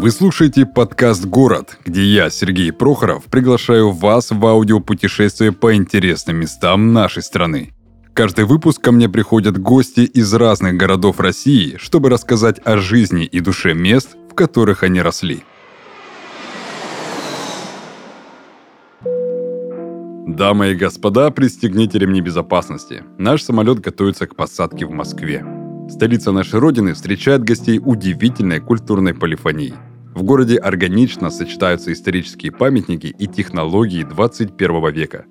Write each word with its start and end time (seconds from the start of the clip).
Вы 0.00 0.12
слушаете 0.12 0.64
подкаст 0.64 1.26
«Город», 1.26 1.76
где 1.84 2.02
я, 2.02 2.30
Сергей 2.30 2.72
Прохоров, 2.72 3.24
приглашаю 3.24 3.90
вас 3.90 4.30
в 4.30 4.46
аудиопутешествие 4.46 5.52
по 5.52 5.74
интересным 5.74 6.36
местам 6.36 6.94
нашей 6.94 7.22
страны. 7.22 7.74
Каждый 8.14 8.46
выпуск 8.46 8.80
ко 8.80 8.92
мне 8.92 9.10
приходят 9.10 9.58
гости 9.58 10.00
из 10.00 10.32
разных 10.32 10.78
городов 10.78 11.20
России, 11.20 11.76
чтобы 11.76 12.08
рассказать 12.08 12.62
о 12.64 12.78
жизни 12.78 13.26
и 13.26 13.40
душе 13.40 13.74
мест, 13.74 14.16
в 14.30 14.34
которых 14.34 14.84
они 14.84 15.02
росли. 15.02 15.44
Дамы 20.26 20.70
и 20.70 20.76
господа, 20.76 21.30
пристегните 21.30 21.98
ремни 21.98 22.22
безопасности. 22.22 23.04
Наш 23.18 23.42
самолет 23.42 23.80
готовится 23.80 24.26
к 24.26 24.34
посадке 24.34 24.86
в 24.86 24.92
Москве. 24.92 25.44
Столица 25.90 26.32
нашей 26.32 26.58
Родины 26.58 26.94
встречает 26.94 27.44
гостей 27.44 27.78
удивительной 27.84 28.60
культурной 28.60 29.12
полифонией. 29.12 29.74
В 30.14 30.22
городе 30.22 30.56
органично 30.56 31.30
сочетаются 31.30 31.92
исторические 31.92 32.52
памятники 32.52 33.06
и 33.06 33.26
технологии 33.26 34.02
21 34.02 34.92
века. 34.92 35.24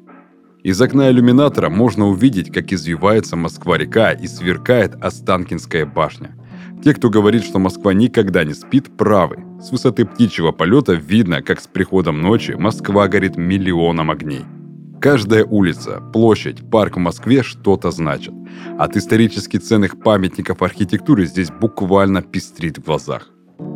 Из 0.63 0.81
окна 0.81 1.09
иллюминатора 1.09 1.69
можно 1.69 2.07
увидеть, 2.07 2.51
как 2.51 2.71
извивается 2.73 3.35
Москва-река 3.35 4.11
и 4.11 4.27
сверкает 4.27 4.95
Останкинская 5.01 5.85
башня. 5.85 6.35
Те, 6.83 6.93
кто 6.93 7.09
говорит, 7.09 7.43
что 7.43 7.59
Москва 7.59 7.93
никогда 7.93 8.43
не 8.43 8.53
спит, 8.53 8.95
правы. 8.97 9.39
С 9.61 9.71
высоты 9.71 10.05
птичьего 10.05 10.51
полета 10.51 10.93
видно, 10.93 11.41
как 11.41 11.59
с 11.59 11.67
приходом 11.67 12.21
ночи 12.21 12.51
Москва 12.51 13.07
горит 13.07 13.37
миллионом 13.37 14.11
огней– 14.11 14.45
Каждая 15.01 15.45
улица, 15.45 16.01
площадь, 16.11 16.69
парк 16.69 16.97
в 16.97 16.99
Москве 16.99 17.41
что-то 17.41 17.89
значит. 17.89 18.33
От 18.77 18.97
исторически 18.97 19.55
ценных 19.55 19.97
памятников 19.97 20.61
архитектуры 20.61 21.25
здесь 21.25 21.51
буквально 21.51 22.21
пестрит 22.21 22.79
в 22.79 22.83
глазах. 22.83 23.29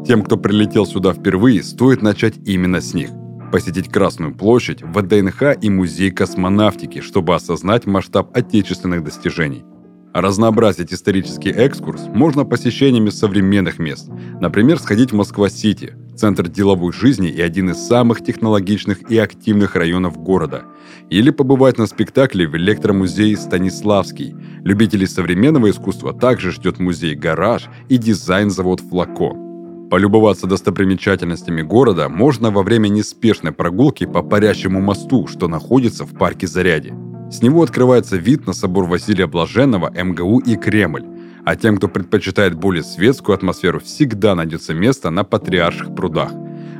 Тем, 0.05 0.21
кто 0.21 0.37
прилетел 0.37 0.85
сюда 0.85 1.13
впервые, 1.13 1.63
стоит 1.63 2.01
начать 2.01 2.35
именно 2.45 2.81
с 2.81 2.93
них. 2.93 3.09
Посетить 3.51 3.89
Красную 3.89 4.33
площадь, 4.35 4.81
ВДНХ 4.81 5.57
и 5.61 5.69
Музей 5.69 6.11
космонавтики, 6.11 7.01
чтобы 7.01 7.35
осознать 7.35 7.85
масштаб 7.85 8.35
отечественных 8.35 9.03
достижений. 9.03 9.63
Разнообразить 10.13 10.93
исторический 10.93 11.49
экскурс 11.49 12.03
можно 12.07 12.45
посещениями 12.45 13.09
современных 13.09 13.79
мест. 13.79 14.09
Например, 14.39 14.79
сходить 14.79 15.11
в 15.11 15.15
Москва-Сити, 15.15 15.95
центр 16.15 16.47
деловой 16.47 16.93
жизни 16.93 17.29
и 17.29 17.41
один 17.41 17.71
из 17.71 17.77
самых 17.77 18.23
технологичных 18.23 19.09
и 19.09 19.17
активных 19.17 19.75
районов 19.75 20.17
города. 20.17 20.65
Или 21.09 21.31
побывать 21.31 21.79
на 21.79 21.87
спектакле 21.87 22.47
в 22.47 22.55
электромузее 22.55 23.35
Станиславский. 23.35 24.35
Любителей 24.63 25.07
современного 25.07 25.71
искусства 25.71 26.13
также 26.13 26.51
ждет 26.51 26.79
музей 26.79 27.15
«Гараж» 27.15 27.67
и 27.89 27.97
дизайн-завод 27.97 28.81
«Флако». 28.81 29.42
Полюбоваться 29.93 30.47
достопримечательностями 30.47 31.61
города 31.61 32.09
можно 32.09 32.49
во 32.49 32.63
время 32.63 32.87
неспешной 32.87 33.51
прогулки 33.51 34.07
по 34.07 34.23
парящему 34.23 34.81
мосту, 34.81 35.27
что 35.27 35.47
находится 35.47 36.03
в 36.03 36.17
парке 36.17 36.47
Заряди. 36.47 36.95
С 37.29 37.43
него 37.43 37.61
открывается 37.61 38.17
вид 38.17 38.47
на 38.47 38.53
собор 38.53 38.85
Василия 38.85 39.27
Блаженного, 39.27 39.93
МГУ 39.95 40.39
и 40.39 40.55
Кремль, 40.55 41.05
а 41.45 41.55
тем, 41.55 41.77
кто 41.77 41.89
предпочитает 41.89 42.55
более 42.55 42.81
светскую 42.81 43.35
атмосферу, 43.35 43.79
всегда 43.81 44.33
найдется 44.33 44.73
место 44.73 45.11
на 45.11 45.23
Патриарших 45.23 45.93
прудах. 45.93 46.31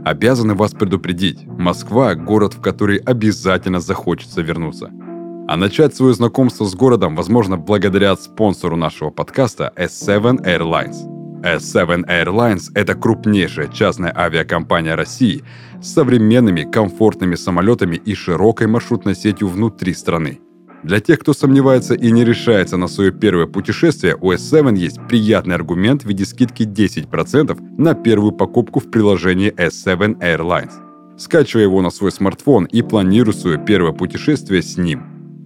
Обязаны 0.03 0.55
вас 0.55 0.73
предупредить, 0.73 1.45
Москва– 1.45 2.15
город, 2.15 2.55
в 2.55 2.61
который 2.61 2.97
обязательно 2.97 3.79
захочется 3.79 4.41
вернуться. 4.41 4.89
А 5.47 5.55
начать 5.55 5.95
свое 5.95 6.15
знакомство 6.15 6.65
с 6.65 6.73
городом 6.73 7.15
возможно 7.15 7.57
благодаря 7.57 8.15
спонсору 8.15 8.75
нашего 8.75 9.11
подкаста 9.11 9.71
S7 9.75 10.43
Airlines. 10.43 11.12
S7 11.43 12.05
Airlines– 12.07 12.71
это 12.73 12.95
крупнейшая 12.95 13.67
частная 13.67 14.13
авиакомпания 14.15 14.95
России 14.95 15.43
с 15.81 15.93
современными 15.93 16.63
комфортными 16.63 17.35
самолетами 17.35 17.97
и 17.97 18.15
широкой 18.15 18.67
маршрутной 18.67 19.13
сетью 19.13 19.49
внутри 19.49 19.93
страны. 19.93 20.39
Для 20.83 20.99
тех, 20.99 21.19
кто 21.19 21.33
сомневается 21.33 21.95
и 21.95 22.11
не 22.11 22.25
решается 22.25 22.77
на 22.77 22.87
свое 22.87 23.11
первое 23.11 23.47
путешествие, 23.47 24.17
у 24.19 24.31
S7 24.31 24.75
есть 24.77 24.99
приятный 25.07 25.55
аргумент 25.55 26.03
в 26.03 26.07
виде 26.07 26.25
скидки 26.25 26.63
10% 26.63 27.57
на 27.77 27.93
первую 27.93 28.31
покупку 28.31 28.79
в 28.79 28.89
приложении 28.89 29.53
S7 29.53 30.19
Airlines. 30.19 30.73
Скачивай 31.17 31.63
его 31.63 31.81
на 31.81 31.89
свой 31.89 32.11
смартфон 32.11 32.65
и 32.65 32.81
планируй 32.81 33.33
свое 33.33 33.57
первое 33.57 33.93
путешествие 33.93 34.61
с 34.61 34.77
ним. 34.77 35.03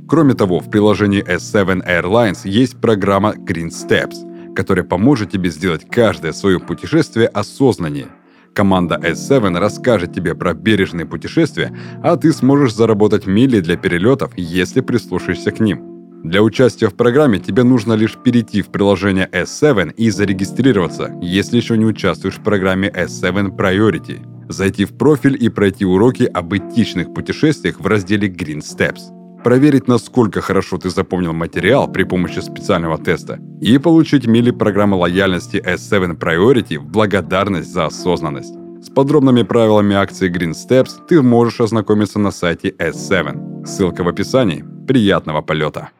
Кроме 0.07 0.33
того, 0.33 0.59
в 0.59 0.71
приложении 0.71 1.23
S7 1.23 1.85
Airlines 1.85 2.39
есть 2.45 2.79
программа 2.79 3.33
Green 3.33 3.69
Steps, 3.69 4.15
которая 4.57 4.83
поможет 4.83 5.29
тебе 5.29 5.51
сделать 5.51 5.87
каждое 5.87 6.33
свое 6.33 6.59
путешествие 6.59 7.27
осознаннее– 7.27 8.07
Команда 8.57 8.99
S7 9.03 9.55
расскажет 9.59 10.13
тебе 10.13 10.33
про 10.33 10.55
бережные 10.55 11.05
путешествия, 11.05 11.71
а 12.01 12.17
ты 12.17 12.33
сможешь 12.33 12.73
заработать 12.73 13.27
мили 13.27 13.59
для 13.59 13.77
перелетов, 13.77 14.31
если 14.35 14.81
прислушаешься 14.81 15.51
к 15.51 15.59
ним. 15.59 16.23
Для 16.23 16.41
участия 16.41 16.87
в 16.87 16.95
программе 16.95 17.37
тебе 17.37 17.61
нужно 17.61 17.93
лишь 17.93 18.17
перейти 18.17 18.63
в 18.63 18.69
приложение 18.69 19.29
S7 19.31 19.93
и 19.93 20.09
зарегистрироваться, 20.09 21.15
если 21.21 21.57
еще 21.57 21.77
не 21.77 21.85
участвуешь 21.85 22.37
в 22.37 22.43
программе 22.43 22.89
S7 22.89 23.55
Priority. 23.55 24.49
Зайти 24.49 24.85
в 24.85 24.97
профиль 24.97 25.37
и 25.39 25.49
пройти 25.49 25.85
уроки 25.85 26.23
об 26.23 26.55
этичных 26.55 27.13
путешествиях 27.13 27.79
в 27.79 27.85
разделе 27.85 28.27
Green 28.27 28.61
Steps 28.61 29.16
проверить, 29.47 29.87
насколько 29.87 30.41
хорошо 30.41 30.77
ты 30.77 30.89
запомнил 30.89 31.31
материал 31.31 31.89
при 31.89 32.03
помощи 32.03 32.39
специального 32.39 32.97
теста 32.97 33.39
и 33.61 33.77
получить 33.77 34.27
мили 34.27 34.51
программы 34.51 34.97
лояльности 34.97 35.55
S7 35.55 36.19
Priority 36.19 36.77
в 36.77 36.85
благодарность 36.85 37.71
за 37.71 37.85
осознанность. 37.85 38.53
С 38.83 38.89
подробными 38.89 39.43
правилами 39.43 39.95
акции 39.95 40.29
Green 40.29 40.51
Steps 40.51 41.07
ты 41.07 41.21
можешь 41.21 41.61
ознакомиться 41.61 42.19
на 42.19 42.31
сайте 42.31 42.71
S7. 42.71 43.65
Ссылка 43.65 44.03
в 44.03 44.09
описании. 44.09 44.65
Приятного 44.85 45.41
полета! 45.41 45.91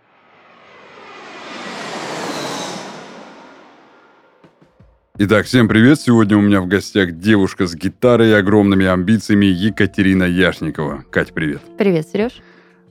Итак, 5.19 5.45
всем 5.45 5.69
привет! 5.69 6.01
Сегодня 6.01 6.35
у 6.35 6.41
меня 6.41 6.59
в 6.59 6.67
гостях 6.67 7.13
девушка 7.13 7.65
с 7.65 7.75
гитарой 7.75 8.31
и 8.31 8.33
огромными 8.33 8.85
амбициями 8.85 9.45
Екатерина 9.45 10.25
Яшникова. 10.25 11.05
Кать, 11.09 11.33
привет! 11.33 11.61
Привет, 11.77 12.09
Сереж! 12.11 12.41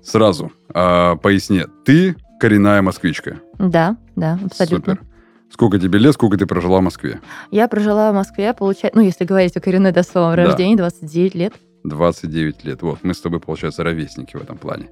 Сразу 0.07 0.53
э, 0.73 1.17
поясни. 1.21 1.65
Ты 1.85 2.17
коренная 2.39 2.81
москвичка. 2.81 3.41
Да, 3.59 3.97
да, 4.15 4.39
абсолютно. 4.45 4.95
Супер. 4.95 5.07
Сколько 5.51 5.79
тебе 5.79 5.99
лет, 5.99 6.15
сколько 6.15 6.37
ты 6.37 6.47
прожила 6.47 6.79
в 6.79 6.83
Москве? 6.83 7.21
Я 7.51 7.67
прожила 7.67 8.13
в 8.13 8.15
Москве, 8.15 8.53
получается, 8.55 8.99
ну, 8.99 9.05
если 9.05 9.25
говорить 9.25 9.57
о 9.57 9.61
коренной 9.61 9.91
до 9.91 10.05
своего 10.05 10.31
да. 10.31 10.37
рождения, 10.37 10.77
29 10.77 11.35
лет. 11.35 11.55
29 11.85 12.65
лет. 12.65 12.83
Вот, 12.83 13.01
мы 13.03 13.15
с 13.15 13.21
тобой, 13.21 13.41
получается, 13.41 13.83
ровесники 13.83 14.37
в 14.37 14.43
этом 14.43 14.59
плане. 14.59 14.91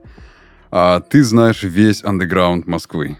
А 0.71 1.01
ты 1.01 1.23
знаешь 1.23 1.63
весь 1.63 2.03
андеграунд 2.03 2.67
Москвы. 2.67 3.19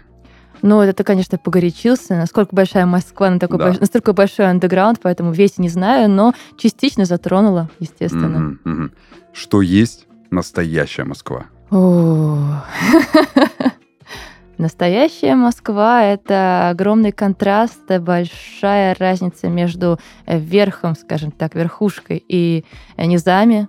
Ну, 0.61 0.81
это 0.81 0.93
ты, 0.93 1.03
конечно, 1.03 1.37
погорячился. 1.37 2.15
Насколько 2.15 2.55
большая 2.55 2.85
Москва, 2.85 3.29
на 3.29 3.39
такой 3.39 3.59
да. 3.59 3.65
больш... 3.67 3.79
настолько 3.79 4.11
большой 4.13 4.47
андеграунд, 4.47 4.99
поэтому 5.01 5.31
весь 5.31 5.57
не 5.57 5.69
знаю, 5.69 6.09
но 6.09 6.33
частично 6.57 7.05
затронула, 7.05 7.69
естественно. 7.79 8.59
Mm-hmm, 8.65 8.73
mm-hmm. 8.73 8.91
Что 9.33 9.61
есть 9.61 10.07
настоящая 10.31 11.03
Москва? 11.03 11.45
Настоящая 14.57 15.35
Москва— 15.35 16.03
это 16.03 16.69
огромный 16.69 17.11
контраст, 17.11 17.81
большая 17.99 18.95
разница 18.97 19.47
между 19.47 19.99
верхом, 20.25 20.95
скажем 20.95 21.31
так, 21.31 21.55
верхушкой 21.55 22.23
и 22.27 22.63
низами. 22.97 23.67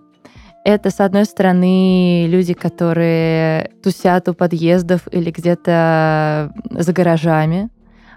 Это, 0.64 0.90
с 0.90 1.00
одной 1.00 1.24
стороны, 1.24 2.26
люди, 2.28 2.54
которые 2.54 3.72
тусят 3.82 4.28
у 4.28 4.34
подъездов 4.34 5.02
или 5.10 5.30
где-то 5.30 6.52
за 6.70 6.92
гаражами, 6.92 7.70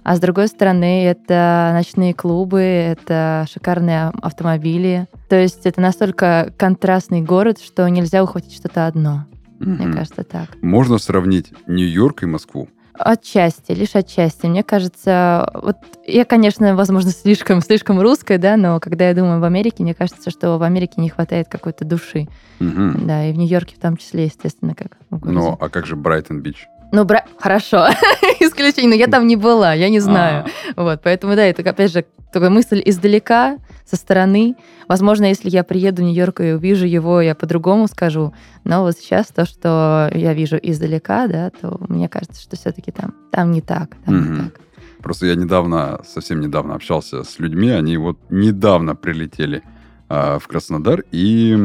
а 0.04 0.16
с 0.16 0.20
другой 0.20 0.48
стороны, 0.48 1.06
это 1.06 1.72
ночные 1.74 2.14
клубы, 2.14 2.62
это 2.62 3.46
шикарные 3.52 4.12
автомобили. 4.22 5.08
То 5.28 5.36
есть 5.36 5.66
это 5.66 5.82
настолько 5.82 6.54
контрастный 6.58 7.22
город, 7.22 7.60
что 7.60 7.88
нельзя 7.88 8.24
ухватить 8.24 8.56
что-то 8.56 8.88
одно. 8.88 9.26
Угу. 9.60 9.70
Мне 9.70 9.94
кажется, 9.94 10.24
так. 10.24 10.50
Можно 10.62 10.98
сравнить 10.98 11.54
Нью-Йорк 11.68 12.24
и 12.24 12.26
Москву? 12.26 12.70
Отчасти, 12.94 13.72
лишь 13.72 13.96
отчасти. 13.96 14.46
Мне 14.48 14.62
кажется, 14.62 15.50
вот 15.54 15.78
я, 16.06 16.26
конечно, 16.26 16.76
возможно, 16.76 17.12
слишком, 17.12 17.62
слишком 17.62 18.00
русская, 18.02 18.38
да, 18.38 18.58
но 18.58 18.80
когда 18.80 19.08
я 19.08 19.16
думаю 19.16 19.38
об 19.38 19.44
Америке, 19.44 19.84
мне 19.84 19.94
кажется, 19.94 20.30
что 20.30 20.58
в 20.58 20.64
Америке 20.64 20.96
не 20.98 21.10
хватает 21.10 21.48
какой-то 21.48 21.86
души. 21.86 22.28
Угу. 22.60 23.06
Да, 23.06 23.26
и 23.26 23.34
в 23.34 23.38
Нью-Йорке 23.38 23.76
в 23.76 23.80
том 23.80 23.96
числе, 23.96 24.26
естественно, 24.26 24.76
как 24.76 24.98
Ну, 25.10 25.58
а 25.60 25.70
как 25.70 25.86
же 25.86 25.96
Брайтон-Бич? 25.96 26.68
Ну, 26.92 27.06
бра... 27.06 27.24
хорошо, 27.38 27.88
исключение, 28.40 28.90
но 28.90 28.96
я 28.96 29.08
там 29.08 29.28
не 29.28 29.36
была, 29.36 29.74
я 29.74 29.90
не 29.90 30.00
знаю. 30.00 30.46
А-а-а. 30.46 30.84
Вот, 30.84 31.02
поэтому, 31.04 31.36
да, 31.36 31.44
это, 31.44 31.68
опять 31.70 31.92
же, 31.92 32.06
такая 32.32 32.50
мысль 32.50 32.82
издалека, 32.84 33.58
со 33.90 33.96
стороны. 33.96 34.56
Возможно, 34.88 35.26
если 35.26 35.50
я 35.50 35.64
приеду 35.64 36.02
в 36.02 36.06
Нью-Йорк 36.06 36.42
и 36.42 36.54
увижу 36.54 36.86
его, 36.86 37.22
я 37.22 37.36
по-другому 37.36 37.88
скажу. 37.88 38.34
Но 38.64 38.84
вот 38.84 38.98
сейчас 38.98 39.28
то, 39.28 39.46
что 39.46 40.12
я 40.14 40.34
вижу 40.34 40.58
издалека, 40.62 41.28
да, 41.28 41.50
то 41.50 41.80
мне 41.90 42.08
кажется, 42.08 42.42
что 42.42 42.56
все-таки 42.56 42.92
там, 42.92 43.16
там 43.32 43.52
не 43.52 43.62
так, 43.62 43.96
там 44.06 44.32
не 44.32 44.44
так. 44.44 44.60
Просто 45.02 45.28
я 45.28 45.36
недавно, 45.36 46.02
совсем 46.06 46.42
недавно 46.42 46.76
общался 46.76 47.24
с 47.24 47.40
людьми, 47.40 47.70
они 47.70 47.98
вот 47.98 48.20
недавно 48.30 48.96
прилетели 48.96 49.64
а, 50.10 50.40
в 50.40 50.48
Краснодар, 50.48 51.06
и 51.12 51.58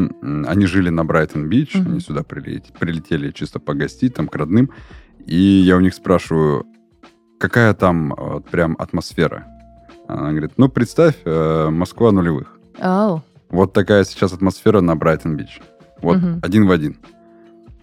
они 0.47 0.67
жили 0.67 0.89
на 0.89 1.05
Брайтон-Бич, 1.05 1.75
mm-hmm. 1.75 1.87
они 1.87 2.01
сюда 2.01 2.23
прилетели, 2.23 2.73
прилетели 2.79 3.31
чисто 3.33 3.59
погостить, 3.59 4.15
там, 4.15 4.29
к 4.29 4.37
родным, 4.37 4.71
и 5.27 5.37
я 5.37 5.77
у 5.77 5.81
них 5.81 5.95
спрашиваю, 5.95 6.67
какая 7.39 7.75
там 7.75 8.15
вот, 8.17 8.49
прям 8.51 8.77
атмосфера? 8.79 9.47
Она 10.09 10.31
говорит, 10.31 10.53
ну, 10.57 10.69
представь, 10.69 11.17
э, 11.25 11.69
Москва 11.71 12.13
нулевых. 12.13 12.59
Oh. 12.79 13.21
Вот 13.49 13.73
такая 13.73 14.05
сейчас 14.05 14.33
атмосфера 14.33 14.81
на 14.81 14.97
Брайтон-Бич. 14.97 15.61
Вот 16.03 16.19
mm-hmm. 16.19 16.41
один 16.43 16.67
в 16.67 16.71
один. 16.71 16.99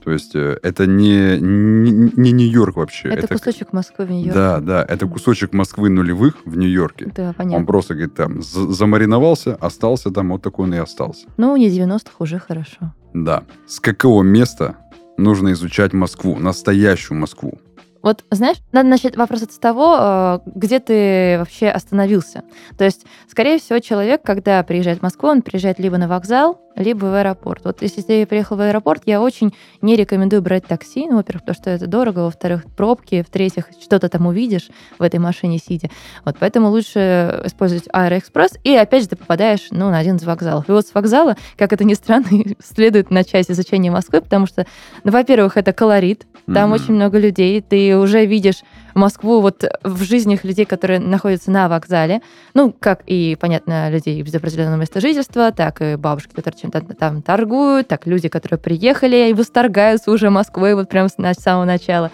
То 0.03 0.11
есть 0.11 0.35
э, 0.35 0.57
это 0.63 0.87
не, 0.87 1.37
не, 1.39 2.11
не 2.15 2.31
Нью-Йорк 2.31 2.75
вообще. 2.75 3.09
Это, 3.09 3.25
это 3.25 3.37
кусочек 3.37 3.71
Москвы 3.71 4.05
в 4.05 4.11
Нью-Йорке. 4.11 4.33
Да, 4.33 4.59
да, 4.59 4.85
это 4.87 5.07
кусочек 5.07 5.53
Москвы 5.53 5.89
нулевых 5.89 6.35
в 6.45 6.57
Нью-Йорке. 6.57 7.11
Да, 7.15 7.33
понятно. 7.33 7.57
Он 7.57 7.65
просто, 7.65 7.93
говорит, 7.93 8.15
там 8.15 8.41
замариновался, 8.41 9.55
остался 9.55 10.09
там, 10.09 10.29
вот 10.29 10.41
такой 10.41 10.65
он 10.65 10.73
и 10.73 10.77
остался. 10.77 11.27
Ну, 11.37 11.55
не 11.55 11.69
90-х 11.69 12.15
уже 12.19 12.39
хорошо. 12.39 12.93
Да. 13.13 13.43
С 13.67 13.79
какого 13.79 14.23
места 14.23 14.77
нужно 15.17 15.51
изучать 15.53 15.93
Москву, 15.93 16.37
настоящую 16.37 17.19
Москву? 17.19 17.59
Вот, 18.01 18.23
знаешь, 18.31 18.57
надо 18.71 18.89
начать 18.89 19.15
вопрос 19.15 19.41
с 19.41 19.59
того, 19.59 19.97
э, 19.99 20.39
где 20.45 20.79
ты 20.79 21.37
вообще 21.37 21.67
остановился. 21.67 22.43
То 22.77 22.83
есть, 22.83 23.05
скорее 23.29 23.59
всего, 23.59 23.79
человек, 23.79 24.23
когда 24.23 24.63
приезжает 24.63 24.99
в 24.99 25.03
Москву, 25.03 25.29
он 25.29 25.43
приезжает 25.43 25.77
либо 25.77 25.97
на 25.97 26.07
вокзал, 26.07 26.59
либо 26.75 27.05
в 27.05 27.13
аэропорт. 27.13 27.61
Вот 27.65 27.81
если 27.81 28.01
ты 28.01 28.25
приехал 28.25 28.55
в 28.55 28.61
аэропорт, 28.61 29.03
я 29.05 29.21
очень 29.21 29.53
не 29.81 29.95
рекомендую 29.95 30.41
брать 30.41 30.65
такси. 30.65 31.07
Ну, 31.07 31.17
во-первых, 31.17 31.43
потому 31.43 31.55
что 31.55 31.69
это 31.69 31.87
дорого, 31.87 32.19
во-вторых, 32.19 32.63
пробки, 32.75 33.23
в-третьих, 33.27 33.65
что-то 33.81 34.09
там 34.09 34.27
увидишь 34.27 34.69
в 34.97 35.03
этой 35.03 35.19
машине 35.19 35.57
сидя. 35.57 35.89
Вот 36.25 36.37
поэтому 36.39 36.69
лучше 36.69 37.41
использовать 37.45 37.85
Аэроэкспресс, 37.91 38.57
и 38.63 38.75
опять 38.75 39.03
же 39.03 39.09
ты 39.09 39.15
попадаешь 39.15 39.67
ну, 39.71 39.89
на 39.89 39.97
один 39.97 40.17
из 40.17 40.23
вокзалов. 40.23 40.67
И 40.69 40.71
вот 40.71 40.87
с 40.87 40.93
вокзала, 40.93 41.35
как 41.57 41.73
это 41.73 41.83
ни 41.83 41.93
странно, 41.93 42.27
следует 42.63 43.11
начать 43.11 43.49
изучение 43.49 43.91
Москвы, 43.91 44.21
потому 44.21 44.47
что, 44.47 44.65
ну, 45.03 45.11
во-первых, 45.11 45.57
это 45.57 45.73
колорит, 45.73 46.25
там 46.45 46.71
mm-hmm. 46.71 46.75
очень 46.75 46.93
много 46.93 47.19
людей, 47.19 47.61
ты 47.61 47.97
уже 47.97 48.25
видишь 48.25 48.63
Москву 48.99 49.41
вот 49.41 49.63
в 49.83 50.03
жизнях 50.03 50.43
людей, 50.43 50.65
которые 50.65 50.99
находятся 50.99 51.51
на 51.51 51.69
вокзале, 51.69 52.21
ну, 52.53 52.73
как 52.77 53.01
и, 53.07 53.37
понятно, 53.39 53.89
людей 53.89 54.21
без 54.21 54.33
определенного 54.35 54.77
места 54.77 55.01
жительства, 55.01 55.51
так 55.51 55.81
и 55.81 55.95
бабушки, 55.95 56.33
которые 56.33 56.59
чем-то 56.59 56.81
там 56.95 57.21
торгуют, 57.21 57.87
так 57.87 58.07
люди, 58.07 58.29
которые 58.29 58.59
приехали 58.59 59.29
и 59.29 59.33
восторгаются 59.33 60.11
уже 60.11 60.29
Москвой 60.29 60.75
вот 60.75 60.89
прямо 60.89 61.09
с 61.09 61.39
самого 61.39 61.65
начала. 61.65 62.11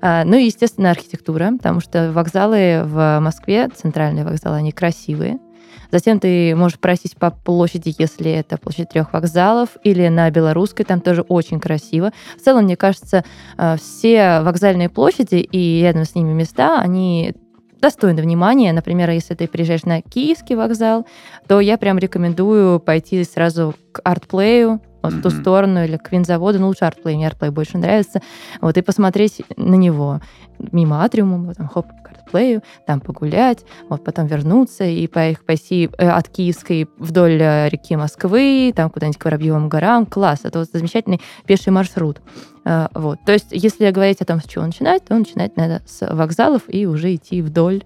А, 0.00 0.24
ну 0.24 0.36
и, 0.36 0.44
естественно, 0.44 0.90
архитектура, 0.90 1.52
потому 1.56 1.80
что 1.80 2.12
вокзалы 2.12 2.82
в 2.84 3.18
Москве, 3.20 3.68
центральные 3.74 4.24
вокзалы, 4.24 4.56
они 4.56 4.72
красивые. 4.72 5.38
Затем 5.90 6.20
ты 6.20 6.54
можешь 6.56 6.78
пройтись 6.78 7.12
по 7.12 7.30
площади, 7.30 7.94
если 7.98 8.30
это 8.30 8.58
площадь 8.58 8.90
трех 8.90 9.12
вокзалов, 9.12 9.70
или 9.84 10.08
на 10.08 10.30
Белорусской, 10.30 10.84
там 10.84 11.00
тоже 11.00 11.22
очень 11.22 11.60
красиво. 11.60 12.12
В 12.38 12.42
целом, 12.42 12.64
мне 12.64 12.76
кажется, 12.76 13.24
а, 13.56 13.76
все 13.76 14.40
вокзальные 14.40 14.88
площади 14.88 15.36
и 15.36 15.80
рядом 15.82 16.04
с 16.04 16.14
ними 16.14 16.32
места, 16.32 16.80
они 16.80 17.34
достойны 17.80 18.22
внимания. 18.22 18.72
Например, 18.72 19.10
если 19.10 19.34
ты 19.34 19.46
приезжаешь 19.46 19.84
на 19.84 20.00
Киевский 20.02 20.56
вокзал, 20.56 21.06
то 21.46 21.60
я 21.60 21.78
прям 21.78 21.98
рекомендую 21.98 22.80
пойти 22.80 23.22
сразу 23.24 23.74
к 23.92 24.00
артплею, 24.02 24.80
вот 25.06 25.14
mm-hmm. 25.14 25.18
в 25.20 25.22
ту 25.22 25.30
сторону 25.30 25.84
или 25.84 25.96
к 25.96 26.12
винзаводу, 26.12 26.58
ну 26.58 26.68
лучше 26.68 26.84
артплей, 26.84 27.16
мне 27.16 27.26
артплей 27.26 27.50
больше 27.50 27.78
нравится, 27.78 28.20
вот, 28.60 28.76
и 28.76 28.82
посмотреть 28.82 29.42
на 29.56 29.74
него 29.74 30.20
мимо 30.72 31.04
атриума, 31.04 31.38
вот, 31.38 31.56
там, 31.56 31.68
хоп, 31.68 31.86
к 31.86 32.10
артплею, 32.10 32.62
там 32.86 33.00
погулять, 33.00 33.64
вот, 33.88 34.04
потом 34.04 34.26
вернуться 34.26 34.84
и 34.84 35.06
поехать 35.06 35.44
пойти 35.44 35.90
э, 35.98 36.08
от 36.08 36.28
Киевской 36.28 36.88
вдоль 36.98 37.40
э, 37.40 37.68
реки 37.68 37.96
Москвы, 37.96 38.72
там 38.74 38.90
куда-нибудь 38.90 39.18
к 39.18 39.24
Воробьевым 39.24 39.68
горам, 39.68 40.06
класс, 40.06 40.40
это 40.44 40.60
вот 40.60 40.68
замечательный 40.72 41.20
пеший 41.46 41.72
маршрут. 41.72 42.20
Э, 42.64 42.88
вот. 42.94 43.18
То 43.24 43.32
есть, 43.32 43.48
если 43.50 43.90
говорить 43.90 44.20
о 44.20 44.24
том, 44.24 44.40
с 44.40 44.44
чего 44.44 44.64
начинать, 44.64 45.04
то 45.04 45.14
начинать 45.14 45.56
надо 45.56 45.82
с 45.86 46.06
вокзалов 46.06 46.62
и 46.68 46.86
уже 46.86 47.14
идти 47.14 47.42
вдоль 47.42 47.82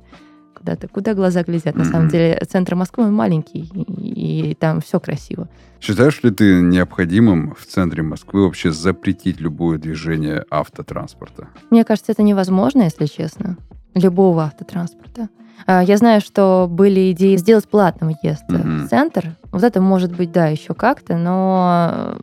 куда-то, 0.60 0.88
куда 0.88 1.14
глаза 1.14 1.42
глядят. 1.42 1.74
На 1.74 1.82
mm-hmm. 1.82 1.90
самом 1.90 2.08
деле 2.08 2.42
центр 2.48 2.74
Москвы 2.74 3.10
маленький, 3.10 3.70
и, 3.74 4.50
и 4.50 4.54
там 4.54 4.80
все 4.80 5.00
красиво. 5.00 5.48
Считаешь 5.80 6.22
ли 6.22 6.30
ты 6.30 6.60
необходимым 6.60 7.54
в 7.58 7.64
центре 7.64 8.02
Москвы 8.02 8.44
вообще 8.44 8.70
запретить 8.70 9.40
любое 9.40 9.78
движение 9.78 10.44
автотранспорта? 10.50 11.48
Мне 11.70 11.84
кажется, 11.84 12.12
это 12.12 12.22
невозможно, 12.22 12.82
если 12.82 13.06
честно. 13.06 13.56
Любого 13.94 14.44
автотранспорта. 14.44 15.28
А, 15.66 15.82
я 15.82 15.96
знаю, 15.96 16.20
что 16.20 16.68
были 16.70 17.12
идеи 17.12 17.36
сделать 17.36 17.66
платным 17.66 18.14
въезд 18.22 18.44
mm-hmm. 18.48 18.84
в 18.84 18.88
центр. 18.88 19.36
Вот 19.52 19.62
это 19.64 19.80
может 19.80 20.14
быть, 20.14 20.30
да, 20.32 20.48
еще 20.48 20.74
как-то, 20.74 21.16
но 21.16 22.18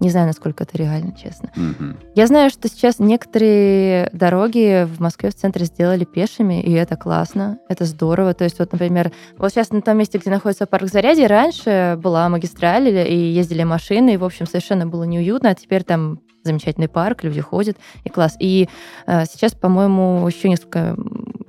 не 0.00 0.10
знаю, 0.10 0.26
насколько 0.26 0.64
это 0.64 0.76
реально, 0.76 1.12
честно. 1.12 1.50
Угу. 1.56 1.96
Я 2.14 2.26
знаю, 2.26 2.50
что 2.50 2.68
сейчас 2.68 2.98
некоторые 2.98 4.10
дороги 4.12 4.84
в 4.84 5.00
Москве 5.00 5.30
в 5.30 5.34
центре 5.34 5.64
сделали 5.64 6.04
пешими, 6.04 6.60
и 6.60 6.72
это 6.72 6.96
классно, 6.96 7.58
это 7.68 7.84
здорово. 7.84 8.34
То 8.34 8.44
есть 8.44 8.58
вот, 8.58 8.72
например, 8.72 9.12
вот 9.36 9.50
сейчас 9.50 9.70
на 9.70 9.82
том 9.82 9.98
месте, 9.98 10.18
где 10.18 10.30
находится 10.30 10.66
парк 10.66 10.88
Зарядье, 10.88 11.26
раньше 11.26 11.98
была 12.00 12.28
магистраль, 12.28 12.88
и 12.88 13.32
ездили 13.32 13.64
машины, 13.64 14.14
и, 14.14 14.16
в 14.16 14.24
общем, 14.24 14.46
совершенно 14.46 14.86
было 14.86 15.04
неуютно, 15.04 15.50
а 15.50 15.54
теперь 15.54 15.82
там 15.82 16.20
замечательный 16.44 16.88
парк, 16.88 17.24
люди 17.24 17.40
ходят, 17.40 17.76
и 18.04 18.08
класс. 18.08 18.36
И 18.38 18.68
э, 19.06 19.24
сейчас, 19.26 19.54
по-моему, 19.54 20.26
еще 20.26 20.48
несколько 20.48 20.96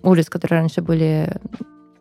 улиц, 0.04 0.30
которые 0.30 0.62
раньше 0.62 0.82
были 0.82 1.38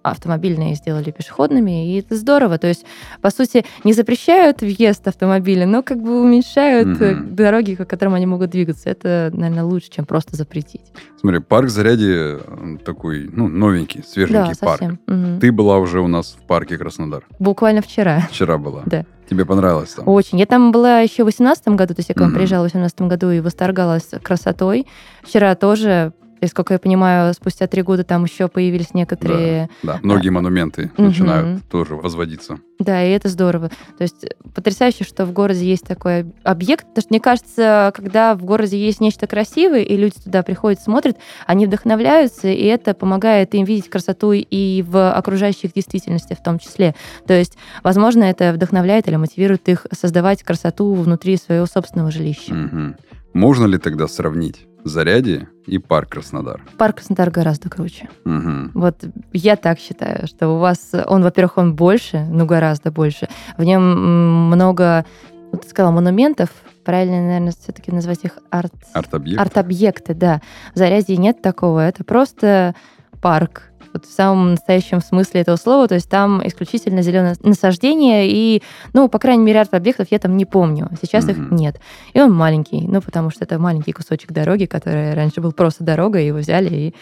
автомобильные 0.03 0.75
сделали 0.75 1.11
пешеходными, 1.11 1.93
и 1.93 2.01
это 2.01 2.17
здорово. 2.17 2.59
То 2.59 2.67
есть, 2.67 2.85
по 3.21 3.31
сути, 3.31 3.65
не 3.85 3.93
запрещают 3.93 4.61
въезд 4.61 5.07
автомобиля, 5.09 5.67
но 5.67 5.83
как 5.83 6.03
бы 6.03 6.21
уменьшают 6.21 7.01
угу. 7.01 7.25
дороги, 7.31 7.75
по 7.75 7.85
которым 7.85 8.15
они 8.15 8.27
могут 8.27 8.51
двигаться. 8.51 8.91
Это, 8.91 9.31
наверное, 9.33 9.65
лучше, 9.65 9.91
чем 9.91 10.07
просто 10.07 10.37
запретить. 10.37 10.93
Смотри, 11.21 11.41
парк 11.41 11.69
Заряди 11.69 12.39
такой, 12.85 13.29
ну, 13.33 13.49
новенький, 13.49 14.03
свеженький 14.03 14.55
да, 14.61 14.67
парк. 14.67 14.83
Угу. 14.83 15.41
Ты 15.41 15.53
была 15.53 15.79
уже 15.79 16.01
у 16.01 16.09
нас 16.09 16.37
в 16.41 16.47
парке 16.47 16.79
Краснодар. 16.79 17.27
Буквально 17.39 17.83
вчера. 17.83 18.21
Вчера 18.31 18.59
была. 18.59 18.83
Да. 18.87 19.05
Тебе 19.29 19.45
понравилось 19.45 19.91
там? 19.91 20.09
Очень. 20.09 20.39
Я 20.39 20.47
там 20.47 20.73
была 20.73 21.01
еще 21.01 21.23
в 21.23 21.27
2018 21.27 21.69
году, 21.69 21.95
то 21.95 22.01
есть 22.01 22.09
я 22.09 22.15
к 22.15 22.21
вам 22.21 22.31
mm 22.31 22.35
приезжала 22.35 22.69
в 22.69 22.73
2018 22.73 23.01
году 23.03 23.31
и 23.31 23.41
восторгалась 23.41 24.11
красотой. 24.23 24.87
Вчера 25.23 25.55
тоже 25.55 26.13
и, 26.41 26.47
сколько 26.47 26.75
я 26.75 26.79
понимаю, 26.79 27.35
спустя 27.35 27.67
три 27.67 27.83
года 27.83 28.05
там 28.05 28.25
еще 28.25 28.49
появились 28.49 28.95
некоторые... 28.95 29.69
Да, 29.83 29.95
да. 29.95 30.01
многие 30.03 30.31
монументы 30.31 30.91
угу. 30.97 31.07
начинают 31.07 31.65
тоже 31.69 31.95
возводиться. 31.95 32.59
Да, 32.79 33.03
и 33.03 33.11
это 33.11 33.29
здорово. 33.29 33.71
То 33.97 34.03
есть 34.03 34.27
потрясающе, 34.55 35.05
что 35.05 35.27
в 35.27 35.33
городе 35.33 35.67
есть 35.67 35.85
такой 35.85 36.27
объект. 36.45 36.87
Потому 36.87 37.03
что, 37.03 37.09
мне 37.11 37.21
кажется, 37.21 37.93
когда 37.95 38.35
в 38.37 38.45
городе 38.45 38.79
есть 38.79 39.01
нечто 39.01 39.27
красивое, 39.27 39.81
и 39.81 39.97
люди 39.97 40.15
туда 40.23 40.43
приходят, 40.43 40.81
смотрят, 40.81 41.17
они 41.47 41.67
вдохновляются, 41.67 42.49
и 42.49 42.65
это 42.65 42.95
помогает 42.95 43.55
им 43.55 43.65
видеть 43.65 43.91
красоту 43.91 44.33
и 44.33 44.83
в 44.83 45.13
окружающих 45.13 45.73
действительности 45.73 46.37
в 46.39 46.43
том 46.43 46.59
числе. 46.59 46.95
То 47.27 47.35
есть, 47.35 47.59
возможно, 47.83 48.25
это 48.25 48.53
вдохновляет 48.53 49.09
или 49.09 49.17
мотивирует 49.17 49.69
их 49.69 49.87
создавать 49.91 50.45
красоту 50.45 50.95
внутри 50.95 51.37
своего 51.37 51.67
собственного 51.67 52.13
жилища. 52.13 52.55
Угу. 52.55 52.97
Можно 53.35 53.67
ли 53.67 53.79
тогда 53.79 54.07
сравнить 54.07 54.68
Зарядье 54.89 55.49
и 55.67 55.79
парк 55.79 56.11
Краснодар. 56.11 56.63
Парк 56.77 56.97
Краснодар 56.97 57.31
гораздо 57.31 57.69
круче. 57.69 58.09
Угу. 58.25 58.71
Вот 58.75 59.05
я 59.33 59.57
так 59.57 59.79
считаю, 59.79 60.27
что 60.27 60.49
у 60.49 60.59
вас 60.59 60.93
он, 61.07 61.23
во-первых, 61.23 61.59
он 61.59 61.75
больше, 61.75 62.27
ну 62.31 62.47
гораздо 62.47 62.91
больше. 62.91 63.29
В 63.57 63.65
нем 63.65 64.49
много, 64.49 65.05
вот 65.53 65.63
ты 65.63 65.69
сказала, 65.69 65.93
монументов. 65.93 66.51
Правильно, 66.85 67.21
наверное, 67.21 67.53
все-таки 67.53 67.93
назвать 67.93 68.25
их 68.25 68.39
арт... 68.51 68.73
арт-объекты. 68.95 69.43
Арт-объекты, 69.43 70.15
да. 70.15 70.41
В 70.75 70.79
Зарядье 70.79 71.17
нет 71.19 71.43
такого. 71.43 71.87
Это 71.87 72.03
просто 72.03 72.75
парк 73.21 73.68
вот 73.99 74.07
в 74.07 74.15
самом 74.15 74.53
настоящем 74.53 75.01
смысле 75.01 75.41
этого 75.41 75.57
слова, 75.57 75.89
то 75.89 75.95
есть 75.95 76.09
там 76.09 76.47
исключительно 76.47 77.03
зеленое 77.03 77.37
насаждение, 77.43 78.31
и, 78.31 78.63
ну, 78.93 79.09
по 79.09 79.19
крайней 79.19 79.45
мере, 79.45 79.61
арт-объектов 79.61 80.09
я 80.11 80.19
там 80.19 80.37
не 80.37 80.45
помню, 80.45 80.89
сейчас 81.01 81.27
mm-hmm. 81.27 81.31
их 81.47 81.51
нет. 81.51 81.81
И 82.15 82.21
он 82.21 82.33
маленький, 82.33 82.87
ну, 82.87 83.01
потому 83.03 83.31
что 83.31 83.45
это 83.45 83.59
маленький 83.59 83.93
кусочек 83.93 84.33
дороги, 84.33 84.67
который 84.67 85.15
раньше 85.15 85.41
был 85.41 85.53
просто 85.53 85.85
дорога, 85.85 86.19
его 86.19 86.39
взяли 86.39 86.75
и 86.75 86.95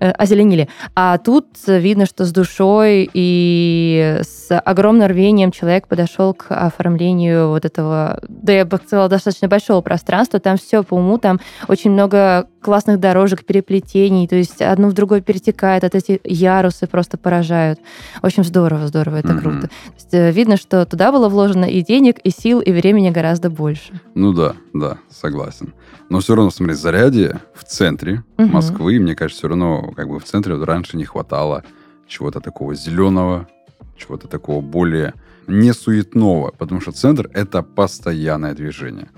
озеленили. 0.00 0.68
А 0.94 1.18
тут 1.18 1.46
видно, 1.66 2.06
что 2.06 2.24
с 2.24 2.32
душой 2.32 3.08
и 3.12 4.18
с 4.22 4.58
огромным 4.58 5.06
рвением 5.08 5.52
человек 5.52 5.86
подошел 5.86 6.34
к 6.34 6.50
оформлению 6.50 7.48
вот 7.48 7.64
этого, 7.64 8.20
да 8.28 8.52
я 8.52 8.64
бы 8.64 8.78
сказала, 8.78 9.08
достаточно 9.08 9.48
большого 9.48 9.80
пространства. 9.80 10.40
Там 10.40 10.56
все 10.56 10.82
по 10.82 10.94
уму, 10.94 11.18
там 11.18 11.40
очень 11.68 11.90
много 11.90 12.46
классных 12.60 13.00
дорожек, 13.00 13.44
переплетений, 13.44 14.28
то 14.28 14.36
есть 14.36 14.60
одно 14.60 14.88
в 14.88 14.92
другое 14.92 15.20
перетекает, 15.20 15.84
от 15.84 15.94
эти 15.94 16.20
ярусы 16.24 16.86
просто 16.86 17.16
поражают. 17.16 17.80
В 18.20 18.26
общем, 18.26 18.44
здорово, 18.44 18.86
здорово, 18.86 19.16
это 19.16 19.28
mm-hmm. 19.28 19.40
круто. 19.40 19.60
То 19.62 19.94
есть, 19.94 20.14
э, 20.14 20.30
видно, 20.30 20.56
что 20.56 20.84
туда 20.84 21.10
было 21.10 21.28
вложено 21.28 21.64
и 21.64 21.82
денег, 21.82 22.18
и 22.18 22.30
сил, 22.30 22.60
и 22.60 22.72
времени 22.72 23.10
гораздо 23.10 23.50
больше. 23.50 24.00
Ну 24.14 24.32
да, 24.32 24.54
да, 24.72 24.98
согласен. 25.10 25.72
Но 26.08 26.20
все 26.20 26.34
равно, 26.34 26.50
смотри, 26.50 26.74
Зарядье 26.74 27.40
в 27.54 27.64
центре 27.64 28.24
угу. 28.36 28.48
Москвы, 28.48 28.98
мне 28.98 29.14
кажется, 29.14 29.40
все 29.40 29.48
равно 29.48 29.92
как 29.92 30.08
бы 30.08 30.18
в 30.18 30.24
центре 30.24 30.54
вот 30.54 30.64
раньше 30.64 30.96
не 30.96 31.04
хватало 31.04 31.62
чего-то 32.06 32.40
такого 32.40 32.74
зеленого, 32.74 33.48
чего-то 33.96 34.28
такого 34.28 34.60
более 34.60 35.14
несуетного, 35.46 36.52
потому 36.58 36.80
что 36.80 36.92
центр— 36.92 37.30
это 37.34 37.62
постоянное 37.62 38.54
движение. 38.54 39.08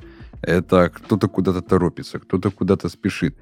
Это 0.43 0.91
кто-то 0.91 1.29
куда-то 1.29 1.63
торопится, 1.63 2.19
кто-то 2.19 2.51
куда-то 2.51 2.89
спешит. 2.89 3.37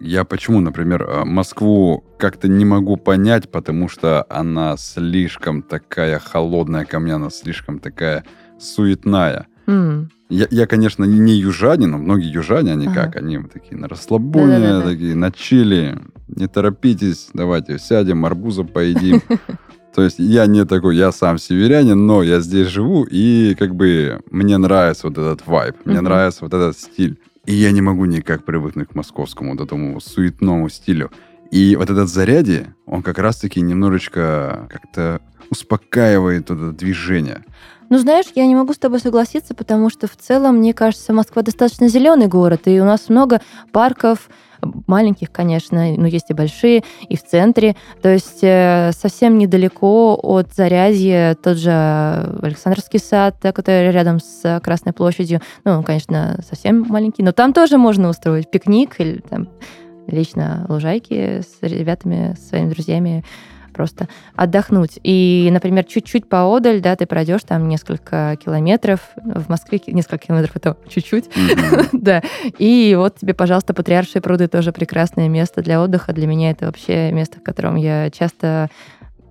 Я 0.00 0.24
почему, 0.24 0.60
например, 0.60 1.02
э, 1.02 1.24
Москву 1.24 2.04
как-то 2.18 2.46
не 2.46 2.64
могу 2.64 2.96
понять, 2.96 3.50
потому 3.50 3.88
что 3.88 4.26
она 4.28 4.76
слишком 4.76 5.62
такая 5.62 6.18
холодная 6.18 6.84
ко 6.84 7.00
мне, 7.00 7.14
она 7.14 7.30
слишком 7.30 7.78
такая 7.78 8.24
суетная. 8.60 9.46
М. 9.66 10.10
Я, 10.28 10.46
я, 10.50 10.66
конечно, 10.66 11.04
не 11.04 11.34
южанин, 11.34 11.90
но 11.90 11.98
многие 11.98 12.32
южане, 12.32 12.72
они 12.72 12.86
Ага. 12.86 12.94
как? 13.04 13.16
Они 13.16 13.38
вот 13.38 13.52
такие 13.52 13.76
на 13.76 13.86
расслабоне, 13.88 14.58
Да-да-да-да. 14.58 14.90
такие 14.90 15.14
на 15.14 15.30
чили. 15.30 15.98
Не 16.28 16.48
торопитесь, 16.48 17.28
давайте 17.34 17.78
сядем, 17.78 18.24
арбуза 18.24 18.64
поедим. 18.64 19.20
То 19.94 20.02
есть 20.02 20.18
я 20.18 20.46
не 20.46 20.64
такой, 20.64 20.96
я 20.96 21.12
сам 21.12 21.36
северянин, 21.36 22.06
но 22.06 22.22
я 22.22 22.40
здесь 22.40 22.68
живу, 22.68 23.04
и 23.04 23.54
как 23.58 23.74
бы 23.74 24.20
мне 24.30 24.56
нравится 24.56 25.08
вот 25.08 25.18
этот 25.18 25.46
вайб, 25.46 25.76
мне 25.84 26.00
нравится 26.00 26.44
вот 26.44 26.54
этот 26.54 26.78
стиль. 26.78 27.18
И 27.44 27.52
я 27.54 27.72
не 27.72 27.82
могу 27.82 28.06
никак 28.06 28.44
привыкнуть 28.46 28.88
к 28.88 28.94
московскому 28.94 29.50
вот 29.52 29.60
этому 29.60 30.00
суетному 30.00 30.70
стилю. 30.70 31.10
И 31.50 31.76
вот 31.76 31.90
этот 31.90 32.08
заряде, 32.08 32.74
он 32.86 33.02
как 33.02 33.18
раз-таки 33.18 33.60
немножечко 33.60 34.66
как-то 34.72 35.20
успокаивает 35.50 36.48
вот 36.48 36.58
это 36.58 36.72
движение. 36.72 37.44
Ну, 37.92 37.98
знаешь, 37.98 38.24
я 38.34 38.46
не 38.46 38.54
могу 38.54 38.72
с 38.72 38.78
тобой 38.78 39.00
согласиться, 39.00 39.52
потому 39.52 39.90
что 39.90 40.06
в 40.06 40.16
целом, 40.16 40.56
мне 40.56 40.72
кажется, 40.72 41.12
Москва 41.12 41.42
достаточно 41.42 41.88
зеленый 41.88 42.26
город, 42.26 42.62
и 42.64 42.80
у 42.80 42.86
нас 42.86 43.10
много 43.10 43.42
парков, 43.70 44.30
маленьких, 44.86 45.30
конечно, 45.30 45.94
но 45.98 46.06
есть 46.06 46.30
и 46.30 46.32
большие, 46.32 46.84
и 47.06 47.18
в 47.18 47.22
центре. 47.22 47.76
То 48.00 48.08
есть 48.08 48.38
э, 48.40 48.92
совсем 48.98 49.36
недалеко 49.36 50.18
от 50.22 50.54
Зарядья 50.54 51.34
тот 51.34 51.58
же 51.58 51.70
Александровский 51.70 52.98
сад, 52.98 53.36
который 53.42 53.90
рядом 53.90 54.20
с 54.20 54.58
Красной 54.64 54.94
площадью. 54.94 55.42
Ну, 55.64 55.72
он, 55.72 55.82
конечно, 55.82 56.40
совсем 56.48 56.86
маленький, 56.88 57.22
но 57.22 57.32
там 57.32 57.52
тоже 57.52 57.76
можно 57.76 58.08
устроить 58.08 58.50
пикник 58.50 58.98
или 59.00 59.18
там 59.18 59.50
лечь 60.06 60.34
на 60.34 60.64
лужайке 60.70 61.42
с 61.42 61.58
ребятами, 61.60 62.36
с 62.40 62.48
своими 62.48 62.70
друзьями, 62.70 63.22
просто 63.72 64.08
отдохнуть. 64.36 64.98
И, 65.02 65.48
например, 65.52 65.84
чуть-чуть 65.84 66.28
поодаль, 66.28 66.80
да, 66.80 66.94
ты 66.96 67.06
пройдешь 67.06 67.42
там 67.44 67.68
несколько 67.68 68.36
километров, 68.44 69.00
в 69.16 69.48
Москве 69.48 69.80
несколько 69.86 70.26
километров 70.26 70.56
это 70.56 70.76
чуть-чуть, 70.88 71.30
да, 71.92 72.22
и 72.58 72.94
вот 72.96 73.18
тебе, 73.18 73.34
пожалуйста, 73.34 73.74
Патриаршие 73.74 74.22
пруды 74.22 74.48
тоже 74.48 74.72
прекрасное 74.72 75.28
место 75.28 75.62
для 75.62 75.82
отдыха. 75.82 76.12
Для 76.12 76.26
меня 76.26 76.50
это 76.50 76.66
вообще 76.66 77.10
место, 77.12 77.38
в 77.40 77.42
котором 77.42 77.76
я 77.76 78.10
часто 78.10 78.68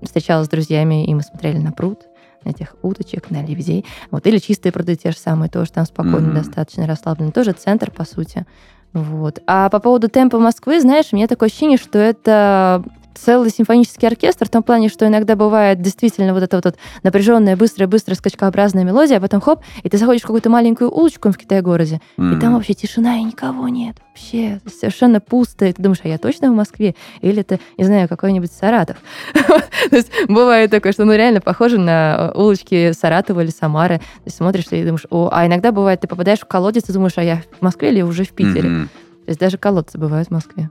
встречалась 0.04 0.48
с 0.48 0.50
друзьями, 0.50 1.06
и 1.06 1.14
мы 1.14 1.22
смотрели 1.22 1.58
на 1.60 1.72
пруд, 1.72 2.00
на 2.44 2.50
этих 2.50 2.76
уточек, 2.82 3.30
на 3.30 3.44
лебедей. 3.44 3.86
Вот. 4.10 4.26
Или 4.26 4.40
чистые 4.40 4.72
пруды 4.72 4.96
те 4.96 5.12
же 5.12 5.18
самые, 5.18 5.50
тоже 5.50 5.72
там 5.72 5.86
спокойно, 5.86 6.30
Мгм. 6.30 6.34
достаточно 6.34 6.88
расслабленно. 6.88 7.32
Тоже 7.32 7.52
центр, 7.52 7.92
по 7.92 8.04
сути. 8.04 8.46
Вот. 8.94 9.40
А 9.46 9.70
по 9.70 9.80
поводу 9.80 10.10
темпа 10.10 10.40
Москвы, 10.40 10.82
знаешь, 10.82 11.06
у 11.12 11.16
меня 11.16 11.28
такое 11.28 11.50
ощущение, 11.50 11.78
что 11.78 12.00
это 12.00 12.84
целый 13.14 13.50
симфонический 13.50 14.08
оркестр 14.08 14.46
в 14.46 14.50
том 14.50 14.64
плане, 14.64 14.90
что 14.90 15.08
иногда 15.08 15.36
бывает 15.36 15.82
действительно 15.82 16.34
вот 16.34 16.44
эта 16.44 16.58
вот, 16.58 16.66
вот 16.66 16.76
напряженная, 17.04 17.56
быстрая, 17.56 17.88
быстрая 17.88 18.16
скачкообразная 18.16 18.84
мелодия, 18.84 19.18
а 19.18 19.22
потом 19.22 19.42
хоп, 19.42 19.62
и 19.84 19.90
ты 19.90 19.98
заходишь 19.98 20.22
в 20.22 20.26
какую-то 20.26 20.50
маленькую 20.50 20.92
улочку 20.92 21.32
в 21.32 21.38
Китай-городе, 21.38 22.02
и 22.18 22.40
там 22.40 22.56
вообще 22.56 22.74
тишина, 22.74 23.18
и 23.18 23.24
никого 23.24 23.68
нет. 23.68 23.98
Вообще 24.12 24.60
совершенно 24.68 25.22
пусто. 25.22 25.66
И 25.66 25.74
ты 25.74 25.82
думаешь, 25.82 26.02
а 26.04 26.08
я 26.08 26.18
точно 26.18 26.52
в 26.52 26.56
Москве? 26.56 26.96
Или 27.22 27.42
это, 27.42 27.60
не 27.78 27.86
знаю, 27.86 28.10
какой-нибудь 28.10 28.52
Саратов? 28.52 28.98
То 29.34 29.96
есть 29.96 30.12
бывает 30.28 30.70
такое, 30.70 30.92
что 30.92 31.06
ну 31.06 31.14
реально 31.14 31.40
похоже 31.40 31.78
на 31.78 32.32
э, 32.34 32.38
улочки 32.38 32.92
Саратова 32.92 33.42
или 33.42 33.52
Самары. 33.52 34.02
Ты 34.26 34.32
смотришь 34.32 34.66
и 34.72 34.84
думаешь, 34.84 35.06
о, 35.10 35.30
а 35.32 35.48
иногда 35.48 35.72
бывает, 35.72 36.02
ты 36.02 36.08
попадаешь 36.08 36.40
в 36.40 36.46
колодец 36.46 36.90
и 36.90 36.94
думаешь, 36.94 37.14
а 37.16 37.24
я 37.24 37.42
в 37.58 37.62
Москве 37.62 37.90
или 37.90 38.02
уже 38.02 38.24
в 38.26 38.32
Питере? 38.32 38.88
То 39.26 39.30
есть 39.30 39.40
даже 39.40 39.58
колодцы 39.58 39.98
бывают 39.98 40.28
в 40.28 40.32
Москве. 40.32 40.70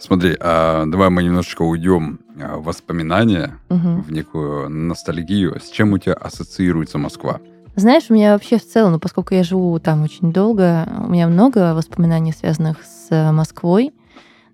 Смотри, 0.00 0.36
а 0.40 0.84
давай 0.86 1.10
мы 1.10 1.22
немножечко 1.24 1.62
уйдем 1.62 2.20
а, 2.40 2.56
в 2.58 2.64
воспоминания, 2.64 3.58
Мгм. 3.68 4.02
в 4.02 4.12
некую 4.12 4.68
ностальгию. 4.70 5.58
С 5.60 5.70
чем 5.70 5.92
у 5.92 5.98
тебя 5.98 6.14
ассоциируется 6.14 6.98
Москва? 6.98 7.40
Знаешь, 7.74 8.04
у 8.08 8.14
меня 8.14 8.32
вообще 8.32 8.58
в 8.58 8.66
целом, 8.66 8.92
ну, 8.92 8.98
поскольку 9.00 9.34
я 9.34 9.42
живу 9.42 9.78
там 9.80 10.02
очень 10.02 10.32
долго, 10.32 10.88
у 11.06 11.08
меня 11.10 11.28
много 11.28 11.74
воспоминаний, 11.74 12.32
связанных 12.32 12.78
с 12.84 13.06
э, 13.10 13.30
Москвой. 13.32 13.92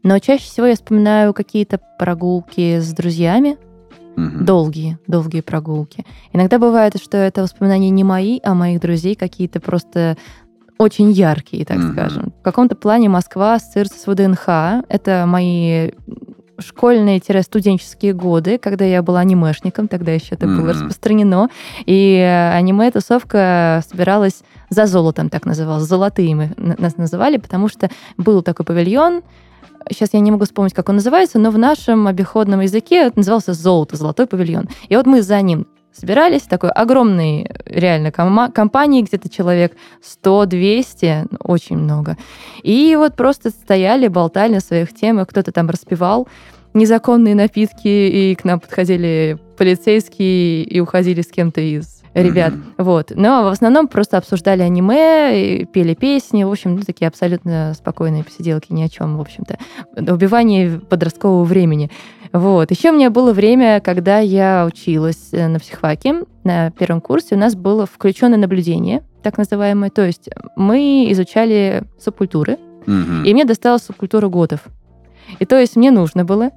Но 0.02 0.18
чаще 0.18 0.44
всего 0.44 0.66
я 0.66 0.74
вспоминаю 0.74 1.32
какие-то 1.32 1.80
прогулки 1.98 2.78
с 2.80 2.92
друзьями, 2.92 3.56
Мгм. 4.16 4.44
долгие, 4.44 4.98
долгие 5.06 5.40
прогулки. 5.40 6.04
Иногда 6.32 6.58
бывает, 6.58 6.94
что 7.02 7.16
это 7.16 7.42
воспоминания 7.42 7.90
не 7.90 8.04
мои, 8.04 8.38
а 8.44 8.54
моих 8.54 8.80
друзей 8.80 9.14
какие-то 9.16 9.60
просто 9.60 10.16
очень 10.78 11.11
яркие, 11.12 11.64
так 11.64 11.78
Мгм. 11.78 11.93
скажем. 11.93 12.33
В 12.40 12.43
каком-то 12.43 12.75
плане 12.75 13.09
Москва 13.09 13.54
ассоциируется 13.54 13.99
с 14.00 14.07
ВДНХ. 14.07 14.85
Это 14.88 15.25
мои 15.26 15.90
школьные-студенческие 16.59 18.12
годы, 18.12 18.59
когда 18.59 18.85
я 18.85 19.02
была 19.02 19.21
анимешником, 19.21 19.88
тогда 19.88 20.12
еще 20.12 20.35
это 20.35 20.47
было 20.47 20.61
Мгм. 20.61 20.69
распространено. 20.71 21.49
И 21.87 22.16
аниме-тусовка 22.54 23.83
собиралась 23.90 24.43
за 24.71 24.87
золотом, 24.87 25.31
так 25.31 25.47
называлась. 25.47 25.85
Золотые 25.85 26.35
мы 26.35 26.52
нас 26.57 26.97
называли, 26.97 27.37
потому 27.38 27.69
что 27.69 27.90
был 28.16 28.43
такой 28.43 28.64
павильон, 28.66 29.23
Сейчас 29.90 30.14
я 30.14 30.21
не 30.21 30.31
могу 30.31 30.47
вспомнить, 30.47 30.73
как 30.73 30.88
он 30.88 30.95
называется, 30.95 31.38
но 31.38 31.50
в 31.50 31.59
нашем 31.59 32.07
обиходном 32.07 32.61
языке 32.61 33.02
это 33.09 33.19
назывался 33.19 33.52
«Золото», 33.52 33.97
«Золотой 33.97 34.26
павильон». 34.26 34.66
И 34.88 34.97
вот 34.97 35.04
мы 35.04 35.21
за 35.21 35.38
ним 35.43 35.66
собирались, 35.94 36.42
такой 36.42 36.70
огромной 36.70 37.48
реально 37.66 38.08
кома- 38.08 38.50
компании, 38.52 39.02
где-то 39.02 39.28
человек 39.28 39.72
100-200, 40.02 41.28
ну, 41.30 41.38
очень 41.40 41.78
много. 41.78 42.16
И 42.62 42.94
вот 42.96 43.14
просто 43.14 43.50
стояли, 43.50 44.08
болтали 44.08 44.54
на 44.54 44.60
своих 44.60 44.94
темах, 44.94 45.28
кто-то 45.28 45.52
там 45.52 45.70
распевал 45.70 46.28
незаконные 46.74 47.36
напитки, 47.36 47.86
и 47.86 48.34
к 48.34 48.44
нам 48.44 48.58
подходили 48.58 49.38
полицейские 49.56 50.64
и 50.64 50.80
уходили 50.80 51.22
с 51.22 51.28
кем-то 51.28 51.60
из 51.60 51.93
ребят. 52.14 52.54
Вот. 52.78 53.12
Но 53.14 53.44
в 53.44 53.49
основном 53.49 53.88
просто 53.88 54.18
обсуждали 54.18 54.62
аниме, 54.62 55.64
пели 55.66 55.94
песни. 55.94 56.44
В 56.44 56.50
общем, 56.50 56.76
ну, 56.76 56.83
такие 56.83 57.09
абсолютно 57.09 57.75
спокойные 57.75 58.25
посиделки, 58.25 58.73
ни 58.73 58.83
о 58.83 58.88
чем, 58.88 59.16
в 59.16 59.21
общем-то. 59.21 59.59
Убивание 60.12 60.78
подросткового 60.80 61.44
времени. 61.44 61.90
Вот. 62.33 62.71
Еще 62.71 62.90
у 62.90 62.94
меня 62.94 63.11
было 63.11 63.33
время, 63.33 63.80
когда 63.80 64.18
я 64.18 64.64
училась 64.66 65.28
э, 65.33 65.47
на 65.47 65.61
психфаке, 65.61 66.25
на 66.42 66.71
первом 66.73 67.00
курсе, 67.00 67.37
у 67.37 67.38
нас 67.38 67.54
было 67.54 67.87
включенное 67.87 68.38
наблюдение, 68.38 69.04
так 69.23 69.38
называемое. 69.38 69.90
То 69.90 70.04
есть 70.04 70.28
мы 70.56 71.06
изучали 71.11 71.85
субкультуры, 72.02 72.59
Мгм. 72.87 73.23
и 73.25 73.33
мне 73.33 73.44
досталась 73.44 73.83
субкультура 73.85 74.28
готов. 74.28 74.61
И 75.38 75.44
то 75.47 75.59
есть 75.59 75.76
мне 75.76 75.90
нужно 75.90 76.25
было 76.25 76.50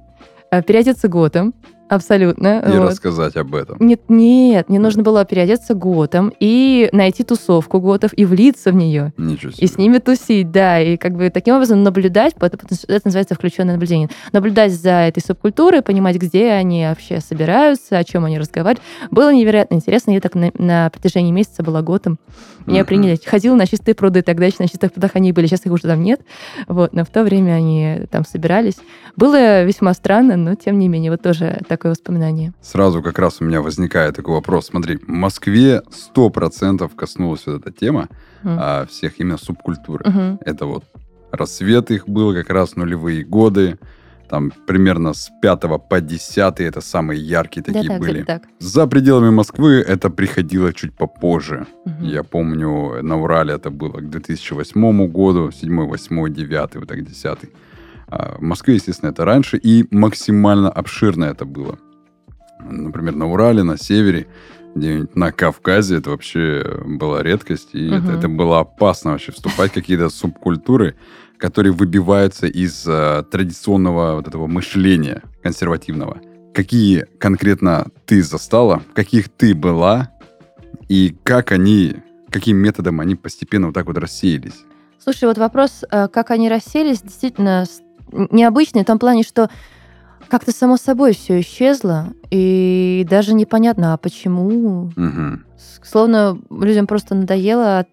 э, 0.50 0.62
переодеться 0.62 1.08
готом, 1.08 1.54
абсолютно. 1.88 2.62
И 2.66 2.78
вот. 2.78 2.90
рассказать 2.90 3.36
об 3.36 3.54
этом. 3.54 3.76
Нет, 3.80 4.02
нет, 4.08 4.68
мне 4.68 4.78
нужно 4.78 5.02
было 5.02 5.24
переодеться 5.24 5.74
готом 5.74 6.32
и 6.40 6.88
найти 6.92 7.24
тусовку 7.24 7.80
готов 7.80 8.12
и 8.16 8.24
влиться 8.24 8.70
в 8.70 8.74
нее. 8.74 9.12
Ничего 9.16 9.52
себе. 9.52 9.64
И 9.64 9.68
с 9.68 9.78
ними 9.78 9.98
тусить, 9.98 10.50
да, 10.50 10.80
и 10.80 10.96
как 10.96 11.16
бы 11.16 11.30
таким 11.30 11.54
образом 11.54 11.82
наблюдать, 11.82 12.34
это 12.38 12.58
это 12.88 13.00
называется 13.04 13.34
включенное 13.34 13.74
наблюдение, 13.74 14.08
наблюдать 14.32 14.72
за 14.72 14.90
этой 14.90 15.20
субкультурой, 15.20 15.82
понимать, 15.82 16.16
где 16.16 16.50
они 16.50 16.84
вообще 16.84 17.20
собираются, 17.20 17.98
о 17.98 18.04
чем 18.04 18.24
они 18.24 18.38
разговаривают. 18.38 18.82
Было 19.10 19.32
невероятно 19.32 19.74
интересно, 19.74 20.12
я 20.12 20.20
так 20.20 20.34
на, 20.34 20.50
на 20.58 20.90
протяжении 20.90 21.32
месяца 21.32 21.62
была 21.62 21.82
готом. 21.82 22.18
Меня 22.66 22.80
Мгм. 22.80 22.86
приняли, 22.86 23.20
ходила 23.24 23.54
на 23.54 23.66
чистые 23.66 23.94
пруды, 23.94 24.22
тогда 24.22 24.46
еще 24.46 24.56
на 24.60 24.68
чистых 24.68 24.92
прудах 24.92 25.12
они 25.14 25.32
были, 25.32 25.46
сейчас 25.46 25.64
их 25.64 25.72
уже 25.72 25.84
там 25.84 26.02
нет, 26.02 26.20
вот, 26.66 26.92
но 26.92 27.04
в 27.04 27.08
то 27.08 27.22
время 27.24 27.52
они 27.52 28.00
там 28.10 28.24
собирались. 28.24 28.76
Было 29.16 29.64
весьма 29.64 29.94
странно, 29.94 30.36
но 30.36 30.54
тем 30.54 30.78
не 30.78 30.88
менее, 30.88 31.10
вот 31.10 31.22
тоже 31.22 31.60
такое 31.78 31.92
воспоминание. 31.92 32.52
Сразу 32.60 33.02
как 33.02 33.18
раз 33.18 33.40
у 33.40 33.44
меня 33.44 33.60
возникает 33.62 34.16
такой 34.16 34.34
вопрос. 34.34 34.66
Смотри, 34.66 34.96
в 34.96 35.08
Москве 35.08 35.82
100% 36.14 36.90
коснулась 36.96 37.46
вот 37.46 37.60
эта 37.60 37.70
тема 37.80 38.08
Мгм. 38.42 38.56
а, 38.60 38.84
всех 38.86 39.20
именно 39.20 39.38
субкультуры. 39.38 40.04
Мгм. 40.10 40.38
Это 40.44 40.66
вот 40.66 40.84
рассвет 41.32 41.90
их 41.90 42.08
был 42.08 42.34
как 42.34 42.50
раз 42.50 42.76
нулевые 42.76 43.24
годы. 43.24 43.78
Там 44.28 44.52
примерно 44.66 45.14
с 45.14 45.30
5 45.42 45.78
по 45.78 46.00
10 46.00 46.60
это 46.64 46.80
самые 46.80 47.18
яркие 47.20 47.62
такие 47.64 47.82
Да, 47.84 47.88
так, 47.88 48.00
были. 48.00 48.22
так. 48.24 48.42
За 48.58 48.86
пределами 48.86 49.30
Москвы 49.30 49.76
это 49.88 50.10
приходило 50.10 50.72
чуть 50.72 50.92
попозже. 50.92 51.66
Мгм. 51.86 52.04
Я 52.04 52.22
помню, 52.22 53.02
на 53.02 53.16
Урале 53.16 53.54
это 53.54 53.70
было 53.70 54.00
к 54.00 54.10
2008 54.10 55.06
году, 55.06 55.50
7, 55.50 55.86
8, 55.86 56.28
9, 56.34 56.76
вот 56.76 56.88
так 56.88 57.04
10. 57.04 57.38
А 58.10 58.36
в 58.38 58.42
Москве, 58.42 58.74
естественно, 58.74 59.10
это 59.10 59.24
раньше, 59.24 59.58
и 59.58 59.86
максимально 59.90 60.70
обширно 60.70 61.24
это 61.24 61.44
было. 61.44 61.78
Например, 62.60 63.14
на 63.14 63.26
Урале, 63.30 63.62
на 63.62 63.76
севере, 63.78 64.26
где-нибудь 64.74 65.16
на 65.16 65.32
Кавказе 65.32 65.96
это 65.96 66.10
вообще 66.10 66.80
была 66.86 67.22
редкость, 67.22 67.70
и 67.74 67.86
это, 67.88 68.06
Мгм. 68.12 68.18
это 68.18 68.28
было 68.28 68.60
опасно 68.60 69.12
вообще 69.12 69.32
вступать 69.32 69.70
в 69.70 69.74
какие-то 69.74 70.08
субкультуры, 70.08 70.94
которые 71.38 71.72
выбиваются 71.72 72.46
из 72.46 72.84
э, 72.86 73.22
традиционного 73.30 74.16
вот 74.16 74.26
этого 74.26 74.46
мышления 74.46 75.22
консервативного. 75.42 76.20
Какие 76.54 77.06
конкретно 77.18 77.88
ты 78.06 78.22
застала, 78.22 78.82
каких 78.94 79.28
ты 79.28 79.54
была, 79.54 80.10
и 80.88 81.16
как 81.22 81.52
они, 81.52 81.96
каким 82.30 82.56
методом 82.56 83.00
они 83.00 83.14
постепенно 83.14 83.66
вот 83.66 83.74
так 83.74 83.86
вот 83.86 83.98
рассеялись? 83.98 84.64
Слушай, 84.98 85.26
вот 85.28 85.38
вопрос, 85.38 85.84
э, 85.90 86.08
как 86.08 86.30
они 86.32 86.48
расселись, 86.48 87.02
действительно 87.02 87.64
необычный 88.12 88.82
в 88.82 88.86
том 88.86 88.98
плане, 88.98 89.22
что 89.22 89.48
как-то 90.28 90.52
само 90.52 90.76
собой 90.76 91.14
все 91.14 91.40
исчезло, 91.40 92.08
и 92.30 93.06
даже 93.08 93.34
непонятно, 93.34 93.94
а 93.94 93.96
почему. 93.96 94.90
Угу. 94.96 95.40
Словно 95.82 96.38
людям 96.50 96.86
просто 96.86 97.14
надоело. 97.14 97.80
От, 97.80 97.88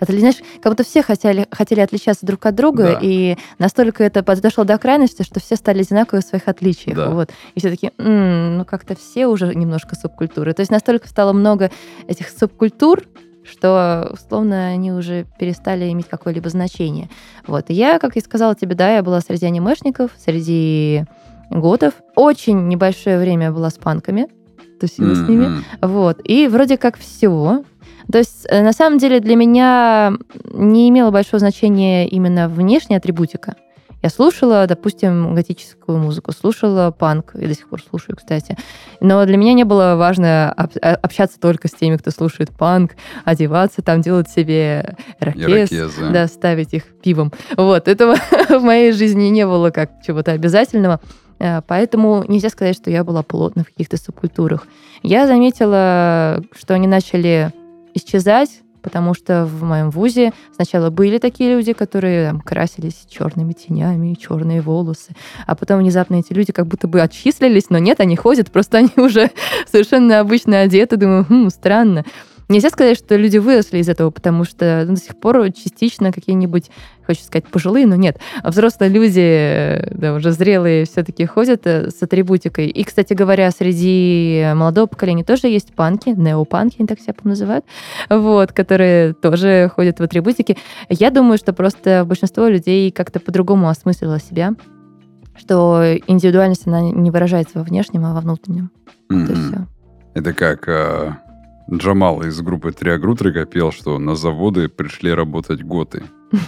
от, 0.00 0.10
знаешь, 0.10 0.36
как 0.62 0.72
будто 0.72 0.84
все 0.84 1.02
хотели, 1.02 1.46
хотели 1.50 1.80
отличаться 1.80 2.26
друг 2.26 2.44
от 2.44 2.54
друга, 2.54 2.82
да. 2.84 2.98
и 3.00 3.36
настолько 3.58 4.04
это 4.04 4.22
подошло 4.22 4.64
до 4.64 4.76
крайности, 4.78 5.22
что 5.22 5.40
все 5.40 5.56
стали 5.56 5.80
одинаковы 5.80 6.22
в 6.22 6.24
своих 6.24 6.48
отличиях. 6.48 6.96
Да. 6.96 7.10
Вот. 7.10 7.30
И 7.54 7.60
все 7.60 7.70
таки 7.70 7.92
ну 7.98 8.64
как-то 8.64 8.94
все 8.96 9.26
уже 9.26 9.54
немножко 9.54 9.94
субкультуры. 9.96 10.52
То 10.52 10.60
есть 10.60 10.70
настолько 10.70 11.08
стало 11.08 11.32
много 11.32 11.70
этих 12.06 12.28
субкультур, 12.28 13.04
что, 13.50 14.10
условно, 14.12 14.68
они 14.68 14.92
уже 14.92 15.26
перестали 15.38 15.90
иметь 15.90 16.08
какое-либо 16.08 16.48
значение. 16.48 17.08
Вот. 17.46 17.70
И 17.70 17.74
я, 17.74 17.98
как 17.98 18.16
я 18.16 18.22
сказала 18.22 18.54
тебе, 18.54 18.74
да, 18.74 18.94
я 18.94 19.02
была 19.02 19.20
среди 19.20 19.46
анимешников, 19.46 20.10
среди 20.18 21.04
готов. 21.50 21.94
Очень 22.14 22.68
небольшое 22.68 23.18
время 23.18 23.52
была 23.52 23.70
с 23.70 23.74
панками, 23.74 24.28
тусила 24.80 25.12
mm-hmm. 25.12 25.26
с 25.26 25.28
ними. 25.28 25.64
Вот. 25.82 26.20
И 26.24 26.48
вроде 26.48 26.78
как 26.78 26.96
все. 26.98 27.64
То 28.10 28.18
есть, 28.18 28.46
э, 28.48 28.62
на 28.62 28.72
самом 28.72 28.98
деле, 28.98 29.20
для 29.20 29.36
меня 29.36 30.12
не 30.52 30.88
имело 30.88 31.10
большого 31.10 31.38
значения 31.38 32.08
именно 32.08 32.48
внешняя 32.48 32.96
атрибутика. 32.96 33.56
Я 34.02 34.08
слушала, 34.08 34.66
допустим, 34.66 35.34
готическую 35.34 35.98
музыку, 35.98 36.32
слушала 36.32 36.90
панк, 36.90 37.34
и 37.34 37.46
до 37.46 37.54
сих 37.54 37.68
пор 37.68 37.82
слушаю, 37.82 38.16
кстати. 38.16 38.56
Но 39.00 39.24
для 39.26 39.36
меня 39.36 39.52
не 39.52 39.64
было 39.64 39.94
важно 39.96 40.52
а, 40.52 40.94
общаться 40.94 41.38
только 41.38 41.68
с 41.68 41.72
теми, 41.72 41.96
кто 41.96 42.10
слушает 42.10 42.50
панк, 42.50 42.92
одеваться, 43.24 43.82
там 43.82 44.00
делать 44.00 44.30
себе 44.30 44.96
ракез, 45.18 45.70
да, 46.12 46.26
ставить 46.28 46.72
их 46.72 46.84
пивом. 47.02 47.32
Вот, 47.56 47.88
этого 47.88 48.14
в 48.48 48.62
моей 48.62 48.92
жизни 48.92 49.24
не 49.28 49.46
было 49.46 49.70
как 49.70 49.90
чего-то 50.06 50.32
обязательного. 50.32 51.00
Э, 51.38 51.60
поэтому 51.66 52.24
нельзя 52.26 52.48
сказать, 52.48 52.76
что 52.76 52.90
я 52.90 53.04
была 53.04 53.22
плотна 53.22 53.64
в 53.64 53.66
каких-то 53.66 53.96
субкультурах. 53.98 54.66
Я 55.02 55.26
заметила, 55.26 56.42
что 56.58 56.74
они 56.74 56.86
начали 56.86 57.52
исчезать, 57.94 58.62
потому 58.82 59.14
что 59.14 59.44
в 59.44 59.62
моем 59.62 59.90
вузе 59.90 60.32
сначала 60.54 60.90
были 60.90 61.18
такие 61.18 61.54
люди, 61.54 61.72
которые 61.72 62.30
там, 62.30 62.40
красились 62.40 63.06
черными 63.08 63.52
тенями, 63.52 64.14
черные 64.14 64.60
волосы, 64.60 65.14
а 65.46 65.54
потом 65.54 65.78
внезапно 65.80 66.16
эти 66.16 66.32
люди 66.32 66.52
как 66.52 66.66
будто 66.66 66.88
бы 66.88 67.00
отчислились, 67.00 67.70
но 67.70 67.78
нет, 67.78 68.00
они 68.00 68.16
ходят, 68.16 68.50
просто 68.50 68.78
они 68.78 68.90
уже 68.96 69.30
совершенно 69.66 70.20
обычно 70.20 70.60
одеты. 70.60 70.96
Думаю, 70.96 71.24
хм, 71.28 71.50
странно. 71.50 72.04
Нельзя 72.50 72.68
сказать, 72.70 72.98
что 72.98 73.14
люди 73.14 73.38
выросли 73.38 73.78
из 73.78 73.88
этого, 73.88 74.10
потому 74.10 74.42
что 74.42 74.84
до 74.84 74.96
сих 74.96 75.16
пор 75.20 75.52
частично 75.52 76.10
какие-нибудь, 76.10 76.68
хочу 77.06 77.22
сказать, 77.22 77.46
пожилые, 77.46 77.86
но 77.86 77.94
нет, 77.94 78.18
взрослые 78.42 78.90
люди, 78.90 79.88
да, 79.92 80.14
уже 80.14 80.32
зрелые, 80.32 80.84
все-таки 80.84 81.26
ходят 81.26 81.64
э, 81.68 81.90
с 81.90 82.02
атрибутикой. 82.02 82.66
И, 82.66 82.82
кстати 82.82 83.12
говоря, 83.12 83.52
среди 83.52 84.50
молодого 84.56 84.86
поколения 84.86 85.22
тоже 85.22 85.46
есть 85.46 85.72
панки, 85.74 86.08
неопанки, 86.08 86.74
они 86.80 86.88
так 86.88 86.98
себя 86.98 87.14
называют, 87.22 87.64
вот, 88.08 88.50
которые 88.50 89.12
тоже 89.12 89.70
ходят 89.72 90.00
в 90.00 90.02
атрибутике. 90.02 90.56
Я 90.88 91.12
думаю, 91.12 91.38
что 91.38 91.52
просто 91.52 92.04
большинство 92.04 92.48
людей 92.48 92.90
как-то 92.90 93.20
по-другому 93.20 93.68
осмыслило 93.68 94.18
себя, 94.18 94.54
что 95.36 95.84
индивидуальность, 96.08 96.66
она 96.66 96.80
не 96.80 97.12
выражается 97.12 97.60
во 97.60 97.64
внешнем, 97.64 98.06
а 98.06 98.12
во 98.12 98.20
внутреннем. 98.20 98.72
Mm-hmm. 99.08 99.22
Это 99.22 99.34
все. 99.34 99.66
Это 100.14 100.32
как 100.32 100.68
а, 100.68 101.18
Джамал 101.72 102.22
из 102.22 102.40
группы 102.40 102.72
Триагрутрика 102.72 103.46
пел, 103.46 103.72
что 103.72 103.98
на 103.98 104.16
заводы 104.16 104.68
пришли 104.68 105.12
работать 105.12 105.62
готы. 105.62 106.04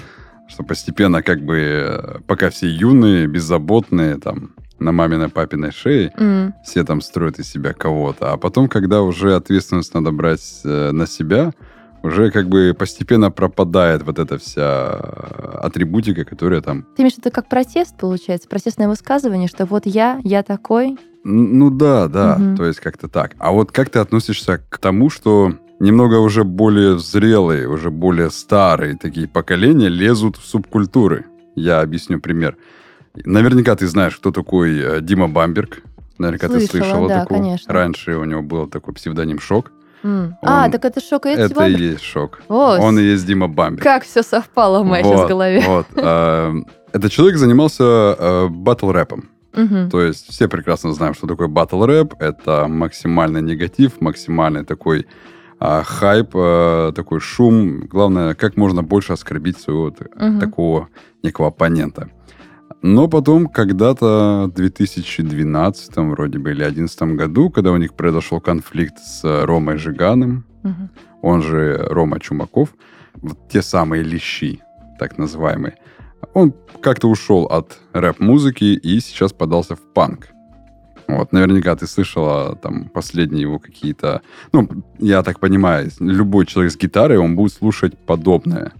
Что 0.48 0.64
постепенно, 0.64 1.22
как 1.22 1.40
бы, 1.40 1.56
э, 1.56 2.18
пока 2.26 2.50
все 2.50 2.68
юные, 2.68 3.26
беззаботные, 3.26 4.18
там, 4.18 4.50
на 4.78 4.92
маминой 4.92 5.30
папиной 5.30 5.72
шее, 5.72 6.12
mm. 6.14 6.52
все 6.62 6.85
там 6.85 7.00
строят 7.00 7.38
из 7.38 7.50
себя 7.50 7.72
кого-то. 7.72 8.32
А 8.32 8.37
потом, 8.37 8.68
когда 8.68 9.00
уже 9.00 9.35
ответственность 9.35 9.94
надо 9.94 10.11
брать 10.11 10.61
э, 10.64 10.90
на 10.90 11.06
себя, 11.06 11.52
уже 12.02 12.30
как 12.30 12.48
бы 12.48 12.74
постепенно 12.78 13.30
пропадает 13.30 14.02
вот 14.02 14.18
эта 14.18 14.37
вся 14.37 14.94
атрибутика, 15.62 16.24
которая 16.24 16.61
там... 16.61 16.82
Ты 16.96 17.02
имеешь 17.02 17.14
в 17.14 17.18
виду 17.18 17.30
как 17.30 17.48
протест, 17.48 17.96
получается? 17.96 18.48
Протестное 18.48 18.88
высказывание, 18.88 19.48
что 19.48 19.64
вот 19.64 19.87
я, 19.87 20.20
я 20.24 20.42
такой, 20.42 20.98
ну 21.24 21.70
да, 21.70 22.08
да, 22.08 22.37
угу. 22.37 22.56
то 22.56 22.64
есть 22.64 22.80
как-то 22.80 23.08
так. 23.08 23.35
А 23.38 23.52
вот 23.52 23.70
как 23.70 23.90
ты 23.90 23.98
относишься 23.98 24.61
к 24.68 24.78
тому, 24.78 25.11
что 25.11 25.52
немного 25.78 26.16
уже 26.16 26.44
более 26.44 26.98
зрелые, 26.98 27.68
уже 27.68 27.90
более 27.90 28.30
старые 28.30 28.96
такие 28.96 29.28
поколения 29.28 29.88
лезут 29.88 30.37
в 30.37 30.44
субкультуры? 30.44 31.26
Я 31.54 31.80
объясню 31.80 32.20
пример. 32.20 32.56
Наверняка 33.14 33.76
ты 33.76 33.87
знаешь, 33.87 34.16
кто 34.16 34.30
такой 34.30 34.78
э, 34.80 35.00
Дима 35.00 35.28
Бамберг. 35.28 35.82
Наверняка 36.18 36.48
слышала, 36.48 36.66
ты 36.66 36.78
слышала 36.78 37.08
да, 37.08 37.20
такого. 37.22 37.40
Конечно. 37.40 37.74
Раньше 37.74 38.16
у 38.16 38.24
него 38.24 38.42
был 38.42 38.66
такой 38.68 38.94
псевдоним 38.94 39.38
Шок. 39.38 39.70
Mm. 40.02 40.32
Он... 40.42 40.48
А, 40.48 40.68
так 40.68 40.85
это 40.85 41.00
шок 41.00 41.26
и 41.26 41.28
Это 41.28 41.54
Бамберг? 41.54 41.80
и 41.80 41.85
есть 41.85 42.02
шок. 42.02 42.42
Вот. 42.48 42.80
Он 42.80 42.98
и 42.98 43.02
есть 43.02 43.24
Дима 43.24 43.48
Бамберг. 43.48 43.85
Как 43.85 44.04
все 44.04 44.22
совпало 44.22 44.82
в 44.82 44.87
моей 44.87 45.04
вот, 45.04 45.14
сейчас 45.14 45.28
голове. 45.28 45.62
Вот. 45.66 45.87
Э, 45.94 46.52
этот 46.92 47.12
человек 47.12 47.37
занимался 47.37 47.85
э, 48.18 48.48
рэпом. 48.92 49.32
Угу. 49.55 49.91
То 49.91 50.01
есть 50.01 50.29
все 50.31 50.49
прекрасно 50.49 50.93
знаем, 50.93 51.15
что 51.15 51.27
такое 51.27 51.49
батл 51.49 51.85
рэп. 51.85 52.15
Это 52.21 52.67
максимальный 52.69 53.43
негатив, 53.43 54.01
максимальный 54.01 54.65
такой 54.65 55.07
а, 55.59 55.83
хайп, 55.83 56.31
а, 56.35 56.93
такой 56.93 57.21
шум. 57.21 57.87
Главное, 57.87 58.35
как 58.35 58.57
можно 58.57 58.83
больше 58.83 59.12
оскорбить 59.12 59.59
своего 59.59 59.87
угу. 59.87 60.41
такого 60.41 60.88
некого 61.23 61.49
оппонента. 61.49 62.09
Но 62.81 63.07
потом, 63.07 63.47
когда-то 63.47 64.51
в 64.53 64.57
2012 64.57 65.97
вроде 65.97 66.38
бы 66.38 66.51
или 66.51 66.65
2011 66.65 67.03
году, 67.17 67.51
когда 67.51 67.71
у 67.71 67.77
них 67.77 67.95
произошел 67.95 68.41
конфликт 68.41 68.99
с 68.99 69.23
Ромой 69.45 69.77
Жиганом, 69.77 70.45
угу. 70.65 70.88
он 71.23 71.43
же 71.43 71.87
Рома 71.91 72.19
Чумаков, 72.19 72.75
вот 73.15 73.49
те 73.49 73.62
самые 73.62 74.03
лещи, 74.03 74.61
так 74.99 75.17
называемые, 75.17 75.77
он 76.35 76.54
как-то 76.80 77.08
ушел 77.08 77.44
от 77.44 77.78
рэп-музыки 77.92 78.64
и 78.64 79.00
сейчас 79.00 79.32
подался 79.32 79.76
в 79.76 79.80
панк. 79.80 80.28
Вот, 81.08 81.32
наверняка 81.32 81.76
ты 81.76 81.87
слышала 81.87 82.56
там 82.56 82.88
последние 82.88 83.42
его 83.42 83.58
какие-то... 83.58 84.22
Ну, 84.52 84.68
я 84.98 85.22
так 85.22 85.40
понимаю, 85.40 85.90
любой 86.00 86.46
человек 86.46 86.72
с 86.72 86.76
гитарой, 86.76 87.18
он 87.18 87.37
будет 87.37 87.52
слушать 87.52 87.98
подобное 87.98 88.72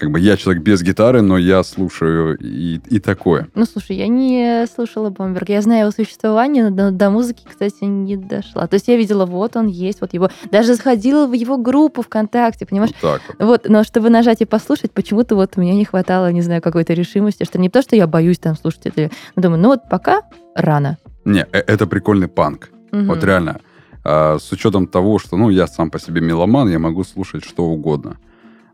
как 0.00 0.10
бы 0.10 0.18
я 0.18 0.38
человек 0.38 0.62
без 0.62 0.82
гитары, 0.82 1.20
но 1.20 1.36
я 1.36 1.62
слушаю 1.62 2.34
и, 2.40 2.80
и 2.88 3.00
такое. 3.00 3.48
Ну, 3.54 3.66
слушай, 3.66 3.96
я 3.96 4.08
не 4.08 4.66
слушала 4.74 5.10
Бомберг. 5.10 5.50
Я 5.50 5.60
знаю 5.60 5.82
его 5.82 5.90
существование, 5.90 6.70
но 6.70 6.90
до 6.90 7.10
музыки, 7.10 7.42
кстати, 7.46 7.84
не 7.84 8.16
дошла. 8.16 8.66
То 8.66 8.74
есть 8.74 8.88
я 8.88 8.96
видела, 8.96 9.26
вот 9.26 9.56
он 9.56 9.66
есть, 9.66 10.00
вот 10.00 10.14
его... 10.14 10.30
Даже 10.50 10.74
заходила 10.74 11.26
в 11.26 11.34
его 11.34 11.58
группу 11.58 12.00
ВКонтакте, 12.00 12.64
понимаешь? 12.64 12.92
Вот 13.02 13.20
так 13.20 13.22
вот. 13.38 13.46
Вот, 13.46 13.68
но 13.68 13.84
чтобы 13.84 14.08
нажать 14.08 14.40
и 14.40 14.46
послушать, 14.46 14.92
почему-то 14.92 15.34
вот 15.34 15.52
у 15.56 15.60
меня 15.60 15.74
не 15.74 15.84
хватало, 15.84 16.32
не 16.32 16.40
знаю, 16.40 16.62
какой-то 16.62 16.94
решимости, 16.94 17.44
что 17.44 17.58
не 17.58 17.68
то, 17.68 17.82
что 17.82 17.94
я 17.94 18.06
боюсь 18.06 18.38
там 18.38 18.56
слушать 18.56 18.86
это. 18.86 19.10
Но 19.36 19.42
думаю, 19.42 19.60
ну 19.60 19.68
вот 19.68 19.82
пока 19.90 20.22
рано. 20.54 20.96
Не, 21.26 21.46
э, 21.52 21.58
это 21.58 21.86
прикольный 21.86 22.28
панк. 22.28 22.70
Угу. 22.90 23.02
Вот 23.02 23.22
реально. 23.22 23.60
А, 24.02 24.38
с 24.38 24.50
учетом 24.50 24.86
того, 24.86 25.18
что, 25.18 25.36
ну, 25.36 25.50
я 25.50 25.66
сам 25.66 25.90
по 25.90 26.00
себе 26.00 26.22
меломан, 26.22 26.70
я 26.70 26.78
могу 26.78 27.04
слушать 27.04 27.44
что 27.44 27.66
угодно 27.66 28.16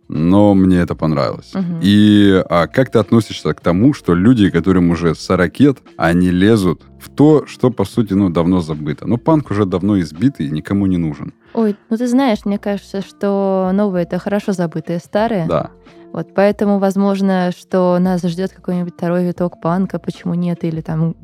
но 0.09 0.55
мне 0.55 0.79
это 0.79 0.95
понравилось. 0.95 1.53
Угу. 1.55 1.81
И 1.83 2.43
а 2.49 2.67
как 2.67 2.91
ты 2.91 2.99
относишься 2.99 3.53
к 3.55 3.61
тому, 3.61 3.93
что 3.95 4.15
люди, 4.15 4.51
которым 4.51 4.91
уже 4.91 5.15
40 5.15 5.61
лет, 5.61 5.79
они 5.97 6.31
лезут 6.31 6.83
в 7.01 7.11
то, 7.11 7.47
что, 7.47 7.71
по 7.71 7.85
сути, 7.85 8.15
ну, 8.15 8.31
давно 8.31 8.61
забыто. 8.61 9.07
Ну, 9.07 9.19
панк 9.19 9.51
уже 9.51 9.65
давно 9.65 9.99
избитый 10.01 10.47
и 10.47 10.51
никому 10.51 10.87
не 10.87 10.97
нужен. 10.97 11.33
Ой, 11.55 11.77
ну 11.91 11.97
ты 11.97 12.07
знаешь, 12.07 12.45
мне 12.45 12.59
кажется, 12.59 13.01
что 13.03 13.71
новое 13.73 14.03
это 14.03 14.19
хорошо 14.19 14.53
забытое 14.53 14.99
старое. 14.99 15.47
Да. 15.47 15.71
Вот 16.13 16.29
поэтому, 16.35 16.79
возможно, 16.79 17.51
что 17.57 17.99
нас 18.01 18.23
ждет 18.23 18.53
какой-нибудь 18.53 18.95
второй 18.95 19.25
виток 19.25 19.61
панка, 19.61 19.99
почему 19.99 20.35
нет, 20.35 20.65
или 20.65 20.81
там 20.81 21.15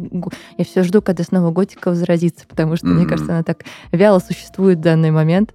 я 0.59 0.65
все 0.65 0.83
жду, 0.83 1.01
когда 1.01 1.25
снова 1.25 1.51
готика 1.51 1.89
возродится, 1.89 2.47
потому 2.47 2.77
что, 2.77 2.89
mm-hmm. 2.89 2.93
мне 2.93 3.07
кажется, 3.07 3.33
она 3.33 3.43
так 3.43 3.65
вяло 3.91 4.19
существует 4.19 4.79
в 4.79 4.83
данный 4.83 5.11
момент. 5.11 5.55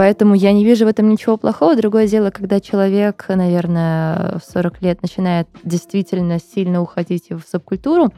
Поэтому 0.00 0.34
я 0.34 0.52
не 0.52 0.64
вижу 0.64 0.86
в 0.86 0.88
этом 0.88 1.10
ничего 1.10 1.36
плохого. 1.36 1.76
Другое 1.76 2.08
дело, 2.08 2.30
когда 2.30 2.58
человек, 2.58 3.26
наверное, 3.28 4.38
в 4.38 4.50
40 4.50 4.80
лет 4.80 5.02
начинает 5.02 5.46
действительно 5.62 6.38
сильно 6.38 6.80
уходить 6.80 7.28
в 7.28 7.42
субкультуру, 7.46 8.10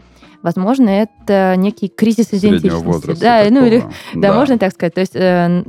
возможно, 0.44 0.88
это 0.88 1.56
некий 1.56 1.88
кризис 1.88 2.28
идентичности. 2.28 3.20
Да, 3.20 3.44
ну 3.50 3.66
или 3.66 3.80
да. 4.14 4.28
да, 4.28 4.32
можно 4.32 4.58
так 4.58 4.72
сказать. 4.72 4.94
То 4.94 5.00
есть 5.00 5.16
э, 5.16 5.64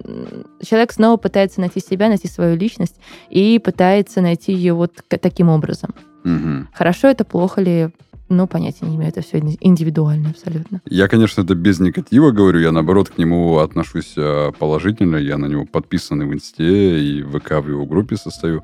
человек 0.64 0.92
снова 0.92 1.18
пытается 1.18 1.62
найти 1.62 1.80
себя, 1.80 2.10
найти 2.10 2.28
свою 2.28 2.56
личность 2.58 2.98
и 3.32 3.58
пытается 3.58 4.22
найти 4.22 4.54
ее 4.54 4.74
вот 4.74 4.92
таким 5.08 5.50
образом. 5.50 5.96
Мгм. 6.24 6.70
Хорошо 6.76 7.08
это, 7.08 7.26
плохо 7.26 7.60
ли, 7.60 7.90
ну, 8.30 8.48
понятия 8.48 8.86
не 8.86 8.96
имею, 8.96 9.10
это 9.10 9.22
все 9.22 9.40
индивидуально 9.40 10.30
абсолютно. 10.32 10.82
Я, 10.86 11.08
конечно, 11.08 11.42
это 11.42 11.56
без 11.56 11.80
негатива 11.80 12.32
говорю, 12.32 12.60
я, 12.60 12.72
наоборот, 12.72 13.10
к 13.10 13.18
нему 13.18 13.60
отношусь 13.60 14.14
э, 14.18 14.52
положительно, 14.58 15.18
я 15.18 15.38
на 15.38 15.46
него 15.46 15.66
подписан 15.66 16.22
и 16.22 16.26
в 16.26 16.34
Инсте, 16.34 17.00
и 17.00 17.22
в 17.22 17.40
ВК 17.40 17.64
в 17.64 17.70
его 17.70 17.86
группе 17.86 18.16
состою. 18.16 18.64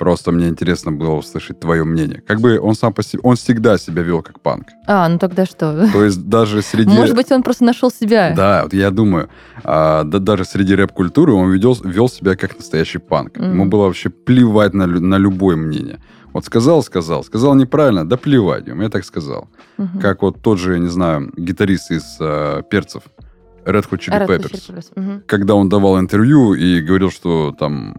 Просто 0.00 0.32
мне 0.32 0.48
интересно 0.48 0.92
было 0.92 1.16
услышать 1.16 1.60
твое 1.60 1.84
мнение. 1.84 2.22
Как 2.26 2.40
бы 2.40 2.58
он 2.58 2.74
сам 2.74 2.94
по 2.94 3.02
себе, 3.02 3.20
он 3.22 3.36
всегда 3.36 3.76
себя 3.76 4.00
вел 4.02 4.22
как 4.22 4.40
панк. 4.40 4.68
А, 4.86 5.06
ну 5.06 5.18
тогда 5.18 5.44
что? 5.44 5.90
То 5.92 6.02
есть 6.02 6.26
даже 6.26 6.62
среди... 6.62 6.90
Может 6.90 7.14
быть, 7.14 7.30
он 7.30 7.42
просто 7.42 7.64
нашел 7.64 7.90
себя. 7.90 8.32
Да, 8.34 8.62
вот 8.62 8.72
я 8.72 8.90
думаю, 8.90 9.28
а, 9.62 10.04
да, 10.04 10.18
даже 10.18 10.46
среди 10.46 10.74
рэп-культуры 10.74 11.34
он 11.34 11.50
ведел, 11.50 11.76
вел 11.84 12.08
себя 12.08 12.34
как 12.34 12.56
настоящий 12.56 12.96
панк. 12.96 13.36
Мгм. 13.36 13.50
Ему 13.50 13.66
было 13.66 13.84
вообще 13.84 14.08
плевать 14.08 14.72
на, 14.72 14.86
на 14.86 15.18
любое 15.18 15.56
мнение. 15.56 15.98
Вот 16.32 16.46
сказал, 16.46 16.82
сказал, 16.82 17.22
сказал 17.22 17.54
неправильно, 17.54 18.08
да 18.08 18.16
плевать 18.16 18.68
я 18.68 18.88
так 18.88 19.04
сказал. 19.04 19.50
Мгм. 19.76 20.00
Как 20.00 20.22
вот 20.22 20.40
тот 20.40 20.58
же, 20.58 20.72
я 20.72 20.78
не 20.78 20.88
знаю, 20.88 21.30
гитарист 21.36 21.90
из 21.90 22.16
э, 22.20 22.62
перцев, 22.70 23.02
Red 23.64 23.88
Hot 23.90 23.98
Chili 23.98 24.18
Red 24.18 24.26
Hot 24.26 24.38
Peppers. 24.38 24.52
Chili 24.52 24.76
Peppers, 24.76 24.92
мгм. 24.96 25.22
Когда 25.26 25.54
он 25.54 25.68
давал 25.68 25.98
интервью 25.98 26.54
и 26.54 26.80
говорил, 26.80 27.10
что 27.10 27.54
там 27.58 27.96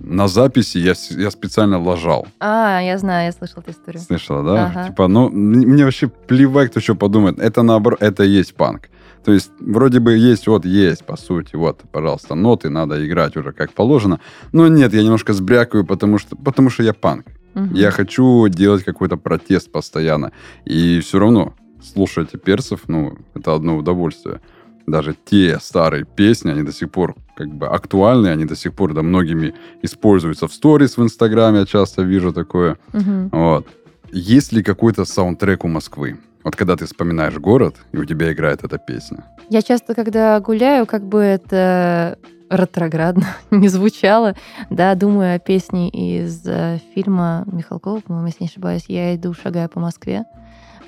на 0.00 0.28
записи 0.28 0.78
я, 0.78 0.94
я 1.10 1.30
специально 1.30 1.80
лажал. 1.80 2.26
А, 2.40 2.80
я 2.80 2.98
знаю, 2.98 3.26
я 3.26 3.32
слышала 3.32 3.62
эту 3.62 3.70
историю. 3.70 4.02
Слышала, 4.02 4.42
да? 4.42 4.66
Ага. 4.66 4.88
Типа, 4.88 5.08
ну, 5.08 5.28
мне 5.30 5.84
вообще 5.84 6.08
плевать, 6.08 6.70
кто 6.70 6.80
что 6.80 6.94
подумает. 6.94 7.38
Это 7.38 7.62
наоборот, 7.62 8.02
это 8.02 8.24
и 8.24 8.28
есть 8.28 8.54
панк. 8.54 8.88
То 9.24 9.32
есть, 9.32 9.52
вроде 9.60 10.00
бы 10.00 10.16
есть, 10.16 10.48
вот 10.48 10.64
есть, 10.64 11.06
по 11.06 11.16
сути, 11.16 11.56
вот, 11.56 11.82
пожалуйста, 11.92 12.34
ноты, 12.34 12.70
надо 12.70 13.06
играть 13.06 13.36
уже 13.36 13.52
как 13.52 13.72
положено. 13.72 14.18
Но 14.52 14.68
нет, 14.68 14.92
я 14.94 15.02
немножко 15.02 15.32
сбрякаю, 15.32 15.86
потому 15.86 16.18
что, 16.18 16.36
потому 16.36 16.70
что 16.70 16.82
я 16.82 16.92
панк. 16.92 17.26
Мгм. 17.54 17.74
Я 17.74 17.90
хочу 17.90 18.48
делать 18.48 18.84
какой-то 18.84 19.16
протест 19.16 19.70
постоянно. 19.70 20.32
И 20.64 21.00
все 21.00 21.18
равно 21.18 21.54
слушать 21.82 22.30
перцев, 22.42 22.80
ну, 22.88 23.16
это 23.34 23.54
одно 23.54 23.76
удовольствие. 23.76 24.40
Даже 24.86 25.14
те 25.24 25.58
старые 25.60 26.04
песни, 26.04 26.50
они 26.50 26.62
до 26.62 26.72
сих 26.72 26.90
пор 26.90 27.14
как 27.36 27.48
бы 27.48 27.66
актуальны, 27.66 28.28
они 28.28 28.44
до 28.44 28.56
сих 28.56 28.74
пор 28.74 28.94
да, 28.94 29.02
многими 29.02 29.54
используются 29.82 30.48
в 30.48 30.52
сторис 30.52 30.96
в 30.96 31.02
Инстаграме, 31.02 31.60
я 31.60 31.66
часто 31.66 32.02
вижу 32.02 32.32
такое. 32.32 32.76
Мгм. 32.92 33.30
Вот. 33.32 33.66
Есть 34.10 34.52
ли 34.52 34.62
какой-то 34.62 35.04
саундтрек 35.04 35.64
у 35.64 35.68
Москвы? 35.68 36.18
Вот 36.44 36.56
когда 36.56 36.76
ты 36.76 36.86
вспоминаешь 36.86 37.38
город, 37.38 37.76
и 37.92 37.98
у 37.98 38.04
тебя 38.04 38.32
играет 38.32 38.64
эта 38.64 38.78
песня. 38.78 39.24
Я 39.48 39.62
часто, 39.62 39.94
когда 39.94 40.40
гуляю, 40.40 40.86
как 40.86 41.04
бы 41.04 41.20
это 41.20 42.18
ретроградно 42.50 43.26
не 43.50 43.68
звучало, 43.68 44.34
да, 44.70 44.94
думаю 44.94 45.36
о 45.36 45.38
песне 45.38 45.88
из 45.88 46.42
э, 46.46 46.78
фильма 46.94 47.44
Михалкова, 47.50 48.00
по-моему, 48.00 48.26
если 48.26 48.44
не 48.44 48.48
ошибаюсь, 48.48 48.84
«Я 48.88 49.14
иду, 49.14 49.32
шагаю 49.34 49.68
по 49.68 49.80
Москве». 49.80 50.24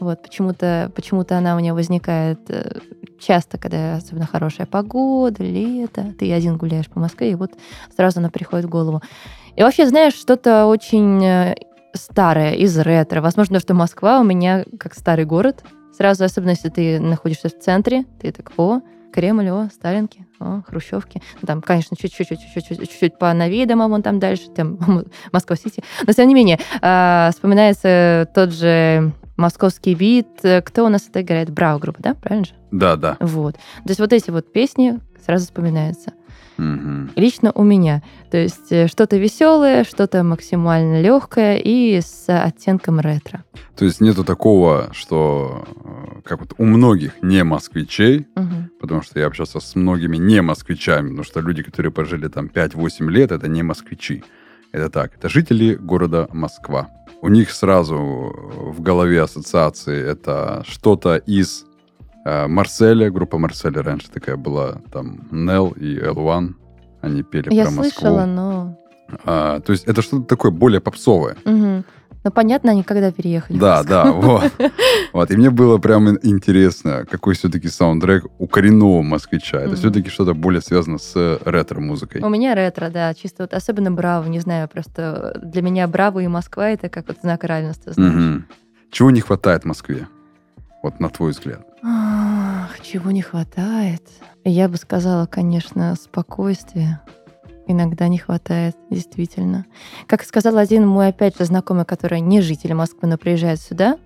Вот, 0.00 0.22
почему-то 0.22 0.90
почему 0.94 1.24
она 1.28 1.56
у 1.56 1.58
меня 1.58 1.74
возникает 1.74 2.40
э, 2.48 2.80
часто, 3.18 3.58
когда 3.58 3.96
особенно 3.96 4.26
хорошая 4.26 4.66
погода, 4.66 5.42
лето, 5.42 6.12
ты 6.18 6.32
один 6.32 6.56
гуляешь 6.56 6.88
по 6.88 7.00
Москве, 7.00 7.32
и 7.32 7.34
вот 7.34 7.52
сразу 7.94 8.20
она 8.20 8.30
приходит 8.30 8.66
в 8.66 8.70
голову. 8.70 9.02
И 9.56 9.62
вообще, 9.62 9.86
знаешь, 9.86 10.14
что-то 10.14 10.66
очень 10.66 11.24
э, 11.24 11.54
старое, 11.94 12.54
из 12.54 12.76
ретро. 12.78 13.20
Возможно, 13.20 13.60
что 13.60 13.74
Москва 13.74 14.20
у 14.20 14.24
меня 14.24 14.64
как 14.78 14.94
старый 14.94 15.24
город. 15.24 15.64
Сразу, 15.96 16.24
особенно 16.24 16.50
если 16.50 16.68
ты 16.68 16.98
находишься 16.98 17.48
в 17.48 17.58
центре, 17.58 18.04
ты 18.20 18.32
так, 18.32 18.52
о, 18.56 18.80
Кремль, 19.12 19.48
о, 19.48 19.68
Сталинки, 19.72 20.26
о, 20.40 20.62
Хрущевки. 20.66 21.22
Ну, 21.40 21.46
там, 21.46 21.62
конечно, 21.62 21.96
чуть-чуть, 21.96 22.28
чуть-чуть, 22.28 23.18
по 23.18 23.32
новее 23.32 23.64
домам 23.64 23.92
вон 23.92 24.02
там 24.02 24.18
дальше, 24.18 24.50
там 24.50 24.76
Москва-Сити. 25.32 25.84
Но, 26.04 26.12
тем 26.12 26.26
не 26.26 26.34
менее, 26.34 26.58
а, 26.82 27.30
вспоминается 27.32 28.28
тот 28.34 28.52
же 28.52 29.12
московский 29.36 29.94
бит. 29.94 30.28
Кто 30.64 30.84
у 30.86 30.88
нас 30.88 31.06
это 31.08 31.22
играет? 31.22 31.50
Брау 31.50 31.78
группа, 31.78 32.02
да? 32.02 32.14
Правильно 32.14 32.46
же? 32.46 32.52
Да, 32.70 32.96
да. 32.96 33.16
Вот. 33.20 33.54
То 33.54 33.88
есть 33.88 34.00
вот 34.00 34.12
эти 34.12 34.30
вот 34.30 34.52
песни 34.52 35.00
сразу 35.24 35.46
вспоминаются. 35.46 36.12
Мгм. 36.56 37.10
Лично 37.16 37.50
у 37.52 37.64
меня. 37.64 38.00
То 38.30 38.36
есть 38.36 38.70
э, 38.70 38.86
что-то 38.86 39.16
веселое, 39.16 39.82
что-то 39.82 40.22
максимально 40.22 41.00
легкое 41.02 41.56
и 41.56 42.00
с 42.00 42.26
оттенком 42.28 43.00
ретро. 43.00 43.42
То 43.76 43.84
есть 43.84 44.00
нету 44.00 44.22
такого, 44.22 44.90
что 44.92 45.64
э, 45.84 46.20
как 46.24 46.38
вот 46.40 46.54
у 46.58 46.64
многих 46.64 47.14
не 47.22 47.42
москвичей, 47.42 48.28
Мгм. 48.36 48.70
потому 48.80 49.02
что 49.02 49.18
я 49.18 49.26
общался 49.26 49.58
с 49.58 49.74
многими 49.74 50.16
не 50.16 50.42
москвичами, 50.42 51.08
потому 51.08 51.24
что 51.24 51.40
люди, 51.40 51.64
которые 51.64 51.90
прожили 51.90 52.28
там 52.28 52.46
5-8 52.46 53.10
лет, 53.10 53.32
это 53.32 53.48
не 53.48 53.64
москвичи. 53.64 54.22
Это 54.70 54.90
так, 54.90 55.16
это 55.16 55.28
жители 55.28 55.74
города 55.74 56.28
Москва. 56.32 56.88
У 57.24 57.28
них 57.28 57.52
сразу 57.52 57.96
в 57.96 58.82
голове 58.82 59.22
ассоциации 59.22 59.98
это 59.98 60.62
что-то 60.68 61.16
из 61.16 61.64
э, 62.26 62.46
Марселя, 62.46 63.10
группа 63.10 63.38
Марселя 63.38 63.82
раньше 63.82 64.10
такая 64.10 64.36
была, 64.36 64.82
там 64.92 65.26
Нел 65.30 65.70
и 65.70 65.96
L1, 65.96 66.52
они 67.00 67.22
пели 67.22 67.48
Я 67.50 67.64
про 67.64 67.70
Москву. 67.70 67.90
слышала, 67.92 68.26
но... 68.26 68.76
А, 69.24 69.60
то 69.60 69.72
есть 69.72 69.84
это 69.84 70.02
что-то 70.02 70.24
такое 70.24 70.50
более 70.50 70.80
попсовое. 70.80 71.36
Мгм. 71.44 71.84
Ну, 72.26 72.30
понятно, 72.30 72.70
они 72.70 72.82
когда 72.82 73.12
переехали. 73.12 73.58
в 73.58 73.60
Да, 73.60 73.82
да, 73.82 74.04
вот. 74.12 74.50
вот. 75.12 75.30
И 75.30 75.36
мне 75.36 75.50
было 75.50 75.76
прям 75.76 76.08
ин- 76.08 76.18
интересно, 76.22 77.04
какой 77.10 77.34
все-таки 77.34 77.68
саундтрек 77.68 78.24
у 78.38 78.46
коренного 78.46 79.02
москвича. 79.02 79.58
Это 79.58 79.68
Мгм. 79.68 79.76
все-таки 79.76 80.08
что-то 80.08 80.32
более 80.32 80.62
связано 80.62 80.96
с 80.98 81.38
ретро-музыкой. 81.44 82.22
У 82.22 82.28
меня 82.30 82.54
ретро, 82.54 82.88
да, 82.88 83.12
чисто 83.12 83.42
вот 83.42 83.52
особенно 83.52 83.90
Браво, 83.90 84.26
не 84.26 84.40
знаю, 84.40 84.68
просто 84.68 85.38
для 85.42 85.60
меня 85.60 85.86
Браво 85.86 86.20
и 86.20 86.26
Москва 86.26 86.70
это 86.70 86.88
как 86.88 87.08
вот 87.08 87.18
знак 87.22 87.44
равенства, 87.44 87.92
знаешь. 87.92 88.14
Мгм. 88.14 88.46
Чего 88.90 89.10
не 89.10 89.20
хватает 89.20 89.66
Москве? 89.66 90.08
Вот 90.82 91.00
на 91.00 91.10
твой 91.10 91.32
взгляд. 91.32 91.60
Ах, 91.82 92.80
чего 92.80 93.10
не 93.10 93.20
хватает? 93.20 94.02
Я 94.44 94.68
бы 94.70 94.76
сказала, 94.78 95.26
конечно, 95.26 95.94
спокойствия. 95.96 97.02
Иногда 97.66 98.08
не 98.08 98.18
хватает, 98.18 98.76
действительно. 98.90 99.66
Как 100.06 100.22
сказал 100.22 100.58
один 100.58 100.86
мой, 100.86 101.08
опять 101.08 101.38
же, 101.38 101.44
знакомый, 101.44 101.84
который 101.84 102.20
не 102.20 102.40
житель 102.40 102.74
Москвы, 102.74 103.08
но 103.08 103.16
приезжает 103.16 103.60
сюда, 103.60 103.98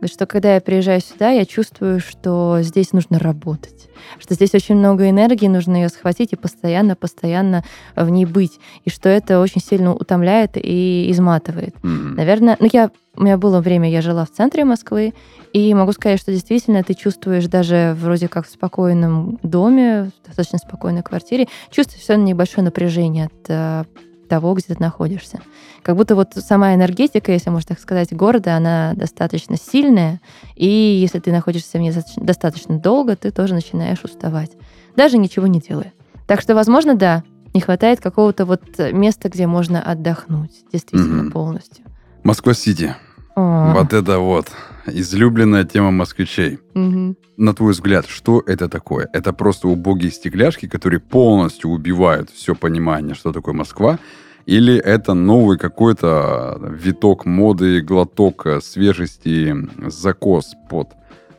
говорит, 0.00 0.14
что 0.14 0.26
когда 0.26 0.54
я 0.54 0.60
приезжаю 0.60 1.00
сюда, 1.00 1.30
я 1.30 1.44
чувствую, 1.44 2.00
что 2.00 2.58
здесь 2.62 2.92
нужно 2.92 3.18
работать, 3.18 3.88
что 4.18 4.34
здесь 4.34 4.54
очень 4.54 4.76
много 4.76 5.08
энергии, 5.08 5.46
нужно 5.46 5.76
ее 5.76 5.88
схватить 5.88 6.32
и 6.32 6.36
постоянно-постоянно 6.36 7.64
в 7.96 8.08
ней 8.08 8.24
быть, 8.24 8.58
и 8.84 8.90
что 8.90 9.08
это 9.08 9.40
очень 9.40 9.60
сильно 9.60 9.94
утомляет 9.94 10.52
и 10.54 11.10
изматывает. 11.10 11.74
Мгм. 11.82 12.14
Наверное, 12.14 12.56
ну 12.58 12.68
я, 12.72 12.90
у 13.14 13.22
меня 13.22 13.36
было 13.36 13.60
время, 13.60 13.90
я 13.90 14.00
жила 14.00 14.24
в 14.24 14.30
центре 14.30 14.64
Москвы, 14.64 15.12
и 15.52 15.74
могу 15.74 15.92
сказать, 15.92 16.20
что 16.20 16.32
действительно 16.32 16.82
ты 16.82 16.94
чувствуешь 16.94 17.46
даже 17.46 17.96
вроде 17.98 18.28
как 18.28 18.46
в 18.46 18.50
спокойном 18.50 19.38
доме, 19.42 20.10
в 20.22 20.26
достаточно 20.26 20.58
спокойной 20.58 21.02
квартире, 21.02 21.48
чувствуешь 21.70 22.02
все 22.02 22.14
небольшое 22.14 22.64
напряжение 22.64 23.26
от 23.26 23.48
э, 23.48 23.84
того, 24.30 24.54
где 24.54 24.74
ты 24.74 24.76
находишься. 24.82 25.40
Как 25.82 25.96
будто 25.96 26.14
вот 26.14 26.28
сама 26.34 26.74
энергетика, 26.74 27.32
если 27.32 27.50
можно 27.50 27.68
так 27.74 27.80
сказать, 27.80 28.12
города, 28.14 28.56
она 28.56 28.92
достаточно 28.94 29.56
сильная, 29.56 30.20
и 30.54 30.68
если 30.68 31.18
ты 31.18 31.32
находишься 31.32 31.76
в 31.78 31.80
ней 31.80 31.92
достаточно- 32.16 32.78
долго, 32.78 33.16
ты 33.16 33.30
тоже 33.32 33.54
начинаешь 33.54 34.04
уставать, 34.04 34.52
даже 34.96 35.18
ничего 35.18 35.46
не 35.48 35.60
делая. 35.60 35.92
Так 36.28 36.40
что, 36.40 36.54
возможно, 36.54 36.94
да, 36.94 37.24
не 37.52 37.60
хватает 37.60 38.00
какого-то 38.00 38.44
вот 38.46 38.62
места, 38.92 39.28
где 39.28 39.48
можно 39.48 39.82
отдохнуть, 39.82 40.64
действительно 40.72 41.24
Мгм. 41.24 41.32
полностью. 41.32 41.84
Москва-Сити. 42.22 42.94
О, 43.36 43.72
Вот 43.74 43.92
это 43.92 44.18
вот 44.18 44.46
излюбленная 44.86 45.64
тема 45.64 45.90
москвичей. 45.90 46.58
мгм. 46.74 47.16
На 47.36 47.54
твой 47.54 47.72
взгляд, 47.72 48.06
что 48.06 48.42
это 48.46 48.68
такое? 48.68 49.08
Это 49.14 49.32
просто 49.32 49.68
убогие 49.68 50.10
стекляшки, 50.12 50.68
которые 50.68 51.00
полностью 51.00 51.70
убивают 51.70 52.28
все 52.30 52.54
понимание, 52.54 53.14
что 53.14 53.32
такое 53.32 53.54
Москва? 53.54 53.98
Или 54.44 54.76
это 54.76 55.14
новый 55.14 55.56
какой-то 55.56 56.58
виток 56.60 57.24
моды, 57.24 57.80
глоток 57.80 58.44
э, 58.46 58.60
свежести, 58.60 59.56
закос 59.88 60.54
под 60.68 60.88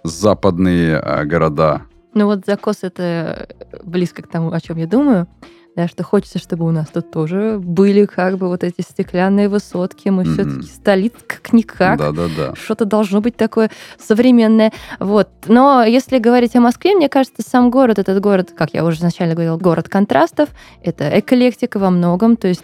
западные 0.03 0.99
э, 0.99 1.25
города? 1.25 1.83
Ну 2.15 2.25
вот 2.25 2.45
закос 2.47 2.79
это 2.81 3.47
близко 3.83 4.23
к 4.23 4.27
тому, 4.27 4.51
о 4.51 4.59
чем 4.59 4.77
я 4.77 4.87
думаю. 4.87 5.27
Да, 5.75 5.87
что 5.87 6.03
хочется, 6.03 6.37
чтобы 6.37 6.65
у 6.67 6.71
нас 6.71 6.87
тут 6.89 7.11
тоже 7.11 7.57
были 7.57 8.05
как 8.05 8.37
бы 8.37 8.49
вот 8.49 8.63
эти 8.63 8.81
стеклянные 8.81 9.47
высотки. 9.47 10.09
Мы 10.09 10.23
Мгм. 10.23 10.33
все-таки 10.33 10.67
столица 10.67 11.15
как-никак. 11.25 11.97
Да-да-да. 11.97 12.55
Что-то 12.55 12.83
должно 12.83 13.21
быть 13.21 13.37
такое 13.37 13.71
современное. 13.97 14.73
Вот. 14.99 15.29
Но 15.47 15.83
если 15.83 16.19
говорить 16.19 16.55
о 16.57 16.59
Москве, 16.59 16.93
мне 16.93 17.07
кажется, 17.07 17.41
сам 17.41 17.71
город, 17.71 17.99
этот 17.99 18.19
город, 18.19 18.51
как 18.55 18.73
я 18.73 18.83
уже 18.83 18.97
изначально 18.97 19.33
говорила, 19.33 19.57
город 19.57 19.87
контрастов. 19.87 20.49
Это 20.83 21.17
эклектика 21.17 21.79
во 21.79 21.89
многом. 21.89 22.35
То 22.35 22.49
есть 22.49 22.63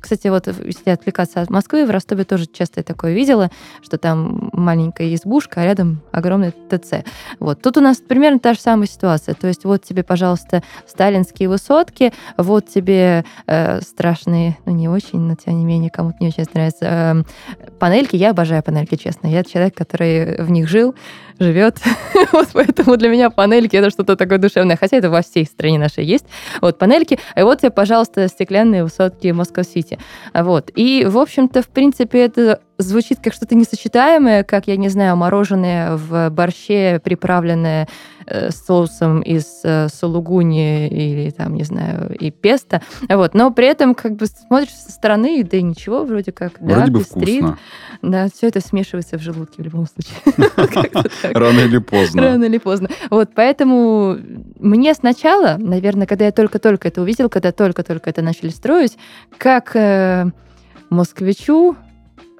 кстати, 0.00 0.28
вот 0.28 0.46
если 0.46 0.90
отвлекаться 0.90 1.40
от 1.40 1.50
Москвы, 1.50 1.86
в 1.86 1.90
Ростове 1.90 2.24
тоже 2.24 2.46
часто 2.46 2.80
я 2.80 2.84
такое 2.84 3.12
видела, 3.12 3.50
что 3.82 3.98
там 3.98 4.50
маленькая 4.52 5.14
избушка, 5.14 5.62
а 5.62 5.64
рядом 5.64 6.02
огромный 6.12 6.52
ТЦ. 6.52 7.04
Вот. 7.38 7.62
Тут 7.62 7.76
у 7.76 7.80
нас 7.80 7.98
примерно 7.98 8.38
та 8.38 8.54
же 8.54 8.60
самая 8.60 8.86
ситуация. 8.86 9.34
То 9.34 9.46
есть 9.46 9.64
вот 9.64 9.82
тебе, 9.82 10.02
пожалуйста, 10.02 10.62
сталинские 10.86 11.48
высотки, 11.48 12.12
вот 12.36 12.68
тебе 12.68 13.24
э, 13.46 13.80
страшные, 13.80 14.58
ну 14.66 14.72
не 14.72 14.88
очень, 14.88 15.20
но 15.20 15.34
тем 15.34 15.58
не 15.58 15.64
менее 15.64 15.90
кому-то 15.90 16.16
не 16.20 16.28
очень 16.28 16.46
нравится, 16.52 16.86
э, 16.86 17.70
панельки. 17.78 18.16
Я 18.16 18.30
обожаю 18.30 18.62
панельки, 18.62 18.96
честно. 18.96 19.28
Я 19.28 19.44
человек, 19.44 19.74
который 19.74 20.42
в 20.42 20.50
них 20.50 20.68
жил, 20.68 20.94
живет. 21.38 21.78
вот 22.32 22.48
поэтому 22.52 22.96
для 22.96 23.08
меня 23.08 23.30
панельки 23.30 23.76
это 23.76 23.90
что-то 23.90 24.16
такое 24.16 24.38
душевное. 24.38 24.76
Хотя 24.76 24.96
это 24.96 25.10
во 25.10 25.22
всей 25.22 25.44
стране 25.44 25.78
нашей 25.78 26.04
есть. 26.04 26.26
Вот 26.60 26.78
панельки. 26.78 27.18
И 27.36 27.42
вот 27.42 27.60
тебе, 27.60 27.70
пожалуйста, 27.70 28.28
стеклянные 28.28 28.84
высотки 28.84 29.30
Москва-Сити. 29.56 29.98
Вот. 30.34 30.70
И, 30.74 31.04
в 31.08 31.18
общем-то, 31.18 31.62
в 31.62 31.68
принципе, 31.68 32.20
это 32.20 32.60
звучит 32.78 33.18
как 33.22 33.32
что-то 33.32 33.54
несочетаемое, 33.54 34.44
как, 34.44 34.66
я 34.66 34.76
не 34.76 34.88
знаю, 34.88 35.16
мороженое 35.16 35.96
в 35.96 36.30
борще, 36.30 37.00
приправленное 37.02 37.88
э, 38.26 38.50
соусом 38.50 39.20
из 39.22 39.60
э, 39.64 39.88
сулугуни 39.88 40.88
или 40.88 41.30
там, 41.30 41.54
не 41.54 41.64
знаю, 41.64 42.14
и 42.18 42.30
песто. 42.30 42.82
Вот. 43.08 43.34
Но 43.34 43.50
при 43.50 43.66
этом 43.66 43.94
как 43.94 44.16
бы 44.16 44.26
смотришь 44.26 44.74
со 44.74 44.92
стороны, 44.92 45.44
да 45.44 45.56
и 45.56 45.62
ничего, 45.62 46.04
вроде 46.04 46.32
как, 46.32 46.60
вроде 46.60 46.86
да, 46.86 46.92
бы 46.92 46.98
пестрит. 47.00 47.44
вкусно. 47.44 47.58
Да, 48.02 48.28
все 48.34 48.48
это 48.48 48.60
смешивается 48.60 49.18
в 49.18 49.22
желудке 49.22 49.62
в 49.62 49.64
любом 49.64 49.86
случае. 49.86 50.16
Рано 51.32 51.60
или 51.60 51.78
поздно. 51.78 52.22
Рано 52.22 52.44
или 52.44 52.58
поздно. 52.58 52.88
Вот, 53.10 53.30
поэтому 53.34 54.18
мне 54.58 54.94
сначала, 54.94 55.56
наверное, 55.58 56.06
когда 56.06 56.26
я 56.26 56.32
только-только 56.32 56.88
это 56.88 57.02
увидел, 57.02 57.28
когда 57.28 57.52
только-только 57.52 58.10
это 58.10 58.22
начали 58.22 58.50
строить, 58.50 58.96
как 59.38 59.74
э, 59.76 60.26
москвичу, 60.90 61.76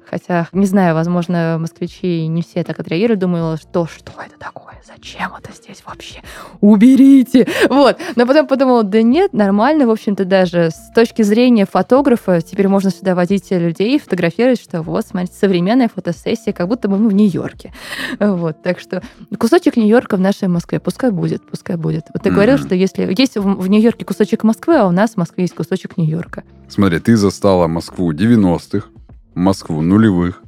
Хотя, 0.09 0.47
не 0.53 0.65
знаю, 0.65 0.95
возможно, 0.95 1.57
москвичи 1.59 2.27
не 2.27 2.41
все 2.41 2.63
так 2.63 2.79
отреагируют. 2.79 3.19
Думаю, 3.19 3.57
что, 3.57 3.87
что 3.87 4.13
это 4.21 4.37
такое? 4.39 4.75
Зачем 4.87 5.33
это 5.37 5.51
здесь 5.53 5.83
вообще? 5.85 6.21
Уберите! 6.61 7.47
Вот. 7.69 7.97
Но 8.15 8.25
потом 8.25 8.47
подумала, 8.47 8.83
да 8.83 9.01
нет, 9.01 9.33
нормально, 9.33 9.85
в 9.85 9.91
общем-то, 9.91 10.25
даже 10.25 10.69
с 10.71 10.91
точки 10.95 11.21
зрения 11.23 11.65
фотографа, 11.65 12.41
теперь 12.41 12.67
можно 12.67 12.89
сюда 12.89 13.15
водить 13.15 13.51
людей, 13.51 13.99
фотографировать, 13.99 14.61
что 14.61 14.81
вот, 14.81 15.05
смотрите, 15.05 15.35
современная 15.37 15.89
фотосессия, 15.93 16.53
как 16.53 16.67
будто 16.67 16.87
бы 16.87 16.97
мы 16.97 17.09
в 17.09 17.13
Нью-Йорке. 17.13 17.73
Вот. 18.19 18.61
Так 18.63 18.79
что 18.79 19.03
кусочек 19.37 19.75
Нью-Йорка 19.75 20.15
в 20.15 20.21
нашей 20.21 20.47
Москве. 20.47 20.79
Пускай 20.79 21.11
будет, 21.11 21.45
пускай 21.49 21.75
будет. 21.75 22.05
Вот 22.13 22.23
ты 22.23 22.29
mm-hmm. 22.29 22.33
говорил, 22.33 22.57
что 22.57 22.75
если 22.75 23.13
есть 23.17 23.35
в, 23.35 23.41
в 23.41 23.67
Нью-Йорке 23.67 24.05
кусочек 24.05 24.43
Москвы, 24.43 24.77
а 24.77 24.87
у 24.87 24.91
нас 24.91 25.11
в 25.11 25.17
Москве 25.17 25.43
есть 25.43 25.55
кусочек 25.55 25.97
Нью-Йорка. 25.97 26.43
Смотри, 26.69 26.99
ты 26.99 27.17
застала 27.17 27.67
Москву 27.67 28.11
90-х, 28.13 28.87
Москву 29.37 29.81
нулевых 29.81 30.41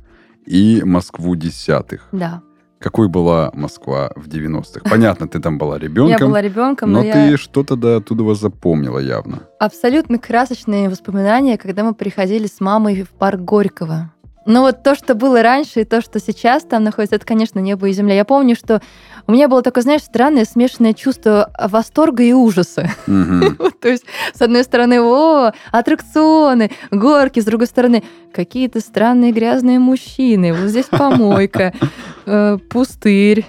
и 0.45 0.82
Москву 0.84 1.36
десятых. 1.36 2.08
Да. 2.12 2.41
Какой 2.80 3.08
была 3.10 3.52
Москва 3.54 4.12
в 4.15 4.28
90-х? 4.28 4.89
Понятно, 4.89 5.28
ты 5.28 5.39
там 5.39 5.58
была 5.58 5.78
ребенком. 5.78 6.17
Я 6.19 6.28
была 6.28 6.41
ребенком, 6.41 6.91
но, 6.91 7.04
но 7.04 7.12
ты 7.12 7.32
я... 7.32 7.38
что-то 7.38 7.75
до 7.75 7.97
оттуда 7.97 8.23
вас 8.23 8.39
запомнила 8.39 8.99
явно. 8.99 9.43
Абсолютно 9.60 10.17
красочные 10.17 10.89
воспоминания, 10.89 11.58
когда 11.58 11.84
мы 11.84 11.93
приходили 11.93 12.47
с 12.47 12.62
мамой 12.62 13.04
в 13.04 13.10
парк 13.10 13.41
Горького. 13.41 14.13
Но 14.45 14.62
вот 14.62 14.82
то, 14.82 14.95
что 14.95 15.13
было 15.13 15.43
раньше, 15.43 15.82
и 15.82 15.86
то, 15.86 16.02
что 16.02 16.19
сейчас 16.19 16.63
там 16.63 16.84
находится, 16.84 17.17
это, 17.17 17.25
конечно, 17.25 17.60
небо 17.60 17.88
и 17.88 17.93
земля. 17.93 18.15
Я 18.15 18.25
помню, 18.25 18.56
что 18.56 18.82
у 19.30 19.32
меня 19.32 19.48
было 19.48 19.62
такое, 19.62 19.84
знаешь, 19.84 20.02
странное 20.02 20.44
смешанное 20.44 20.96
чувство 20.96 21.52
восторга 21.60 22.24
и 22.24 22.34
ужаса. 22.34 22.89
То 23.06 23.88
есть, 23.88 24.04
с 24.34 24.42
одной 24.42 24.63
стороны, 24.63 25.02
о, 25.02 25.52
аттракционы, 25.72 26.72
горки, 26.89 27.39
с 27.39 27.46
другой 27.46 27.68
стороны, 27.68 28.04
какие-то 28.34 28.80
странные 28.80 29.32
грязные 29.32 29.78
мужчины, 29.78 30.52
вот 30.52 30.72
здесь 30.72 30.88
помойка, 30.88 31.74
э, 32.26 32.58
пустырь, 32.72 33.46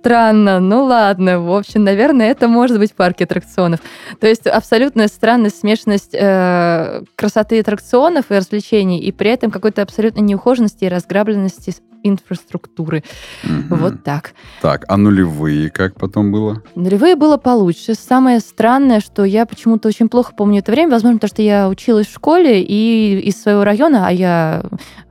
Странно, 0.00 0.60
ну 0.60 0.84
ладно. 0.84 1.40
В 1.40 1.52
общем, 1.52 1.84
наверное, 1.84 2.30
это 2.30 2.48
может 2.48 2.78
быть 2.78 2.94
парк 2.94 3.20
аттракционов. 3.20 3.80
То 4.18 4.26
есть 4.26 4.46
абсолютная 4.46 5.08
странная 5.08 5.50
смешанность 5.50 6.14
э, 6.14 7.02
красоты 7.16 7.60
аттракционов 7.60 8.30
и 8.30 8.34
развлечений, 8.34 8.98
и 8.98 9.12
при 9.12 9.30
этом 9.30 9.50
какой-то 9.50 9.82
абсолютной 9.82 10.22
неухоженности 10.22 10.84
и 10.84 10.88
разграбленности 10.88 11.74
инфраструктуры. 12.02 13.04
Угу. 13.44 13.76
Вот 13.76 14.02
так. 14.02 14.32
Так, 14.62 14.86
а 14.88 14.96
нулевые 14.96 15.68
как 15.68 15.96
потом 15.96 16.32
было? 16.32 16.62
Нулевые 16.74 17.14
было 17.14 17.36
получше. 17.36 17.92
Самое 17.92 18.40
странное, 18.40 19.00
что 19.00 19.24
я 19.24 19.44
почему-то 19.44 19.88
очень 19.88 20.08
плохо 20.08 20.32
помню 20.34 20.60
это 20.60 20.72
время, 20.72 20.92
возможно, 20.92 21.18
потому 21.18 21.28
что 21.28 21.42
я 21.42 21.68
училась 21.68 22.06
в 22.06 22.14
школе 22.14 22.62
и 22.62 23.20
из 23.20 23.42
своего 23.42 23.64
района, 23.64 24.06
а 24.06 24.12
я 24.12 24.62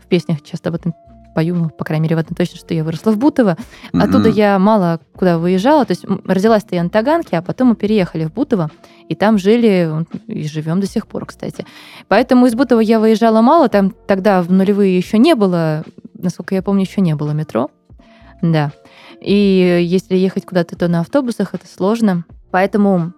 в 0.01 0.07
песнях 0.07 0.41
часто 0.41 0.69
об 0.69 0.75
этом 0.75 0.95
пою, 1.39 1.55
ну, 1.55 1.69
по 1.69 1.85
крайней 1.85 2.03
мере, 2.03 2.17
в 2.17 2.19
этом 2.19 2.35
точно, 2.35 2.57
что 2.57 2.73
я 2.73 2.83
выросла 2.83 3.11
в 3.11 3.17
Бутово. 3.17 3.55
Mm-hmm. 3.93 4.03
Оттуда 4.03 4.27
я 4.27 4.59
мало 4.59 4.99
куда 5.15 5.37
выезжала. 5.37 5.85
То 5.85 5.91
есть 5.91 6.03
родилась-то 6.25 6.75
я 6.75 6.83
на 6.83 6.89
Таганке, 6.89 7.37
а 7.37 7.41
потом 7.41 7.69
мы 7.69 7.75
переехали 7.77 8.25
в 8.25 8.33
Бутово, 8.33 8.69
и 9.07 9.15
там 9.15 9.37
жили, 9.37 10.05
и 10.27 10.45
живем 10.49 10.81
до 10.81 10.87
сих 10.87 11.07
пор, 11.07 11.25
кстати. 11.25 11.65
Поэтому 12.09 12.45
из 12.45 12.55
Бутова 12.55 12.81
я 12.81 12.99
выезжала 12.99 13.39
мало, 13.39 13.69
там 13.69 13.91
тогда 14.05 14.41
в 14.41 14.51
нулевые 14.51 14.97
еще 14.97 15.17
не 15.17 15.33
было, 15.33 15.85
насколько 16.13 16.55
я 16.55 16.61
помню, 16.61 16.81
еще 16.81 16.99
не 16.99 17.15
было 17.15 17.31
метро. 17.31 17.71
Да. 18.41 18.73
И 19.21 19.79
если 19.81 20.15
ехать 20.15 20.45
куда-то, 20.45 20.75
то 20.75 20.89
на 20.89 20.99
автобусах 20.99 21.53
это 21.53 21.67
сложно. 21.67 22.25
Поэтому 22.51 23.13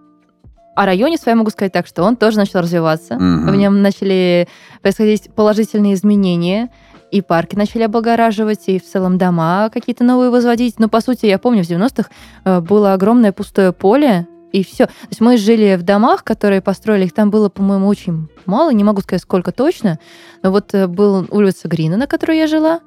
о 0.76 0.86
районе 0.86 1.18
своем 1.18 1.38
могу 1.38 1.50
сказать 1.50 1.72
так, 1.72 1.88
что 1.88 2.04
он 2.04 2.14
тоже 2.14 2.36
начал 2.36 2.60
развиваться. 2.60 3.14
Mm-hmm. 3.14 3.50
В 3.50 3.56
нем 3.56 3.82
начали 3.82 4.46
происходить 4.80 5.28
положительные 5.34 5.94
изменения 5.94 6.70
и 7.12 7.20
парки 7.20 7.54
начали 7.54 7.82
облагораживать, 7.82 8.64
и 8.66 8.80
в 8.80 8.84
целом 8.84 9.18
дома 9.18 9.70
какие-то 9.72 10.02
новые 10.02 10.30
возводить. 10.30 10.80
Но, 10.80 10.88
по 10.88 11.00
сути, 11.00 11.26
я 11.26 11.38
помню, 11.38 11.62
в 11.62 11.68
90-х 11.68 12.08
э, 12.44 12.60
было 12.60 12.94
огромное 12.94 13.32
пустое 13.32 13.72
поле, 13.72 14.26
и 14.50 14.64
все. 14.64 14.86
То 14.86 14.92
есть 15.10 15.20
мы 15.20 15.36
жили 15.36 15.76
в 15.76 15.82
домах, 15.82 16.24
которые 16.24 16.62
построили, 16.62 17.04
их 17.04 17.12
там 17.12 17.30
было, 17.30 17.48
по-моему, 17.50 17.86
очень 17.86 18.28
мало, 18.46 18.72
не 18.72 18.82
могу 18.82 19.02
сказать, 19.02 19.22
сколько 19.22 19.52
точно, 19.52 19.98
но 20.42 20.50
вот 20.50 20.74
э, 20.74 20.86
была 20.86 21.24
улица 21.30 21.68
Грина, 21.68 21.98
на 21.98 22.06
которой 22.06 22.38
я 22.38 22.46
жила, 22.46 22.80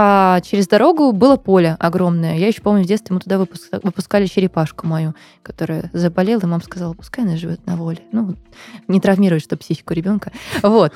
а 0.00 0.40
через 0.42 0.68
дорогу 0.68 1.10
было 1.10 1.34
поле 1.34 1.76
огромное. 1.80 2.36
Я 2.36 2.46
еще 2.46 2.62
помню, 2.62 2.84
в 2.84 2.86
детстве 2.86 3.14
мы 3.14 3.20
туда 3.20 3.36
выпускали 3.82 4.26
черепашку 4.26 4.86
мою, 4.86 5.12
которая 5.42 5.90
заболела, 5.92 6.38
и 6.38 6.46
мама 6.46 6.62
сказала, 6.62 6.92
пускай 6.92 7.24
она 7.24 7.36
живет 7.36 7.66
на 7.66 7.74
воле. 7.74 7.98
Ну, 8.12 8.36
не 8.86 9.00
травмирует, 9.00 9.42
что 9.42 9.56
психику 9.56 9.94
ребенка. 9.94 10.30
Вот. 10.62 10.92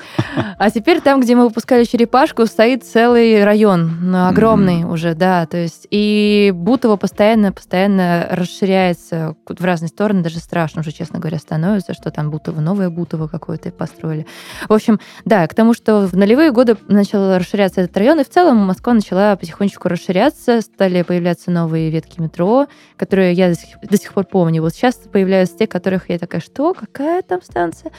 А 0.57 0.71
теперь 0.71 1.01
там, 1.01 1.19
где 1.19 1.35
мы 1.35 1.49
выпускали 1.49 1.83
черепашку, 1.83 2.45
стоит 2.45 2.85
целый 2.85 3.43
район, 3.43 3.91
ну, 4.09 4.27
огромный 4.27 4.83
mm-hmm. 4.83 4.93
уже, 4.93 5.15
да. 5.15 5.47
То 5.47 5.57
есть 5.57 5.85
и 5.89 6.53
Бутово 6.55 6.95
постоянно, 6.95 7.51
постоянно 7.51 8.27
расширяется 8.31 9.35
в 9.45 9.65
разные 9.65 9.89
стороны, 9.89 10.23
даже 10.23 10.39
страшно 10.39 10.79
уже, 10.79 10.93
честно 10.93 11.19
говоря, 11.19 11.39
становится, 11.39 11.93
что 11.93 12.09
там 12.09 12.31
Бутово, 12.31 12.61
новое 12.61 12.89
Бутово 12.89 13.27
какое-то 13.27 13.69
построили. 13.71 14.25
В 14.69 14.73
общем, 14.73 14.97
да, 15.25 15.45
к 15.45 15.53
тому, 15.53 15.73
что 15.73 16.07
в 16.07 16.15
нулевые 16.15 16.51
годы 16.53 16.77
начал 16.87 17.37
расширяться 17.37 17.81
этот 17.81 17.97
район, 17.97 18.21
и 18.21 18.23
в 18.23 18.29
целом 18.29 18.59
Москва 18.59 18.92
начала 18.93 19.35
потихонечку 19.35 19.87
расширяться, 19.87 20.61
стали 20.61 21.01
появляться 21.01 21.51
новые 21.51 21.89
ветки 21.89 22.19
метро, 22.19 22.67
которые 22.97 23.33
я 23.33 23.49
до 23.49 23.55
сих, 23.55 23.79
до 23.81 23.97
сих 23.97 24.13
пор 24.13 24.25
помню. 24.25 24.61
Вот 24.61 24.73
сейчас 24.73 24.95
появляются 24.95 25.57
те, 25.57 25.67
которых 25.67 26.09
я 26.09 26.19
такая, 26.19 26.41
что? 26.41 26.73
Какая 26.73 27.21
там 27.21 27.41
станция? 27.41 27.91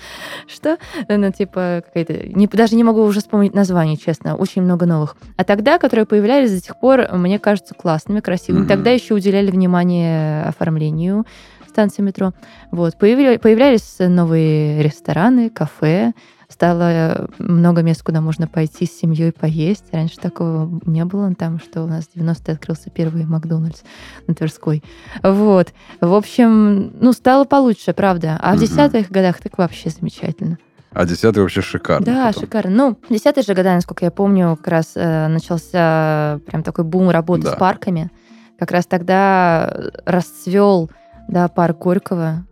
Что? 0.47 0.79
Ну, 1.09 1.33
типа, 1.33 1.83
какая-то... 1.85 2.29
Не, 2.29 2.47
даже 2.47 2.77
не 2.77 2.85
могу 2.85 3.03
уже 3.03 3.21
вспомнить 3.21 3.55
название, 3.55 3.97
честно. 3.97 4.37
Очень 4.37 4.63
много 4.63 4.87
новых. 4.87 5.17
А 5.37 5.45
тогда, 5.45 5.79
которые 5.79 6.07
появлялись 6.07 6.53
до 6.53 6.61
сих 6.61 6.79
пор, 6.79 7.13
мне 7.13 7.39
кажутся 7.39 7.75
классными, 7.75 8.21
красивыми. 8.21 8.65
Mm-hmm. 8.65 8.69
Тогда 8.69 8.91
еще 8.91 9.15
уделяли 9.15 9.51
внимание 9.51 10.45
оформлению 10.45 11.25
станции 11.75 12.03
метро. 12.03 12.33
Вот. 12.71 12.97
Появлялись, 12.97 13.41
появлялись 13.41 13.97
новые 13.99 14.81
рестораны, 14.81 15.51
кафе, 15.51 16.13
стало 16.55 16.85
э, 16.85 17.27
много 17.39 17.83
мест, 17.83 18.03
куда 18.03 18.21
можно 18.21 18.47
пойти 18.47 18.87
с 18.87 18.97
семьей 18.97 19.33
поесть. 19.33 19.85
Раньше 19.93 20.19
такого 20.19 20.81
не 20.87 21.05
было 21.05 21.35
там, 21.35 21.59
что 21.59 21.83
у 21.83 21.87
нас 21.87 22.05
в 22.05 22.17
90-е 22.17 22.55
открылся 22.55 22.91
первый 22.91 23.25
Макдональдс 23.25 23.83
на 24.29 24.35
Тверской. 24.35 24.83
Вот. 25.23 25.73
В 26.01 26.15
общем, 26.15 26.93
ну, 27.01 27.13
стало 27.13 27.45
получше, 27.45 27.93
правда. 27.93 28.39
А 28.41 28.55
в 28.55 28.61
десятых 28.61 29.11
годах 29.11 29.41
так 29.41 29.59
вообще 29.59 29.91
замечательно. 29.91 30.59
А 30.93 31.05
десятый 31.07 31.43
вообще 31.43 31.61
шикарно. 31.61 32.07
Да, 32.07 32.27
потом. 32.29 32.43
шикарно. 32.43 32.71
Ну, 32.71 32.99
десятые 33.11 33.43
же 33.43 33.53
года, 33.53 33.75
насколько 33.75 34.05
я 34.05 34.13
помню, 34.13 34.57
как 34.57 34.69
раз 34.69 34.93
э, 34.95 35.27
начался 35.27 36.39
прям 36.47 36.63
такой 36.63 36.85
бум 36.85 37.11
работы 37.11 37.43
да. 37.43 37.55
с 37.55 37.59
парками. 37.59 38.13
Как 38.61 38.71
раз 38.71 38.87
тогда 38.87 39.91
расцвел 40.07 40.89
да, 41.27 41.49
парк 41.49 41.79
Горького, 41.79 42.47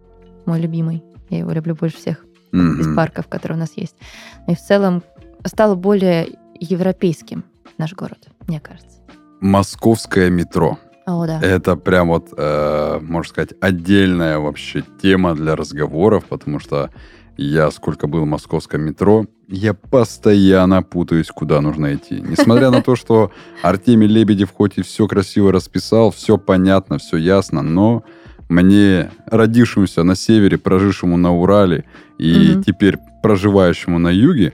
мой 0.45 0.61
любимый. 0.61 1.05
Я 1.31 1.38
его 1.38 1.53
люблю 1.53 1.77
больше 1.77 1.99
всех 1.99 2.25
mm-hmm. 2.53 2.81
из 2.81 2.95
парков, 2.95 3.27
которые 3.29 3.57
у 3.57 3.61
нас 3.61 3.73
есть. 3.77 3.97
И 4.47 4.55
в 4.55 4.61
целом 4.61 5.03
стало 5.45 5.75
более 5.75 6.29
европейским 6.61 7.45
наш 7.79 7.95
город, 7.95 8.29
мне 8.47 8.61
кажется. 8.61 8.99
Московское 9.41 10.31
метро. 10.31 10.79
О, 11.05 11.27
да. 11.27 11.41
Это 11.41 11.75
прям 11.75 12.09
вот, 12.09 12.33
э, 12.37 13.01
можно 13.03 13.29
сказать, 13.29 13.55
отдельная 13.61 14.38
вообще 14.38 14.85
тема 15.03 15.35
для 15.35 15.57
разговоров, 15.57 16.27
потому 16.27 16.61
что 16.61 16.91
Я 17.37 17.71
сколько 17.71 18.07
был 18.07 18.23
в 18.23 18.27
московском 18.27 18.83
метро, 18.83 19.25
я 19.49 19.73
постоянно 19.73 20.83
путаюсь, 20.83 21.29
куда 21.29 21.61
нужно 21.62 21.95
идти. 21.95 22.21
Несмотря 22.21 22.71
на 22.71 22.83
то, 22.83 22.95
что 22.95 23.33
Артемий 23.62 24.07
Лебедев 24.07 24.53
хоть 24.53 24.77
и 24.77 24.83
все 24.83 25.07
красиво 25.09 25.51
расписал, 25.51 26.11
все 26.11 26.37
понятно, 26.37 26.99
все 26.99 27.17
ясно, 27.17 27.62
но 27.62 28.05
мне, 28.53 29.11
родившемуся 29.27 30.03
на 30.05 30.15
севере, 30.15 30.59
прожившему 30.59 31.17
на 31.17 31.33
Урале 31.33 31.85
и 32.19 32.53
Мгм. 32.53 32.62
теперь 32.65 32.99
проживающему 33.23 33.99
на 33.99 34.09
юге, 34.11 34.53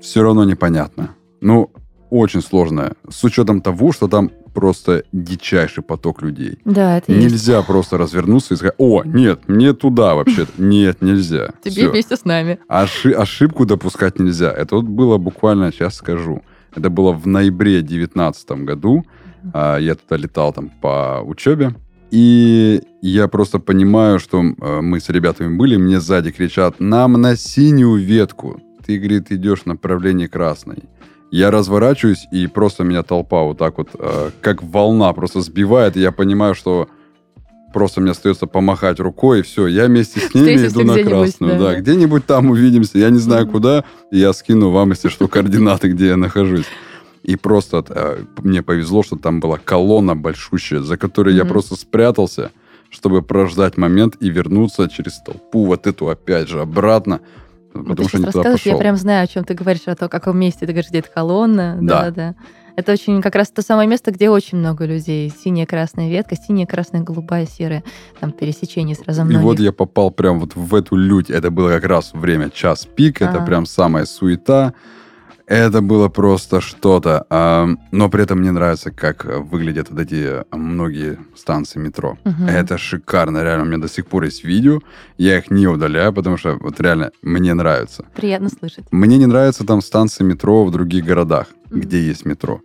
все 0.00 0.22
равно 0.22 0.44
непонятно. 0.44 1.10
Ну, 1.40 1.70
очень 2.10 2.42
сложно. 2.42 2.94
С 3.08 3.22
учетом 3.24 3.60
того, 3.60 3.92
что 3.92 4.08
там 4.08 4.30
просто 4.54 5.04
дичайший 5.12 5.82
поток 5.84 6.22
людей. 6.22 6.58
Да, 6.64 6.98
это 6.98 7.12
есть. 7.12 7.24
Нельзя 7.24 7.62
просто 7.62 7.98
развернуться 7.98 8.54
и 8.54 8.56
сказать, 8.56 8.74
о, 8.78 9.02
нет, 9.04 9.48
мне 9.48 9.72
туда 9.74 10.14
вообще. 10.16 10.46
Нет, 10.58 11.02
нельзя. 11.02 11.50
Тебе 11.62 11.72
Всё. 11.82 11.90
вместе 11.90 12.16
с 12.16 12.24
нами. 12.24 12.58
Оши- 12.68 13.12
ошибку 13.12 13.64
допускать 13.64 14.18
нельзя. 14.18 14.50
Это 14.50 14.74
вот 14.76 14.86
было 14.86 15.18
буквально, 15.18 15.70
сейчас 15.70 15.94
скажу, 15.94 16.42
это 16.74 16.90
было 16.90 17.12
в 17.12 17.26
ноябре 17.28 17.80
2019 17.82 18.50
году. 18.64 19.04
А, 19.54 19.76
Я 19.78 19.94
туда 19.94 20.16
летал 20.16 20.52
там 20.52 20.70
по 20.80 21.20
учебе. 21.24 21.74
И 22.10 22.82
я 23.02 23.28
просто 23.28 23.58
понимаю, 23.58 24.18
что 24.18 24.42
э, 24.42 24.80
мы 24.80 25.00
с 25.00 25.08
ребятами 25.08 25.56
были, 25.56 25.76
мне 25.76 26.00
сзади 26.00 26.32
кричат, 26.32 26.80
нам 26.80 27.12
на 27.12 27.36
синюю 27.36 27.96
ветку. 27.96 28.60
Ты, 28.84 28.98
говорит, 28.98 29.30
идешь 29.30 29.60
в 29.60 29.66
направлении 29.66 30.26
красной. 30.26 30.84
Я 31.30 31.52
разворачиваюсь, 31.52 32.26
и 32.32 32.48
просто 32.48 32.82
меня 32.82 33.04
толпа 33.04 33.42
вот 33.42 33.58
так 33.58 33.78
вот, 33.78 33.90
э, 33.96 34.30
как 34.40 34.62
волна, 34.62 35.12
просто 35.12 35.40
сбивает. 35.40 35.96
И 35.96 36.00
я 36.00 36.10
понимаю, 36.10 36.56
что 36.56 36.88
просто 37.72 38.00
мне 38.00 38.10
остается 38.10 38.46
помахать 38.46 38.98
рукой, 38.98 39.40
и 39.40 39.42
все, 39.42 39.68
я 39.68 39.86
вместе 39.86 40.18
с 40.18 40.34
ними 40.34 40.56
Встретимся 40.56 40.82
иду 40.82 40.92
на 40.92 41.02
красную. 41.04 41.58
да. 41.58 41.58
Да, 41.58 41.74
где-нибудь 41.76 42.26
там 42.26 42.50
увидимся. 42.50 42.98
Я 42.98 43.10
не 43.10 43.18
знаю 43.18 43.46
куда, 43.46 43.84
и 44.10 44.18
я 44.18 44.32
скину 44.32 44.70
вам, 44.70 44.90
если 44.90 45.08
что, 45.08 45.28
координаты, 45.28 45.88
где 45.90 46.08
я 46.08 46.16
нахожусь. 46.16 46.66
И 47.22 47.36
просто 47.36 47.84
э, 47.88 48.24
мне 48.42 48.62
повезло, 48.62 49.02
что 49.02 49.16
там 49.16 49.40
была 49.40 49.58
колонна 49.58 50.16
большущая, 50.16 50.80
за 50.80 50.96
которой 50.96 51.34
я 51.34 51.42
Мгм. 51.44 51.52
просто 51.52 51.76
спрятался, 51.76 52.50
чтобы 52.90 53.22
прождать 53.22 53.76
момент 53.76 54.16
и 54.20 54.30
вернуться 54.30 54.88
через 54.88 55.18
толпу 55.22 55.66
вот 55.66 55.86
эту 55.86 56.08
опять 56.08 56.48
же 56.48 56.60
обратно, 56.60 57.20
Вот 57.74 57.86
потому 57.88 58.08
ты 58.08 58.08
что 58.08 58.18
не 58.18 58.24
туда 58.26 58.52
пошел. 58.52 58.72
я 58.72 58.78
прям 58.78 58.96
знаю, 58.96 59.24
о 59.24 59.26
чем 59.26 59.44
ты 59.44 59.54
говоришь, 59.54 59.82
о 59.86 59.94
том, 59.94 60.08
каком 60.08 60.38
месте. 60.38 60.60
Ты 60.66 60.72
говоришь, 60.72 60.88
где 60.90 60.98
это 61.00 61.10
колонна. 61.10 61.78
Да. 61.80 62.04
Да, 62.06 62.10
да. 62.10 62.34
Это 62.76 62.92
очень 62.92 63.20
как 63.20 63.34
раз 63.34 63.50
то 63.50 63.60
самое 63.62 63.86
место, 63.88 64.10
где 64.12 64.30
очень 64.30 64.56
много 64.58 64.86
людей. 64.86 65.30
Синяя, 65.44 65.66
красная 65.66 66.08
ветка, 66.08 66.34
синяя, 66.36 66.66
красная, 66.66 67.02
голубая, 67.02 67.46
серая. 67.46 67.84
Там 68.20 68.32
пересечение 68.32 68.96
сразу 68.96 69.20
И 69.22 69.24
многих. 69.24 69.42
вот 69.42 69.60
я 69.60 69.72
попал 69.72 70.10
прям 70.10 70.40
вот 70.40 70.56
в 70.56 70.74
эту 70.74 70.96
лють. 70.96 71.28
Это 71.30 71.50
было 71.50 71.68
как 71.68 71.84
раз 71.84 72.12
время 72.14 72.48
час 72.48 72.86
пик, 72.86 73.20
это 73.20 73.42
А. 73.42 73.44
прям 73.46 73.66
самая 73.66 74.06
суета. 74.06 74.72
Это 75.50 75.80
было 75.82 76.08
просто 76.08 76.60
что-то. 76.60 77.26
А, 77.28 77.68
Но 77.90 78.08
при 78.08 78.22
этом 78.22 78.38
мне 78.38 78.52
нравится, 78.52 78.92
как 78.92 79.24
э, 79.26 79.38
выглядят 79.38 79.90
вот 79.90 79.98
эти 80.00 80.42
э, 80.42 80.44
многие 80.52 81.18
станции 81.36 81.80
метро. 81.80 82.16
Мгм. 82.24 82.46
Это 82.46 82.78
шикарно, 82.78 83.42
реально. 83.42 83.64
У 83.64 83.66
меня 83.66 83.78
до 83.78 83.88
сих 83.88 84.06
пор 84.06 84.22
есть 84.24 84.44
видео. 84.44 84.78
Я 85.18 85.38
их 85.38 85.50
не 85.50 85.66
удаляю, 85.66 86.12
потому 86.12 86.36
что 86.36 86.56
вот 86.60 86.80
реально 86.80 87.10
мне 87.22 87.52
нравится. 87.54 88.04
Приятно 88.14 88.48
слышать. 88.48 88.84
Мне 88.92 89.18
не 89.18 89.26
нравятся 89.26 89.66
там 89.66 89.82
станции 89.82 90.22
метро 90.22 90.64
в 90.64 90.70
других 90.70 91.04
городах, 91.04 91.48
Мгм. 91.70 91.80
где 91.80 92.00
есть 92.00 92.24
метро. 92.24 92.60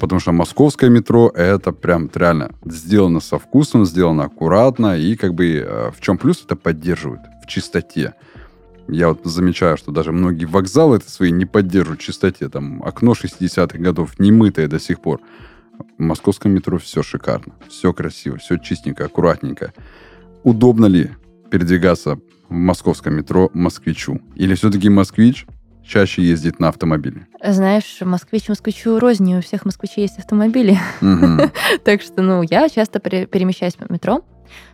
Потому 0.00 0.18
что 0.20 0.32
московское 0.32 0.90
метро 0.90 1.30
это 1.32 1.70
прям 1.70 2.10
реально 2.12 2.50
сделано 2.64 3.20
со 3.20 3.38
вкусом, 3.38 3.86
сделано 3.86 4.24
аккуратно 4.24 4.98
и 4.98 5.14
как 5.14 5.34
бы 5.34 5.46
э, 5.64 5.90
в 5.96 6.00
чем 6.00 6.18
плюс 6.18 6.42
это 6.44 6.56
поддерживают 6.56 7.20
в 7.44 7.46
чистоте. 7.46 8.14
Я 8.92 9.08
вот 9.08 9.20
замечаю, 9.24 9.76
что 9.76 9.92
даже 9.92 10.12
многие 10.12 10.44
вокзалы 10.46 10.96
это 10.96 11.10
свои 11.10 11.30
не 11.30 11.46
поддерживают 11.46 12.00
чистоте. 12.00 12.48
Там 12.48 12.82
окно 12.82 13.12
60-х 13.12 13.78
годов 13.78 14.18
не 14.18 14.32
мытое 14.32 14.68
до 14.68 14.78
сих 14.80 15.00
пор. 15.00 15.20
В 15.98 16.02
московском 16.02 16.52
метро 16.52 16.78
все 16.78 17.02
шикарно, 17.02 17.54
все 17.68 17.92
красиво, 17.92 18.36
все 18.38 18.58
чистенько, 18.58 19.06
аккуратненько. 19.06 19.72
Удобно 20.42 20.86
ли 20.86 21.10
передвигаться 21.50 22.16
в 22.48 22.52
московском 22.52 23.14
метро 23.14 23.50
москвичу? 23.54 24.20
Или 24.34 24.54
все-таки 24.54 24.88
москвич 24.88 25.46
чаще 25.82 26.22
ездит 26.22 26.60
на 26.60 26.68
автомобиле? 26.68 27.26
Знаешь, 27.42 27.98
москвич 28.02 28.48
москвичу 28.48 28.98
рознь, 28.98 29.34
у 29.34 29.40
всех 29.40 29.64
москвичей 29.64 30.02
есть 30.02 30.18
автомобили. 30.18 30.78
Так 31.84 32.02
что, 32.02 32.22
ну, 32.22 32.42
я 32.42 32.68
часто 32.68 32.98
пере- 33.00 33.26
перемещаюсь 33.26 33.74
по 33.74 33.90
метро. 33.90 34.22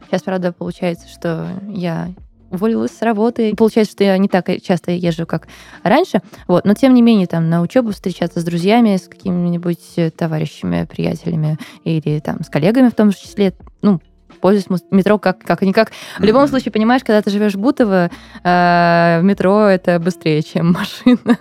Сейчас, 0.07 0.22
правда, 0.22 0.52
получается, 0.52 1.09
что 1.09 1.48
я 1.68 2.14
уволилась 2.50 2.96
с 2.96 3.02
работы. 3.02 3.54
Получается, 3.56 3.92
что 3.92 4.04
я 4.04 4.16
не 4.18 4.28
так 4.28 4.48
часто 4.62 4.92
езжу, 4.92 5.26
как 5.26 5.48
раньше. 5.82 6.20
Вот. 6.48 6.64
Но, 6.64 6.74
тем 6.74 6.94
не 6.94 7.02
менее, 7.02 7.26
там, 7.26 7.48
на 7.50 7.61
учебу 7.62 7.90
встречаться 7.92 8.40
с 8.40 8.44
друзьями, 8.44 8.96
с 8.96 9.09
какими-нибудь 9.09 9.80
э, 9.96 10.11
товарищами, 10.11 10.87
приятелями 10.87 11.59
или 11.85 12.20
там 12.20 12.42
с 12.42 12.48
коллегами 12.48 12.88
в 12.88 12.94
том 12.94 13.11
же 13.11 13.18
числе, 13.18 13.52
ну, 13.82 14.00
пользуюсь 14.40 14.66
метро 14.90 15.18
как, 15.18 15.38
как-никак. 15.40 15.92
В 16.18 16.24
любом 16.24 16.42
Мгм. 16.42 16.50
случае, 16.50 16.70
понимаешь, 16.72 17.02
когда 17.02 17.22
ты 17.22 17.30
живешь 17.30 17.54
в 17.54 17.59
Бутово, 17.59 18.11
э, 18.44 19.20
метро 19.22 19.62
это 19.64 19.98
быстрее, 19.98 20.42
чем 20.42 20.72
машина. 20.72 21.38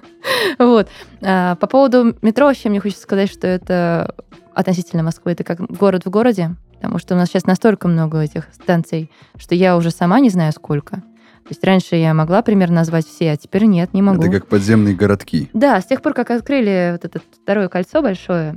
Вот. 0.57 0.87
А, 1.21 1.55
По 1.55 1.67
поводу 1.67 2.15
метро 2.21 2.45
вообще 2.47 2.69
мне 2.69 2.79
хочется 2.79 3.03
сказать, 3.03 3.31
что 3.31 3.47
это 3.47 4.15
относительно 4.53 5.03
Москвы, 5.03 5.33
это 5.33 5.43
как 5.43 5.59
город 5.59 6.05
в 6.05 6.09
городе, 6.09 6.55
потому 6.85 6.99
что 6.99 7.15
у 7.15 7.17
нас 7.17 7.29
сейчас 7.29 7.47
настолько 7.47 7.87
много 7.87 8.19
этих 8.19 8.47
станций, 8.53 9.09
что 9.37 9.55
я 9.55 9.75
уже 9.75 9.89
сама 9.89 10.19
не 10.19 10.29
знаю 10.29 10.51
сколько. 10.51 10.97
То 10.97 11.49
есть 11.49 11.63
раньше 11.63 11.95
я 11.95 12.13
могла 12.13 12.43
примерно 12.43 12.75
назвать 12.75 13.07
все, 13.07 13.31
а 13.31 13.37
теперь 13.37 13.65
нет, 13.65 13.93
не 13.93 14.03
могу. 14.03 14.21
Это 14.21 14.31
как 14.31 14.47
подземные 14.47 14.93
городки. 14.95 15.49
Да, 15.53 15.81
с 15.81 15.85
тех 15.85 16.03
пор, 16.03 16.13
как 16.13 16.29
открыли 16.29 16.91
вот 16.91 17.03
это 17.03 17.19
второе 17.41 17.69
кольцо 17.69 18.03
большое, 18.03 18.55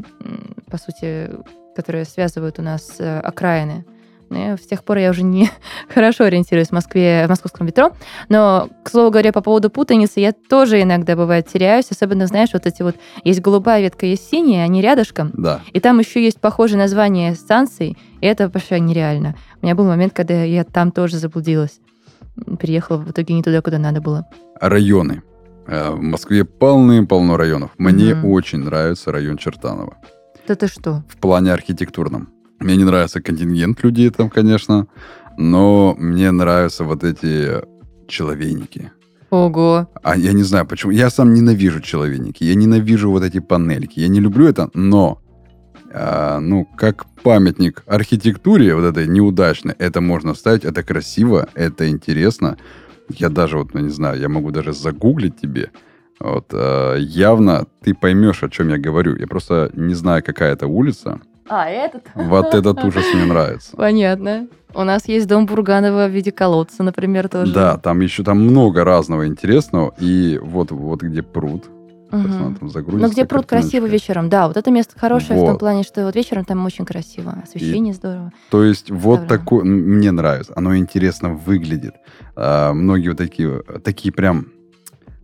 по 0.70 0.76
сути, 0.76 1.30
которое 1.74 2.04
связывает 2.04 2.58
у 2.58 2.62
нас 2.62 2.96
э, 2.98 3.20
окраины, 3.20 3.86
с 4.30 4.66
тех 4.66 4.84
пор 4.84 4.98
я 4.98 5.10
уже 5.10 5.22
не 5.22 5.50
хорошо 5.88 6.24
ориентируюсь 6.24 6.68
в 6.68 6.72
Москве, 6.72 7.24
в 7.26 7.28
московском 7.28 7.66
метро. 7.66 7.92
Но, 8.28 8.68
к 8.84 8.90
слову 8.90 9.10
говоря, 9.10 9.32
по 9.32 9.40
поводу 9.40 9.70
путаницы, 9.70 10.20
я 10.20 10.32
тоже 10.32 10.82
иногда, 10.82 11.16
бывает, 11.16 11.48
теряюсь. 11.48 11.90
Особенно, 11.90 12.26
знаешь, 12.26 12.50
вот 12.52 12.66
эти 12.66 12.82
вот... 12.82 12.96
Есть 13.24 13.40
голубая 13.40 13.80
ветка, 13.82 14.06
есть 14.06 14.28
синяя, 14.30 14.64
они 14.64 14.82
рядышком. 14.82 15.30
Да. 15.34 15.60
И 15.72 15.80
там 15.80 15.98
еще 15.98 16.22
есть 16.22 16.40
похожее 16.40 16.78
название 16.78 17.34
станций, 17.34 17.96
и 18.20 18.26
это 18.26 18.48
вообще 18.48 18.80
нереально. 18.80 19.34
У 19.62 19.66
меня 19.66 19.74
был 19.74 19.84
момент, 19.86 20.12
когда 20.12 20.42
я 20.42 20.64
там 20.64 20.90
тоже 20.92 21.16
заблудилась. 21.18 21.80
Переехала 22.60 22.98
в 22.98 23.10
итоге 23.10 23.34
не 23.34 23.42
туда, 23.42 23.60
куда 23.62 23.78
надо 23.78 24.00
было. 24.00 24.26
Районы. 24.60 25.22
Э, 25.66 25.90
В 25.90 26.00
Москве 26.00 26.44
полным-полно 26.44 27.36
районов. 27.36 27.70
Мне 27.78 28.14
Мгм. 28.14 28.24
очень 28.30 28.58
нравится 28.60 29.12
район 29.12 29.36
Чертаново. 29.36 29.96
Да 30.46 30.54
ты 30.54 30.66
что? 30.68 31.02
В 31.08 31.16
плане 31.18 31.52
архитектурном. 31.52 32.30
Мне 32.60 32.76
не 32.76 32.84
нравится 32.84 33.20
контингент 33.20 33.82
людей 33.82 34.10
там, 34.10 34.30
конечно, 34.30 34.86
но 35.36 35.94
мне 35.98 36.30
нравятся 36.30 36.84
вот 36.84 37.04
эти 37.04 37.62
человейники. 38.08 38.90
Ого. 39.30 39.88
А 40.02 40.16
я 40.16 40.32
не 40.32 40.42
знаю, 40.42 40.66
почему. 40.66 40.90
Я 40.90 41.10
сам 41.10 41.34
ненавижу 41.34 41.80
человейники. 41.80 42.44
Я 42.44 42.54
ненавижу 42.54 43.10
вот 43.10 43.22
эти 43.22 43.40
панельки. 43.40 44.00
Я 44.00 44.08
не 44.08 44.20
люблю 44.20 44.46
это, 44.46 44.70
но 44.74 45.20
а, 45.92 46.40
ну, 46.40 46.66
как 46.76 47.06
памятник 47.22 47.82
архитектуре 47.86 48.74
вот 48.74 48.84
этой 48.84 49.06
неудачной, 49.06 49.74
это 49.78 50.00
можно 50.00 50.34
ставить, 50.34 50.64
это 50.64 50.82
красиво, 50.82 51.48
это 51.54 51.88
интересно. 51.88 52.58
Я 53.08 53.30
даже 53.30 53.58
вот, 53.58 53.74
ну, 53.74 53.80
не 53.80 53.88
знаю, 53.88 54.20
я 54.20 54.28
могу 54.28 54.50
даже 54.50 54.72
загуглить 54.72 55.40
тебе. 55.40 55.70
Вот, 56.20 56.48
а, 56.52 56.96
явно 56.96 57.66
ты 57.82 57.94
поймешь, 57.94 58.42
о 58.42 58.48
чем 58.48 58.68
я 58.68 58.78
говорю. 58.78 59.16
Я 59.16 59.26
просто 59.26 59.70
не 59.74 59.94
знаю, 59.94 60.22
какая 60.24 60.52
это 60.52 60.66
улица. 60.66 61.20
А, 61.48 61.68
этот? 61.68 62.02
Вот 62.14 62.54
этот 62.54 62.82
ужас 62.84 63.04
мне 63.14 63.24
нравится. 63.24 63.76
Понятно. 63.76 64.48
У 64.74 64.82
нас 64.84 65.08
есть 65.08 65.26
дом 65.26 65.46
Бурганова 65.46 66.06
в 66.06 66.10
виде 66.10 66.30
колодца, 66.30 66.82
например, 66.82 67.28
тоже. 67.28 67.52
Да, 67.52 67.78
там 67.78 68.00
еще 68.00 68.22
там 68.22 68.40
много 68.40 68.84
разного 68.84 69.26
интересного. 69.26 69.94
И 69.98 70.38
вот, 70.42 70.70
вот 70.70 71.02
где 71.02 71.22
пруд. 71.22 71.64
Загрузится 72.10 73.06
Ну, 73.06 73.10
где 73.10 73.24
пруд 73.26 73.44
красиво 73.46 73.84
вечером. 73.86 74.30
Да, 74.30 74.48
вот 74.48 74.56
это 74.56 74.70
место 74.70 74.98
хорошее 74.98 75.38
в 75.38 75.42
том 75.42 75.50
Вот. 75.52 75.58
плане, 75.58 75.82
что 75.82 76.04
вот 76.06 76.14
вечером 76.16 76.44
там 76.46 76.64
очень 76.64 76.86
красиво. 76.86 77.34
Освещение 77.44 77.92
здорово. 77.92 78.32
То 78.50 78.64
есть 78.64 78.90
вот 78.90 79.20
Здорово. 79.20 79.28
такое, 79.28 79.64
мне 79.64 80.10
нравится, 80.10 80.54
оно 80.56 80.76
интересно 80.76 81.34
выглядит. 81.34 81.96
А, 82.34 82.72
многие 82.72 83.08
вот 83.08 83.18
такие, 83.18 83.62
такие 83.84 84.12
прям 84.12 84.46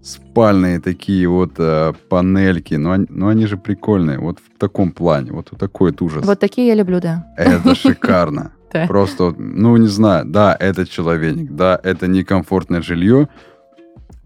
спальные 0.04 0.80
такие 0.80 1.26
вот 1.26 1.54
а, 1.58 1.94
панельки, 2.08 2.74
но 2.74 2.92
они, 2.92 3.06
но 3.08 3.28
они 3.28 3.46
же 3.46 3.56
прикольные, 3.56 4.18
вот 4.18 4.38
в 4.38 4.58
таком 4.58 4.92
плане, 4.92 5.32
вот 5.32 5.50
такой 5.58 5.90
вот 5.90 6.02
ужас. 6.02 6.26
Вот 6.26 6.38
такие 6.38 6.68
я 6.68 6.74
люблю, 6.74 7.00
да. 7.00 7.32
Это 7.36 7.74
шикарно. 7.74 8.52
Просто, 8.88 9.32
ну, 9.38 9.76
не 9.76 9.86
знаю, 9.86 10.24
да, 10.26 10.56
это 10.58 10.84
человек, 10.84 11.36
да, 11.52 11.78
это 11.80 12.08
некомфортное 12.08 12.82
жилье, 12.82 13.28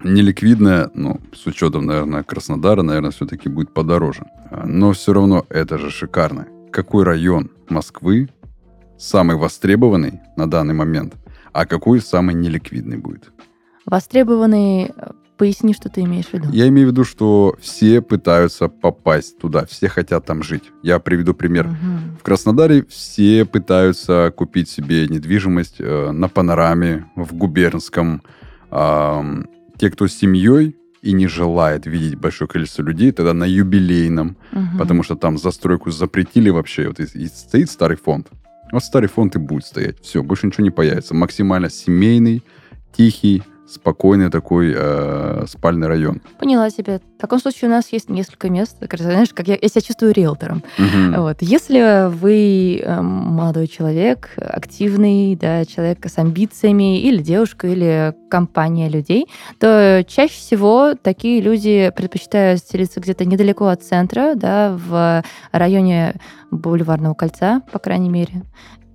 неликвидное, 0.03 0.91
ну, 0.95 1.21
с 1.35 1.47
учетом, 1.47 1.85
наверное, 1.85 2.23
Краснодара, 2.23 2.81
наверное, 2.81 3.11
все-таки 3.11 3.51
будет 3.51 3.75
подороже. 3.75 4.25
Но 4.65 4.93
все 4.93 5.13
равно 5.13 5.45
это 5.51 5.77
же 5.77 5.91
шикарно. 5.91 6.47
Какой 6.73 7.05
район 7.05 7.51
Москвы 7.69 8.31
самый 8.97 9.37
востребованный 9.37 10.21
на 10.37 10.51
данный 10.51 10.75
момент, 10.75 11.15
а 11.53 11.67
какой 11.67 12.01
самый 12.01 12.35
неликвидный 12.35 12.97
будет? 12.97 13.31
Востребованный 13.85 14.93
Поясни, 15.39 15.73
что 15.73 15.89
ты 15.89 16.01
имеешь 16.01 16.27
в 16.27 16.35
виду. 16.35 16.49
Я 16.51 16.67
имею 16.67 16.89
в 16.89 16.91
виду, 16.91 17.05
что 17.05 17.55
все 17.61 18.03
пытаются 18.03 18.69
попасть 18.69 19.39
туда, 19.39 19.67
все 19.67 19.89
хотят 19.89 20.27
там 20.27 20.43
жить. 20.43 20.65
Я 20.83 20.99
приведу 20.99 21.33
пример. 21.33 21.67
Угу. 21.67 22.19
В 22.21 22.23
Краснодаре 22.25 22.85
все 22.89 23.45
пытаются 23.45 24.33
купить 24.37 24.69
себе 24.69 25.07
недвижимость 25.07 25.77
э, 25.79 26.11
на 26.11 26.29
панораме, 26.29 27.07
в 27.15 27.35
губернском. 27.35 28.23
Э, 28.73 29.23
те, 29.79 29.91
кто 29.91 30.09
с 30.09 30.13
семьей 30.13 30.77
и 31.03 31.13
не 31.13 31.29
желает 31.29 31.87
видеть 31.87 32.17
большое 32.17 32.49
количество 32.49 32.83
людей, 32.83 33.13
тогда 33.13 33.33
на 33.33 33.45
юбилейном, 33.45 34.37
угу. 34.53 34.79
потому 34.79 35.05
что 35.05 35.15
там 35.15 35.39
застройку 35.39 35.93
запретили 35.93 36.51
вообще. 36.51 36.89
Вот 36.89 36.99
и, 36.99 37.05
и 37.05 37.27
стоит 37.29 37.71
старый 37.71 37.97
фонд. 37.97 38.27
Вот 38.73 38.83
старый 38.83 39.09
фонд 39.09 39.37
и 39.37 39.39
будет 39.39 39.65
стоять. 39.65 40.01
Все, 40.03 40.23
больше 40.23 40.49
ничего 40.49 40.65
не 40.65 40.71
появится. 40.71 41.15
Максимально 41.15 41.71
семейный, 41.71 42.43
тихий, 42.93 43.45
спокойный 43.69 44.31
такой 44.31 44.73
э, 44.75 45.45
спальный 45.47 45.89
район. 45.89 46.23
Поняла 46.39 46.71
тебя. 46.71 47.01
В 47.19 47.21
таком 47.21 47.39
случае 47.39 47.69
у 47.69 47.73
нас 47.73 47.93
есть 47.93 48.09
несколько 48.09 48.49
мест. 48.49 48.77
Знаешь, 48.81 49.31
как 49.35 49.49
я, 49.49 49.59
я 49.61 49.69
себя 49.69 49.81
чувствую 49.81 50.13
риэлтором. 50.13 50.63
Угу. 50.79 51.21
Вот. 51.23 51.37
Если 51.41 52.09
вы 52.09 52.81
э, 52.83 53.01
молодой 53.01 53.67
человек, 53.67 54.31
активный, 54.37 55.37
да, 55.37 55.65
человек 55.65 56.07
с 56.07 56.19
амбициями, 56.19 57.01
или 57.01 57.23
девушка, 57.23 57.67
или 57.67 58.15
компания 58.31 58.89
людей, 58.89 59.27
то 59.59 60.05
чаще 60.07 60.35
всего 60.35 60.95
такие 60.95 61.41
люди 61.41 61.93
предпочитают 61.95 62.63
селиться 62.65 63.01
где-то 63.01 63.25
недалеко 63.25 63.67
от 63.67 63.83
центра, 63.83 64.35
да, 64.35 64.77
в 64.77 65.23
районе 65.53 66.15
Бульварного 66.51 67.15
кольца, 67.15 67.63
по 67.73 67.79
крайней 67.79 68.09
мере. 68.09 68.45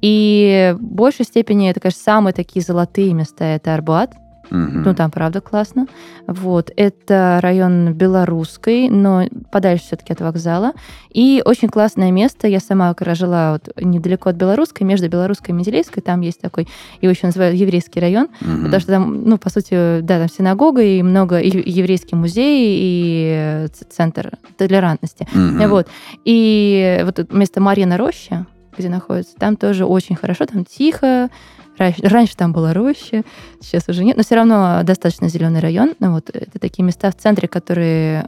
И 0.02 0.76
в 0.78 0.84
большей 0.84 1.24
степени 1.24 1.70
это, 1.70 1.80
конечно, 1.80 2.02
самые 2.04 2.34
такие 2.34 2.62
золотые 2.62 3.14
места. 3.14 3.46
Это 3.46 3.74
Арбат, 3.74 4.14
Угу. 4.52 4.58
Ну, 4.58 4.94
там, 4.94 5.10
правда, 5.12 5.42
классно. 5.42 5.88
Вот. 6.28 6.72
Это 6.76 7.40
район 7.42 7.94
Белорусской, 7.94 8.90
но 8.90 9.24
подальше 9.52 9.86
все-таки 9.86 10.14
от 10.14 10.22
вокзала. 10.22 10.74
И 11.12 11.42
очень 11.46 11.70
классное 11.70 12.12
место. 12.12 12.48
Я 12.48 12.60
сама, 12.60 12.94
когда 12.94 13.16
жила 13.16 13.54
вот 13.54 13.70
недалеко 13.84 14.30
от 14.30 14.36
Белорусской, 14.36 14.86
между 14.86 15.10
Белорусской 15.10 15.54
и 15.54 15.58
Менделейской, 15.58 16.04
там 16.04 16.22
есть 16.22 16.42
такой, 16.42 16.68
его 17.02 17.12
еще 17.12 17.28
называют 17.28 17.56
еврейский 17.56 18.00
район, 18.00 18.28
угу. 18.42 18.64
потому 18.66 18.80
что 18.80 18.92
там, 18.92 19.24
ну, 19.24 19.38
по 19.38 19.50
сути, 19.50 20.02
да, 20.02 20.20
там 20.20 20.30
синагога 20.30 20.82
и 20.82 21.02
много, 21.02 21.40
и 21.40 21.70
еврейский 21.70 22.16
музей, 22.16 22.78
и 22.80 23.68
центр 23.90 24.38
толерантности. 24.58 25.28
Угу. 25.34 25.68
Вот. 25.70 25.88
И 26.26 27.02
вот 27.06 27.32
место 27.32 27.62
Марьина 27.62 27.98
Роща, 27.98 28.46
где 28.78 28.90
находится, 28.90 29.36
там 29.38 29.56
тоже 29.56 29.86
очень 29.86 30.16
хорошо, 30.16 30.46
там 30.46 30.66
тихо, 30.66 31.30
Раньше, 31.78 32.36
там 32.38 32.54
была 32.54 32.74
роща, 32.74 33.24
сейчас 33.60 33.90
уже 33.90 34.04
нет, 34.04 34.18
но 34.18 34.24
все 34.24 34.36
равно 34.36 34.82
достаточно 34.84 35.28
зеленый 35.28 35.60
район. 35.60 35.94
Ну, 36.00 36.14
вот 36.14 36.30
это 36.30 36.60
такие 36.60 36.84
места 36.84 37.12
в 37.12 37.16
центре, 37.16 37.48
которые 37.48 38.26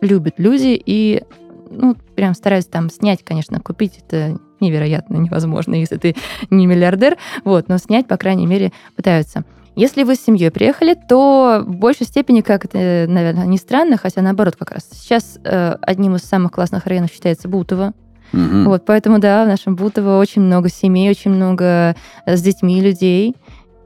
любят 0.00 0.34
люди 0.38 0.80
и 0.84 1.22
ну, 1.70 1.96
прям 2.16 2.34
стараются 2.34 2.70
там 2.70 2.90
снять, 2.90 3.22
конечно, 3.22 3.60
купить 3.60 4.00
это 4.06 4.38
невероятно 4.60 5.16
невозможно, 5.16 5.74
если 5.74 5.96
ты 5.96 6.16
не 6.50 6.66
миллиардер, 6.66 7.16
вот, 7.44 7.68
но 7.68 7.78
снять, 7.78 8.06
по 8.06 8.16
крайней 8.16 8.46
мере, 8.46 8.72
пытаются. 8.96 9.44
Если 9.76 10.02
вы 10.02 10.16
с 10.16 10.20
семьей 10.20 10.50
приехали, 10.50 10.94
то 10.94 11.62
в 11.64 11.76
большей 11.76 12.04
степени, 12.04 12.40
как 12.40 12.64
это, 12.64 13.06
наверное, 13.08 13.46
не 13.46 13.58
странно, 13.58 13.96
хотя 13.96 14.22
наоборот 14.22 14.56
как 14.56 14.72
раз. 14.72 14.88
Сейчас 14.92 15.38
э, 15.44 15.76
одним 15.80 16.16
из 16.16 16.22
самых 16.22 16.50
классных 16.50 16.86
районов 16.86 17.12
считается 17.12 17.46
Бутово, 17.46 17.92
Угу. 18.32 18.64
Вот, 18.64 18.84
поэтому, 18.84 19.18
да, 19.18 19.44
в 19.44 19.48
нашем 19.48 19.76
Бутово 19.76 20.18
очень 20.18 20.42
много 20.42 20.68
семей, 20.68 21.10
очень 21.10 21.30
много 21.30 21.96
э, 22.26 22.36
с 22.36 22.42
детьми 22.42 22.80
людей. 22.80 23.34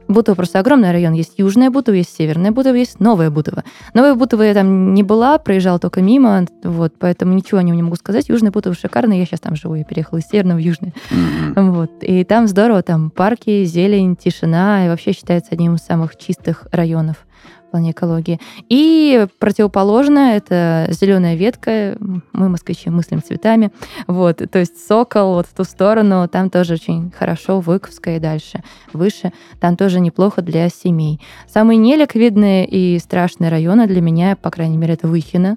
Бутово 0.09 0.37
просто 0.37 0.59
огромный 0.59 0.93
район. 0.93 1.13
Есть 1.15 1.35
Южное 1.39 1.71
Бутово, 1.71 1.97
есть 1.97 2.15
Северное 2.15 2.51
Бутово, 2.51 2.75
есть 2.75 3.01
Новое 3.01 3.31
Бутово. 3.31 3.65
Новое 3.95 4.15
Бутово 4.15 4.43
я 4.43 4.55
там 4.55 4.95
не 4.95 5.03
была, 5.03 5.39
проезжала 5.39 5.79
только 5.79 6.03
мимо, 6.03 6.47
вот, 6.63 6.95
поэтому 6.99 7.35
ничего 7.35 7.59
о 7.59 7.63
нем 7.63 7.77
не 7.77 7.83
могу 7.83 7.97
сказать. 7.97 8.29
Южное 8.29 8.51
Бутово 8.51 8.75
шикарно, 8.75 9.19
я 9.19 9.25
сейчас 9.25 9.41
там 9.41 9.57
живу, 9.57 9.75
я 9.75 9.85
переехала 9.85 10.19
из 10.19 10.27
Северного 10.27 10.59
в 10.59 10.61
Южное. 10.61 10.93
Mm-hmm. 11.11 11.73
Вот, 11.73 12.03
и 12.03 12.25
там 12.25 12.49
здорово, 12.49 12.83
там 12.83 13.11
парки, 13.11 13.65
зелень, 13.65 14.17
тишина, 14.17 14.85
и 14.85 14.89
вообще 14.89 15.13
считается 15.13 15.53
одним 15.53 15.77
из 15.77 15.81
самых 15.81 16.17
чистых 16.17 16.67
районов 16.71 17.25
плане 17.73 17.91
экологии. 17.91 18.39
И 18.69 19.27
противоположно 19.39 20.37
это 20.37 20.87
зеленая 20.91 21.35
ветка. 21.35 21.97
Мы, 22.33 22.49
москвичи, 22.49 22.91
мыслим 22.91 23.23
цветами. 23.23 23.73
Вот, 24.07 24.43
то 24.51 24.59
есть 24.59 24.87
Сокол, 24.87 25.35
вот 25.35 25.47
в 25.47 25.55
ту 25.55 25.65
сторону, 25.65 26.29
там 26.29 26.51
тоже 26.51 26.75
очень 26.75 27.13
хорошо, 27.19 27.61
Выковская 27.61 28.19
и 28.19 28.21
дальше, 28.21 28.63
выше. 28.93 29.33
Там 29.61 29.77
тоже 29.77 30.01
неплохо 30.01 30.43
для 30.43 30.69
семей. 30.69 31.21
Самые 31.49 31.79
неликвидные 31.79 32.67
и 32.67 32.99
страшные 32.99 33.51
районы 33.51 33.87
для 33.87 34.01
меня, 34.01 34.37
по 34.37 34.51
крайней 34.51 34.77
мере, 34.77 34.95
это 34.95 35.09
Выхино. 35.09 35.57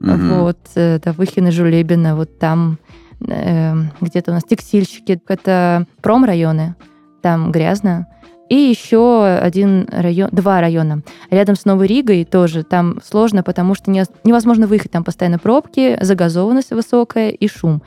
Угу. 0.00 0.40
Вот, 0.40 0.58
это 0.74 1.12
Выхино, 1.12 1.50
Жулебино, 1.50 2.16
вот 2.16 2.38
там 2.38 2.78
э, 3.20 3.74
где-то 4.00 4.30
у 4.30 4.34
нас 4.34 4.44
текстильщики. 4.44 5.20
Это 5.28 5.86
промрайоны, 6.02 6.74
там 7.22 7.52
грязно. 7.52 8.06
И 8.48 8.54
еще 8.54 9.26
один 9.26 9.88
район, 9.90 10.28
два 10.32 10.60
района. 10.60 11.02
Рядом 11.30 11.56
с 11.56 11.64
Новой 11.64 11.86
Ригой 11.86 12.24
тоже 12.24 12.62
там 12.62 13.00
сложно, 13.04 13.42
потому 13.42 13.74
что 13.74 13.90
не, 13.90 14.04
невозможно 14.24 14.66
выехать, 14.66 14.92
там 14.92 15.04
постоянно 15.04 15.38
пробки, 15.38 15.98
загазованность 16.00 16.70
высокая 16.70 17.30
и 17.30 17.48
шум. 17.48 17.82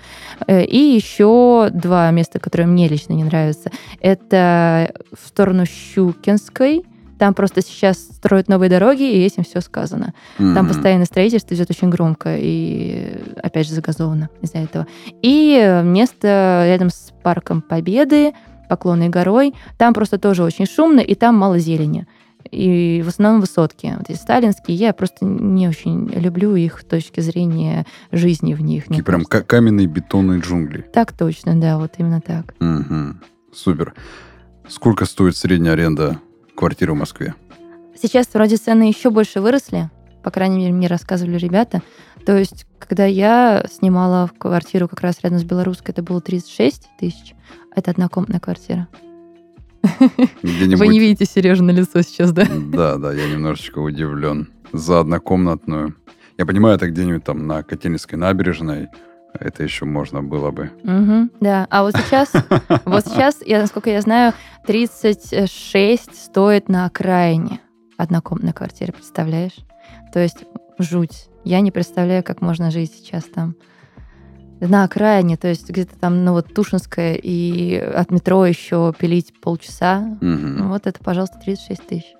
Э, 0.47 0.63
и 0.63 0.77
еще 0.77 1.69
два 1.71 2.11
места, 2.11 2.39
которые 2.39 2.67
мне 2.67 2.87
лично 2.87 3.13
не 3.13 3.23
нравятся. 3.23 3.71
Это 4.01 4.93
в 5.13 5.27
сторону 5.27 5.65
Щукинской, 5.65 6.83
там 7.19 7.33
просто 7.33 7.61
сейчас 7.61 7.97
строят 7.97 8.47
новые 8.47 8.69
дороги, 8.69 9.03
и 9.03 9.25
этим 9.25 9.43
все 9.43 9.59
сказано. 9.59 10.13
Mm-hmm. 10.37 10.53
Там 10.53 10.67
постоянно 10.67 11.05
строительство 11.05 11.53
идет 11.53 11.69
очень 11.69 11.89
громко 11.89 12.37
и, 12.37 13.21
опять 13.43 13.67
же, 13.67 13.73
загазовано 13.73 14.29
из-за 14.41 14.59
этого. 14.59 14.87
И 15.21 15.81
место 15.83 16.63
рядом 16.65 16.89
с 16.89 17.11
парком 17.21 17.61
Победы, 17.61 18.33
Поклонной 18.69 19.09
горой. 19.09 19.53
Там 19.77 19.93
просто 19.93 20.17
тоже 20.17 20.43
очень 20.43 20.65
шумно, 20.65 21.01
и 21.01 21.15
там 21.15 21.35
мало 21.35 21.59
зелени. 21.59 22.07
И 22.49 23.01
в 23.03 23.09
основном 23.09 23.41
высотки. 23.41 23.93
Вот 23.97 24.09
эти 24.09 24.17
сталинские, 24.17 24.77
я 24.77 24.93
просто 24.93 25.25
не 25.25 25.67
очень 25.67 26.07
люблю 26.07 26.55
их 26.55 26.79
с 26.79 26.85
точки 26.85 27.19
зрения 27.19 27.85
жизни 28.11 28.53
в 28.53 28.61
них. 28.61 28.85
Такие 28.85 29.03
прям 29.03 29.25
кажется. 29.25 29.47
каменные 29.47 29.87
бетонные 29.87 30.39
джунгли. 30.39 30.85
Так 30.93 31.11
точно, 31.11 31.59
да, 31.59 31.77
вот 31.77 31.95
именно 31.97 32.21
так. 32.21 32.53
Угу. 32.61 33.17
Супер. 33.53 33.93
Сколько 34.67 35.05
стоит 35.05 35.35
средняя 35.35 35.73
аренда 35.73 36.19
квартиры 36.55 36.93
в 36.93 36.97
Москве? 36.97 37.35
Сейчас 38.01 38.27
вроде 38.33 38.55
цены 38.55 38.83
еще 38.83 39.09
больше 39.09 39.41
выросли, 39.41 39.89
по 40.23 40.31
крайней 40.31 40.57
мере, 40.57 40.73
мне 40.73 40.87
рассказывали 40.87 41.37
ребята. 41.37 41.81
То 42.25 42.37
есть, 42.37 42.65
когда 42.77 43.05
я 43.05 43.65
снимала 43.71 44.29
квартиру 44.37 44.87
как 44.87 45.01
раз 45.01 45.17
рядом 45.23 45.39
с 45.39 45.43
Белорусской, 45.43 45.93
это 45.93 46.03
было 46.03 46.21
36 46.21 46.87
тысяч. 46.99 47.33
Это 47.75 47.91
однокомнатная 47.91 48.39
квартира. 48.39 48.87
Вы 50.41 50.87
не 50.87 50.99
видите 50.99 51.25
Сережа 51.25 51.63
на 51.63 51.71
лицо 51.71 52.01
сейчас, 52.01 52.31
да? 52.31 52.45
Да, 52.49 52.97
да, 52.97 53.13
я 53.13 53.29
немножечко 53.29 53.79
удивлен. 53.79 54.49
За 54.73 54.99
однокомнатную. 54.99 55.95
Я 56.37 56.45
понимаю, 56.45 56.75
это 56.75 56.89
где-нибудь 56.89 57.23
там 57.23 57.47
на 57.47 57.63
Котельнической 57.63 58.17
набережной. 58.17 58.89
Это 59.33 59.63
еще 59.63 59.85
можно 59.85 60.23
было 60.23 60.51
бы. 60.51 60.71
Угу, 60.83 61.29
да. 61.39 61.67
А 61.69 61.83
вот 61.83 61.95
сейчас, 61.95 62.33
вот 62.85 63.05
сейчас, 63.05 63.41
я, 63.45 63.61
насколько 63.61 63.89
я 63.89 64.01
знаю, 64.01 64.33
36 64.65 66.15
стоит 66.15 66.67
на 66.67 66.85
окраине 66.85 67.59
однокомнатной 67.97 68.53
квартиры, 68.53 68.93
представляешь? 68.93 69.55
То 70.13 70.19
есть 70.19 70.45
жуть. 70.77 71.29
Я 71.43 71.61
не 71.61 71.71
представляю, 71.71 72.23
как 72.23 72.41
можно 72.41 72.71
жить 72.71 72.93
сейчас 72.93 73.25
там 73.25 73.55
на 74.59 74.83
окраине, 74.83 75.37
то 75.37 75.47
есть 75.47 75.69
где-то 75.69 75.97
там, 75.97 76.23
ну 76.23 76.33
вот 76.33 76.53
Тушинская 76.53 77.15
и 77.15 77.75
от 77.75 78.11
метро 78.11 78.45
еще 78.45 78.93
пилить 78.97 79.33
полчаса. 79.41 80.17
Угу. 80.21 80.67
Вот 80.69 80.87
это, 80.87 80.99
пожалуйста, 81.03 81.39
36 81.43 81.87
тысяч. 81.87 82.15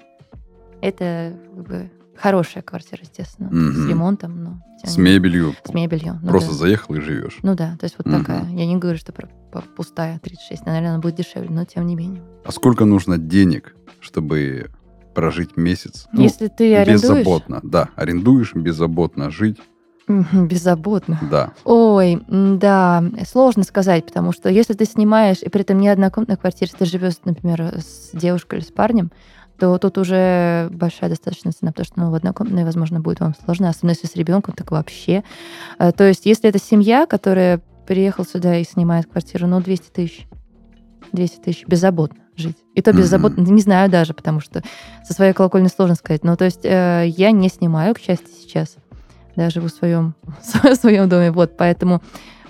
Это 0.81 1.33
как 1.55 1.67
бы 1.67 1.91
хорошая 2.15 2.63
квартира, 2.63 3.01
естественно, 3.01 3.49
угу. 3.49 3.73
с 3.73 3.87
ремонтом, 3.87 4.43
но 4.43 4.61
с 4.83 4.97
мебелью. 4.97 5.55
С 5.63 5.73
мебелью. 5.73 6.19
Ну, 6.21 6.29
Просто 6.29 6.51
да. 6.51 6.55
заехал 6.55 6.95
и 6.95 7.01
живешь. 7.01 7.39
Ну 7.43 7.55
да, 7.55 7.75
то 7.79 7.85
есть 7.85 7.95
вот 7.97 8.07
угу. 8.07 8.17
такая. 8.17 8.45
Я 8.49 8.65
не 8.65 8.77
говорю, 8.77 8.97
что 8.97 9.13
пустая 9.75 10.19
36, 10.19 10.65
наверное, 10.65 10.91
она 10.91 10.99
будет 10.99 11.15
дешевле, 11.15 11.49
но 11.49 11.65
тем 11.65 11.85
не 11.85 11.95
менее. 11.95 12.23
А 12.45 12.51
сколько 12.51 12.85
нужно 12.85 13.17
денег, 13.17 13.75
чтобы 13.99 14.69
прожить 15.13 15.57
месяц? 15.57 16.07
Ну, 16.13 16.21
Если 16.21 16.47
ты 16.47 16.75
арендуешь? 16.75 17.01
Беззаботно, 17.01 17.59
да. 17.63 17.89
Арендуешь, 17.95 18.55
беззаботно 18.55 19.29
жить. 19.29 19.57
Беззаботно. 20.33 21.19
Да. 21.29 21.53
Ой, 21.65 22.21
да, 22.27 23.03
сложно 23.27 23.63
сказать, 23.63 24.05
потому 24.05 24.31
что 24.31 24.49
если 24.49 24.73
ты 24.73 24.85
снимаешь, 24.85 25.37
и 25.41 25.49
при 25.49 25.61
этом 25.61 25.77
не 25.77 25.87
однокомнатная 25.87 26.37
квартира, 26.37 26.71
ты 26.77 26.85
живешь, 26.85 27.15
например, 27.25 27.75
с 27.77 28.09
девушкой 28.13 28.59
или 28.59 28.65
с 28.65 28.71
парнем, 28.71 29.11
то 29.59 29.77
тут 29.77 29.97
уже 29.97 30.69
большая 30.71 31.09
достаточно 31.09 31.51
цена, 31.51 31.71
потому 31.71 31.85
что 31.85 31.99
ну, 31.99 32.11
в 32.11 32.15
однокомнатной, 32.15 32.63
возможно, 32.63 33.01
будет 33.01 33.19
вам 33.19 33.35
сложно, 33.43 33.69
особенно 33.69 33.91
если 33.91 34.07
с 34.07 34.15
ребенком, 34.15 34.55
так 34.55 34.71
вообще. 34.71 35.23
Э, 35.77 35.91
то 35.91 36.05
есть, 36.05 36.25
если 36.25 36.49
это 36.49 36.59
семья, 36.59 37.05
которая 37.05 37.61
приехала 37.85 38.25
сюда 38.25 38.57
и 38.57 38.63
снимает 38.63 39.07
квартиру, 39.07 39.47
ну, 39.47 39.59
200 39.59 39.89
тысяч. 39.91 40.27
200 41.11 41.37
тысяч 41.41 41.67
беззаботно 41.67 42.19
жить. 42.37 42.57
И 42.73 42.81
то 42.81 42.93
беззаботно, 42.93 43.41
не 43.41 43.61
знаю 43.61 43.89
даже, 43.89 44.13
потому 44.13 44.39
что 44.39 44.63
со 45.03 45.13
своей 45.13 45.33
колокольни 45.33 45.67
сложно 45.67 45.95
сказать. 45.95 46.23
Но 46.23 46.35
то 46.35 46.45
есть 46.45 46.63
э, 46.63 47.05
я 47.07 47.31
не 47.31 47.49
снимаю, 47.49 47.93
к 47.93 47.99
счастью, 47.99 48.29
сейчас. 48.29 48.77
Да, 49.39 49.49
живу 49.49 49.67
в 49.67 49.71
своем, 49.71 50.15
в 50.63 50.75
своем 50.75 51.07
доме. 51.07 51.31
Вот, 51.31 51.55
поэтому 51.55 52.01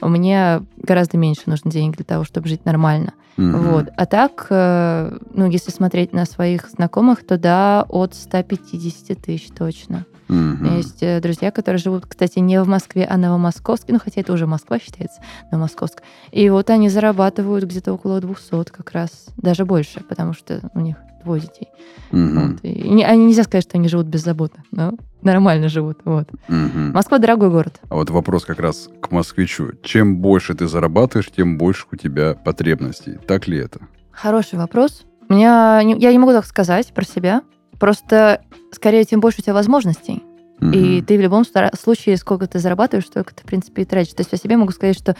мне 0.01 0.63
гораздо 0.77 1.17
меньше 1.17 1.43
нужно 1.45 1.69
денег 1.69 1.97
для 1.97 2.03
того, 2.03 2.23
чтобы 2.23 2.47
жить 2.47 2.65
нормально. 2.65 3.13
Mm-hmm. 3.37 3.71
Вот. 3.71 3.89
А 3.95 4.07
так, 4.07 4.47
э, 4.49 5.15
ну, 5.31 5.47
если 5.47 5.69
смотреть 5.69 6.13
на 6.13 6.25
своих 6.25 6.67
знакомых, 6.67 7.23
то 7.23 7.37
да, 7.37 7.85
от 7.87 8.15
150 8.15 9.21
тысяч 9.21 9.49
точно. 9.55 10.07
Mm-hmm. 10.29 10.77
Есть 10.77 11.03
э, 11.03 11.21
друзья, 11.21 11.51
которые 11.51 11.77
живут, 11.77 12.07
кстати, 12.07 12.39
не 12.39 12.59
в 12.59 12.67
Москве, 12.67 13.05
а 13.07 13.17
Новомосковске. 13.17 13.93
Ну, 13.93 13.99
хотя 14.03 14.21
это 14.21 14.33
уже 14.33 14.47
Москва 14.47 14.79
считается, 14.79 15.21
Новомосковск. 15.51 16.01
И 16.31 16.49
вот 16.49 16.71
они 16.71 16.89
зарабатывают 16.89 17.65
где-то 17.65 17.93
около 17.93 18.19
200 18.19 18.71
как 18.71 18.93
раз, 18.93 19.27
даже 19.37 19.63
больше, 19.63 19.99
потому 19.99 20.33
что 20.33 20.59
у 20.73 20.79
них 20.79 20.95
двое 21.23 21.41
детей. 21.41 21.69
Mm-hmm. 22.11 22.51
Вот. 22.51 22.59
И 22.63 22.89
не, 22.89 23.03
они 23.03 23.25
нельзя 23.25 23.43
сказать, 23.43 23.63
что 23.63 23.77
они 23.77 23.87
живут 23.87 24.07
беззаботно, 24.07 24.63
но 24.71 24.93
нормально 25.21 25.69
живут. 25.69 25.99
Вот. 26.05 26.29
Mm-hmm. 26.47 26.91
Москва 26.93 27.17
дорогой 27.17 27.49
город. 27.49 27.79
А 27.89 27.95
вот 27.95 28.09
вопрос 28.09 28.45
как 28.45 28.59
раз 28.59 28.89
к 29.01 29.11
москвичу. 29.11 29.71
Чем 29.83 30.17
больше 30.17 30.53
ты 30.53 30.67
зарабатываешь, 30.67 31.29
тем 31.35 31.57
больше 31.57 31.85
у 31.91 31.95
тебя 31.95 32.33
потребностей. 32.33 33.17
Так 33.27 33.47
ли 33.47 33.57
это? 33.57 33.81
Хороший 34.11 34.59
вопрос. 34.59 35.05
У 35.29 35.33
меня, 35.33 35.79
я 35.79 36.11
не 36.11 36.19
могу 36.19 36.31
так 36.31 36.45
сказать 36.45 36.93
про 36.93 37.05
себя. 37.05 37.43
Просто, 37.79 38.41
скорее, 38.71 39.05
тем 39.05 39.19
больше 39.19 39.39
у 39.39 39.43
тебя 39.43 39.53
возможностей. 39.53 40.23
Mm-hmm. 40.59 40.75
И 40.75 41.01
ты 41.01 41.17
в 41.17 41.21
любом 41.21 41.45
случае, 41.79 42.17
сколько 42.17 42.47
ты 42.47 42.59
зарабатываешь, 42.59 43.07
столько 43.07 43.33
ты, 43.33 43.43
в 43.43 43.45
принципе, 43.45 43.83
и 43.83 43.85
тратишь. 43.85 44.13
То 44.13 44.21
есть 44.21 44.29
по 44.29 44.37
себе 44.37 44.57
могу 44.57 44.71
сказать, 44.71 44.97
что 44.97 45.15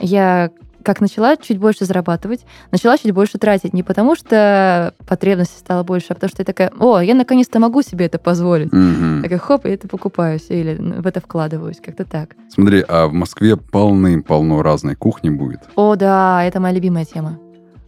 я 0.00 0.50
как 0.82 1.00
начала 1.00 1.36
чуть 1.36 1.58
больше 1.58 1.84
зарабатывать, 1.84 2.44
начала 2.70 2.96
чуть 2.98 3.12
больше 3.12 3.38
тратить. 3.38 3.72
Не 3.72 3.82
потому, 3.82 4.16
что 4.16 4.94
потребности 5.06 5.58
стало 5.58 5.82
больше, 5.82 6.08
а 6.10 6.14
потому 6.14 6.30
что 6.30 6.42
я 6.42 6.44
такая, 6.44 6.72
о, 6.78 7.00
я 7.00 7.14
наконец-то 7.14 7.58
могу 7.58 7.82
себе 7.82 8.06
это 8.06 8.18
позволить. 8.18 8.72
Mm-hmm. 8.72 9.22
Такая, 9.22 9.38
хоп, 9.38 9.66
и 9.66 9.70
это 9.70 9.88
покупаюсь 9.88 10.46
или 10.48 10.76
в 10.76 11.06
это 11.06 11.20
вкладываюсь, 11.20 11.80
как-то 11.80 12.04
так. 12.04 12.36
Смотри, 12.48 12.84
а 12.88 13.06
в 13.06 13.12
Москве 13.12 13.56
полным-полно 13.56 14.62
разной 14.62 14.94
кухни 14.94 15.30
будет? 15.30 15.60
О, 15.76 15.96
да, 15.96 16.44
это 16.44 16.60
моя 16.60 16.74
любимая 16.74 17.04
тема. 17.04 17.38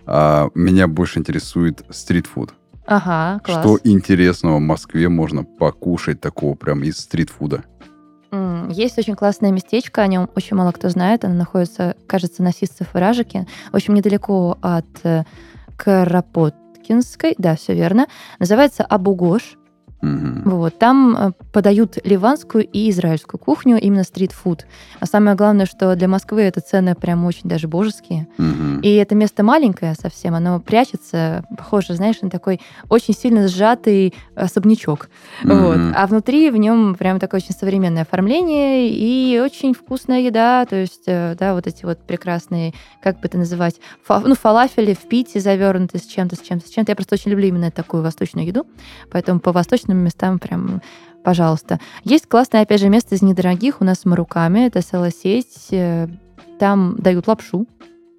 А 0.07 0.49
меня 0.55 0.89
больше 0.89 1.21
интересует 1.21 1.85
стритфуд. 1.91 2.55
Ага, 2.87 3.41
класс. 3.45 3.61
Что 3.61 3.79
интересного 3.85 4.57
в 4.57 4.61
Москве 4.61 5.09
можно 5.09 5.45
покушать 5.45 6.21
такого 6.21 6.55
прям 6.55 6.83
из 6.83 6.99
стритфуда? 6.99 7.63
Есть 8.71 8.99
очень 8.99 9.15
классное 9.15 9.51
местечко, 9.51 10.01
о 10.01 10.07
нем 10.07 10.31
очень 10.35 10.57
мало 10.57 10.73
кто 10.73 10.89
знает. 10.89 11.25
Оно 11.25 11.35
находится, 11.35 11.97
кажется, 12.07 12.43
на 12.43 12.53
Сисцев 12.53 12.95
и 12.95 12.99
Ражике, 12.99 13.47
в 13.71 13.77
общем, 13.77 13.95
недалеко 13.95 14.57
от 14.63 14.87
э, 15.03 15.25
Карапоткинской, 15.77 17.35
да, 17.37 17.57
все 17.57 17.75
верно. 17.75 18.07
Называется 18.39 18.85
Абугош. 18.85 19.59
Угу. 20.03 20.51
Вот, 20.51 20.79
там 20.79 21.17
э, 21.17 21.33
подают 21.53 21.97
ливанскую 22.05 22.67
и 22.67 22.91
израильскую 22.91 23.39
кухню, 23.39 23.79
именно 23.79 24.03
стрит-фуд. 24.03 24.67
А 24.99 25.07
самое 25.07 25.37
главное, 25.37 25.65
что 25.65 25.95
для 25.95 26.09
Москвы 26.09 26.43
это 26.43 26.61
цены 26.61 26.97
прям 26.97 27.25
очень 27.25 27.49
даже 27.49 27.69
божеские. 27.69 28.27
Угу. 28.37 28.81
И 28.83 28.95
это 28.95 29.15
место 29.15 29.45
маленькое 29.45 29.95
совсем, 29.95 30.35
оно 30.35 30.59
прячется, 30.59 31.45
похоже, 31.57 31.95
знаешь, 31.95 32.21
на 32.21 32.31
такой 32.31 32.61
очень 32.89 33.15
сильно 33.15 33.47
сжатый 33.47 34.13
особнячок. 34.35 35.09
Угу. 35.45 35.55
Вот. 35.55 35.79
А 35.95 36.07
внутри 36.09 36.51
в 36.51 36.57
нем 36.57 36.97
прям 36.97 37.21
такое 37.21 37.41
очень 37.41 37.55
современное 37.55 38.03
оформление 38.03 38.89
и 38.89 39.39
очень 39.39 39.73
вкусная 39.73 40.23
еда, 40.23 40.67
то 40.67 40.75
есть, 40.75 41.05
э, 41.07 41.37
да, 41.39 41.55
вот 41.55 41.69
эти 41.69 41.85
вот 41.85 42.01
прекрасные, 42.01 42.75
как 43.01 43.21
бы 43.21 43.29
это 43.29 43.39
называть, 43.39 43.77
фа, 44.03 44.19
ну, 44.19 44.35
фалафели 44.35 44.95
в 44.95 45.09
пите 45.09 45.39
завернуты 45.39 45.99
с 45.99 46.07
чем-то, 46.07 46.35
с 46.35 46.41
чем-то, 46.41 46.67
с 46.67 46.71
чем-то. 46.71 46.91
Я 46.91 46.97
просто 46.97 47.15
очень 47.15 47.31
люблю 47.31 47.47
именно 47.47 47.71
такую 47.71 48.03
восточную 48.03 48.49
еду, 48.49 48.67
поэтому 49.09 49.39
по 49.39 49.53
восточному 49.53 49.92
интересным 49.93 49.99
местам 50.05 50.39
прям 50.39 50.81
пожалуйста. 51.25 51.79
Есть 52.05 52.27
классное, 52.27 52.63
опять 52.63 52.81
же, 52.81 52.89
место 52.89 53.15
из 53.15 53.23
недорогих 53.23 53.81
у 53.81 53.85
нас 53.85 54.01
с 54.01 54.05
Маруками. 54.05 54.67
Это 54.67 54.83
села-сеть. 54.83 55.69
Э, 55.71 56.09
там 56.59 56.97
дают 56.99 57.29
лапшу 57.29 57.67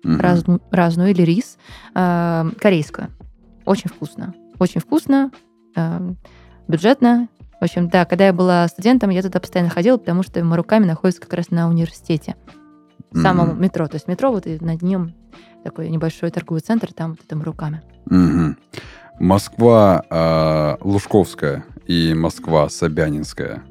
mm-hmm. 0.05 0.19
разную, 0.19 0.61
разную 0.71 1.11
или 1.11 1.21
рис 1.21 1.57
э, 1.95 2.45
корейскую. 2.61 3.09
Очень 3.65 3.89
вкусно. 3.89 4.33
Очень 4.59 4.79
вкусно, 4.79 5.31
э, 5.75 6.13
бюджетно. 6.67 7.27
В 7.59 7.63
общем, 7.63 7.89
да, 7.89 8.05
когда 8.05 8.27
я 8.27 8.33
была 8.33 8.67
студентом, 8.67 9.09
я 9.09 9.21
туда 9.21 9.39
постоянно 9.39 9.69
ходила, 9.69 9.97
потому 9.97 10.23
что 10.23 10.43
Маруками 10.43 10.85
находится 10.85 11.21
как 11.21 11.33
раз 11.33 11.49
на 11.49 11.67
университете. 11.67 12.35
В 13.11 13.21
самом 13.21 13.51
mm-hmm. 13.51 13.59
метро. 13.59 13.87
То 13.87 13.95
есть 13.95 14.07
метро, 14.07 14.31
вот 14.31 14.47
и 14.47 14.57
над 14.59 14.81
ним 14.81 15.13
такой 15.63 15.89
небольшой 15.89 16.31
торговый 16.31 16.61
центр, 16.61 16.93
там 16.93 17.11
вот 17.11 17.19
это 17.25 17.35
Маруками. 17.35 17.81
Mm-hmm. 18.09 18.55
Москва 19.23 20.03
э, 20.09 20.75
Лужковская 20.81 21.63
и 21.87 22.13
Москва 22.13 22.67
Собянинская. 22.67 23.63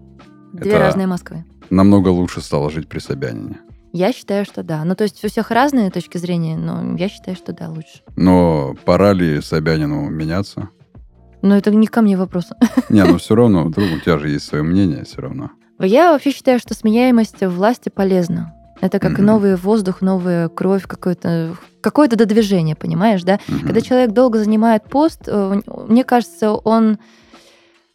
Две 0.54 0.70
это 0.70 0.80
разные 0.80 1.06
Москвы. 1.06 1.44
Намного 1.68 2.08
лучше 2.08 2.40
стало 2.40 2.70
жить 2.70 2.88
при 2.88 3.00
Собянине. 3.00 3.58
Я 3.92 4.14
считаю, 4.14 4.46
что 4.46 4.62
да. 4.62 4.82
Ну, 4.86 4.94
то 4.94 5.04
есть 5.04 5.22
у 5.22 5.28
всех 5.28 5.50
разные 5.50 5.90
точки 5.90 6.16
зрения, 6.16 6.56
но 6.56 6.96
я 6.96 7.10
считаю, 7.10 7.36
что 7.36 7.52
да, 7.52 7.68
лучше. 7.68 8.00
Но 8.16 8.74
пора 8.86 9.12
ли 9.12 9.42
Собянину 9.42 10.08
меняться? 10.08 10.70
Ну, 11.42 11.54
это 11.54 11.70
не 11.70 11.86
ко 11.86 12.00
мне 12.00 12.16
вопрос. 12.16 12.46
Не, 12.88 13.04
ну 13.04 13.18
все 13.18 13.34
равно, 13.34 13.64
вдруг 13.66 13.88
у 13.94 14.00
тебя 14.00 14.18
же 14.18 14.30
есть 14.30 14.46
свое 14.46 14.64
мнение 14.64 15.04
все 15.04 15.20
равно. 15.20 15.50
Я 15.78 16.12
вообще 16.12 16.30
считаю, 16.30 16.60
что 16.60 16.72
сменяемость 16.72 17.42
власти 17.42 17.90
полезна. 17.90 18.54
Это 18.82 18.98
как 18.98 19.12
mm-hmm. 19.12 19.22
новый 19.22 19.56
воздух, 19.56 20.00
новая 20.00 20.48
кровь, 20.48 20.88
какое-то 20.88 21.56
какое-то 21.80 22.16
додвижение, 22.16 22.74
понимаешь, 22.74 23.22
да? 23.22 23.36
Mm-hmm. 23.36 23.60
Когда 23.60 23.80
человек 23.80 24.10
долго 24.10 24.38
занимает 24.40 24.84
пост, 24.84 25.22
э, 25.26 25.60
мне 25.88 26.02
кажется, 26.02 26.52
он 26.52 26.98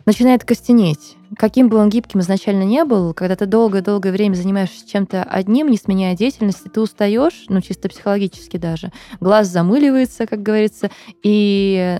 начинает 0.06 0.46
костенеть. 0.46 1.18
Каким 1.38 1.68
бы 1.68 1.78
он 1.78 1.90
гибким 1.90 2.22
изначально 2.22 2.64
не 2.64 2.86
был, 2.86 3.14
когда 3.14 3.36
ты 3.36 3.46
долгое-долгое 3.46 4.14
время 4.14 4.36
занимаешься 4.36 4.90
чем-то 4.90 5.24
одним, 5.24 5.68
не 5.68 5.78
сменяя 5.78 6.16
деятельности, 6.16 6.70
ты 6.70 6.80
устаешь, 6.80 7.46
ну, 7.50 7.60
чисто 7.60 7.90
психологически 7.90 8.56
даже. 8.56 8.94
Глаз 9.20 9.48
замыливается, 9.48 10.26
как 10.26 10.42
говорится, 10.42 10.90
и 11.22 12.00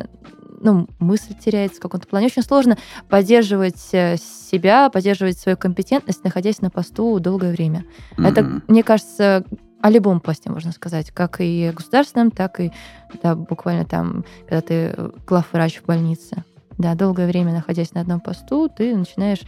ну, 0.60 0.88
мысль 1.00 1.34
теряется 1.34 1.78
в 1.78 1.82
каком-то 1.82 2.08
плане. 2.08 2.28
Очень 2.28 2.44
сложно 2.44 2.78
поддерживать 3.10 3.90
э, 3.92 4.18
себя, 4.18 4.90
поддерживать 4.90 5.38
свою 5.38 5.58
компетентность, 5.58 6.24
находясь 6.24 6.62
на 6.62 6.70
посту 6.70 7.20
долгое 7.20 7.52
время. 7.52 7.86
Mm-hmm. 8.18 8.28
Это, 8.28 8.62
мне 8.68 8.84
кажется, 8.84 9.44
о 9.82 9.90
любом 9.90 10.20
посте, 10.20 10.50
можно 10.50 10.72
сказать, 10.72 11.12
как 11.12 11.40
и 11.40 11.72
государственном, 11.76 12.32
так 12.32 12.60
и 12.60 12.72
да, 13.22 13.36
буквально 13.36 13.86
там, 13.86 14.26
когда 14.48 14.62
ты 14.62 14.96
главврач 15.26 15.78
в 15.78 15.86
больнице. 15.86 16.44
Да, 16.78 16.94
долгое 16.94 17.28
время 17.28 17.54
находясь 17.54 17.94
на 17.94 18.02
одном 18.02 18.20
посту, 18.20 18.70
ты 18.70 18.96
начинаешь 18.96 19.42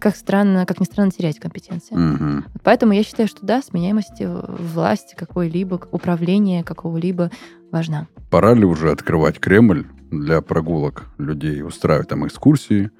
как 0.00 0.16
странно, 0.16 0.66
как 0.66 0.80
ни 0.80 0.84
странно, 0.84 1.10
терять 1.10 1.38
компетенции. 1.38 1.94
Mm-hmm. 1.94 2.44
Поэтому 2.64 2.92
я 2.92 3.02
считаю, 3.02 3.28
что 3.28 3.46
да, 3.46 3.62
сменяемость 3.62 4.20
власти 4.20 5.14
какой-либо, 5.14 5.80
управления 5.92 6.64
какого-либо 6.64 7.30
важна. 7.70 8.08
Пора 8.30 8.54
ли 8.54 8.64
уже 8.64 8.90
открывать 8.90 9.38
Кремль 9.38 9.86
для 10.10 10.40
прогулок 10.40 11.06
людей, 11.18 11.62
устраивать 11.62 12.08
там 12.08 12.26
экскурсии, 12.26 12.90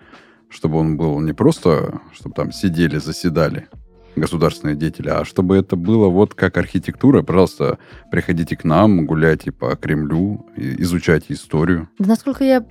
чтобы 0.48 0.78
он 0.78 0.96
был 0.96 1.18
не 1.20 1.32
просто, 1.32 2.00
чтобы 2.12 2.34
там 2.34 2.52
сидели, 2.52 2.98
заседали 2.98 3.68
государственные 4.16 4.76
деятели, 4.76 5.08
а 5.08 5.24
чтобы 5.24 5.56
это 5.56 5.76
было 5.76 6.08
вот 6.08 6.34
как 6.34 6.56
архитектура. 6.56 7.22
Пожалуйста, 7.22 7.78
приходите 8.10 8.56
к 8.56 8.64
нам, 8.64 9.06
гуляйте 9.06 9.52
по 9.52 9.74
Кремлю, 9.76 10.46
изучайте 10.56 11.34
историю. 11.34 11.88
Да, 11.98 12.08
насколько 12.08 12.44
я 12.44 12.66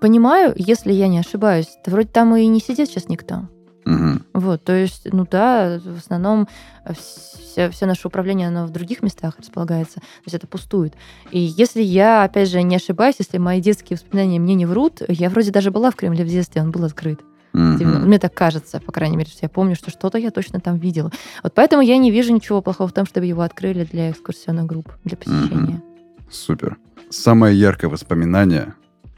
понимаю, 0.00 0.54
если 0.56 0.92
я 0.92 1.08
не 1.08 1.18
ошибаюсь, 1.18 1.68
то 1.84 1.90
вроде 1.90 2.08
там 2.08 2.34
и 2.36 2.46
не 2.46 2.60
сидит 2.60 2.88
сейчас 2.88 3.08
никто. 3.08 3.48
Угу. 3.86 4.20
Вот, 4.34 4.64
то 4.64 4.72
есть, 4.72 5.08
ну 5.12 5.26
да, 5.30 5.78
в 5.84 5.98
основном 5.98 6.48
все, 6.96 7.70
все 7.70 7.86
наше 7.86 8.08
управление, 8.08 8.48
оно 8.48 8.66
в 8.66 8.70
других 8.70 9.02
местах 9.02 9.34
располагается, 9.38 10.00
то 10.00 10.24
есть 10.24 10.34
это 10.34 10.46
пустует. 10.46 10.94
И 11.30 11.38
если 11.38 11.82
я, 11.82 12.24
опять 12.24 12.48
же, 12.48 12.62
не 12.62 12.76
ошибаюсь, 12.76 13.16
если 13.18 13.38
мои 13.38 13.60
детские 13.60 13.96
воспоминания 13.96 14.40
мне 14.40 14.54
не 14.54 14.66
врут, 14.66 15.02
я 15.08 15.28
вроде 15.28 15.50
даже 15.50 15.70
была 15.70 15.90
в 15.90 15.96
Кремле 15.96 16.24
в 16.24 16.28
детстве, 16.28 16.62
он 16.62 16.70
был 16.70 16.84
открыт. 16.84 17.20
Mm-hmm. 17.52 17.98
Мне 18.00 18.18
так 18.18 18.34
кажется, 18.34 18.80
по 18.80 18.90
крайней 18.90 19.16
мере, 19.16 19.30
что 19.30 19.40
я 19.42 19.48
помню, 19.48 19.76
что 19.76 19.90
что-то 19.90 20.18
я 20.18 20.32
точно 20.32 20.60
там 20.60 20.76
видела. 20.78 21.12
Вот 21.42 21.54
поэтому 21.54 21.82
я 21.82 21.96
не 21.98 22.10
вижу 22.10 22.34
ничего 22.34 22.60
плохого 22.62 22.88
в 22.88 22.92
том, 22.92 23.06
чтобы 23.06 23.26
его 23.26 23.42
открыли 23.42 23.84
для 23.84 24.10
экскурсионных 24.10 24.66
групп, 24.66 24.92
для 25.04 25.16
посещения. 25.16 25.80
Mm-hmm. 25.80 26.30
Супер. 26.30 26.78
Самое 27.10 27.56
яркое 27.56 27.88
воспоминание 27.88 28.74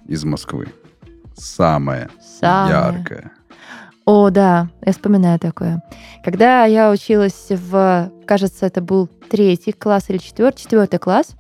из 0.07 0.25
Москвы. 0.25 0.69
Самое, 1.35 2.11
Самое 2.41 2.75
яркое. 2.75 3.33
О, 4.07 4.31
да, 4.31 4.69
я 4.85 4.93
вспоминаю 4.93 5.41
такое. 5.41 5.83
Когда 6.25 6.65
я 6.65 6.93
училась 6.93 7.49
в, 7.51 8.13
кажется, 8.25 8.67
это 8.67 8.81
был 8.81 9.09
третий 9.09 9.73
класс 9.73 10.05
или 10.09 10.19
четвертый, 10.19 10.61
четвертый 10.61 11.01
класс, 11.01 11.35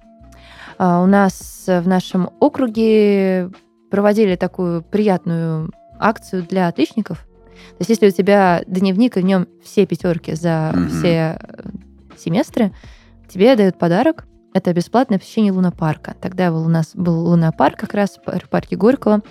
а, 0.76 1.00
у 1.00 1.06
нас 1.06 1.64
в 1.66 1.86
нашем 1.86 2.28
округе 2.40 3.50
проводили 3.88 4.34
такую 4.34 4.82
приятную 4.82 5.70
акцию 6.00 6.42
для 6.42 6.66
отличников. 6.66 7.18
То 7.18 7.76
есть 7.80 7.90
если 7.90 8.08
у 8.08 8.10
тебя 8.10 8.62
дневник, 8.66 9.16
и 9.16 9.20
в 9.20 9.24
нем 9.24 9.46
все 9.62 9.86
пятерки 9.86 10.34
за 10.34 10.72
mm-hmm. 10.74 10.88
все 10.88 11.38
э, 11.40 11.68
семестры, 12.18 12.72
тебе 13.28 13.54
дают 13.54 13.78
подарок. 13.78 14.26
Это 14.54 14.72
бесплатное 14.72 15.18
посещение 15.18 15.52
лунопарка. 15.52 16.16
Тогда 16.20 16.50
был 16.50 16.66
у 16.66 16.68
нас 16.68 16.90
был 16.94 17.26
лунопарк 17.28 17.78
как 17.78 17.94
раз 17.94 18.18
в 18.26 18.48
парке 18.48 18.74
Горького. 18.74 19.22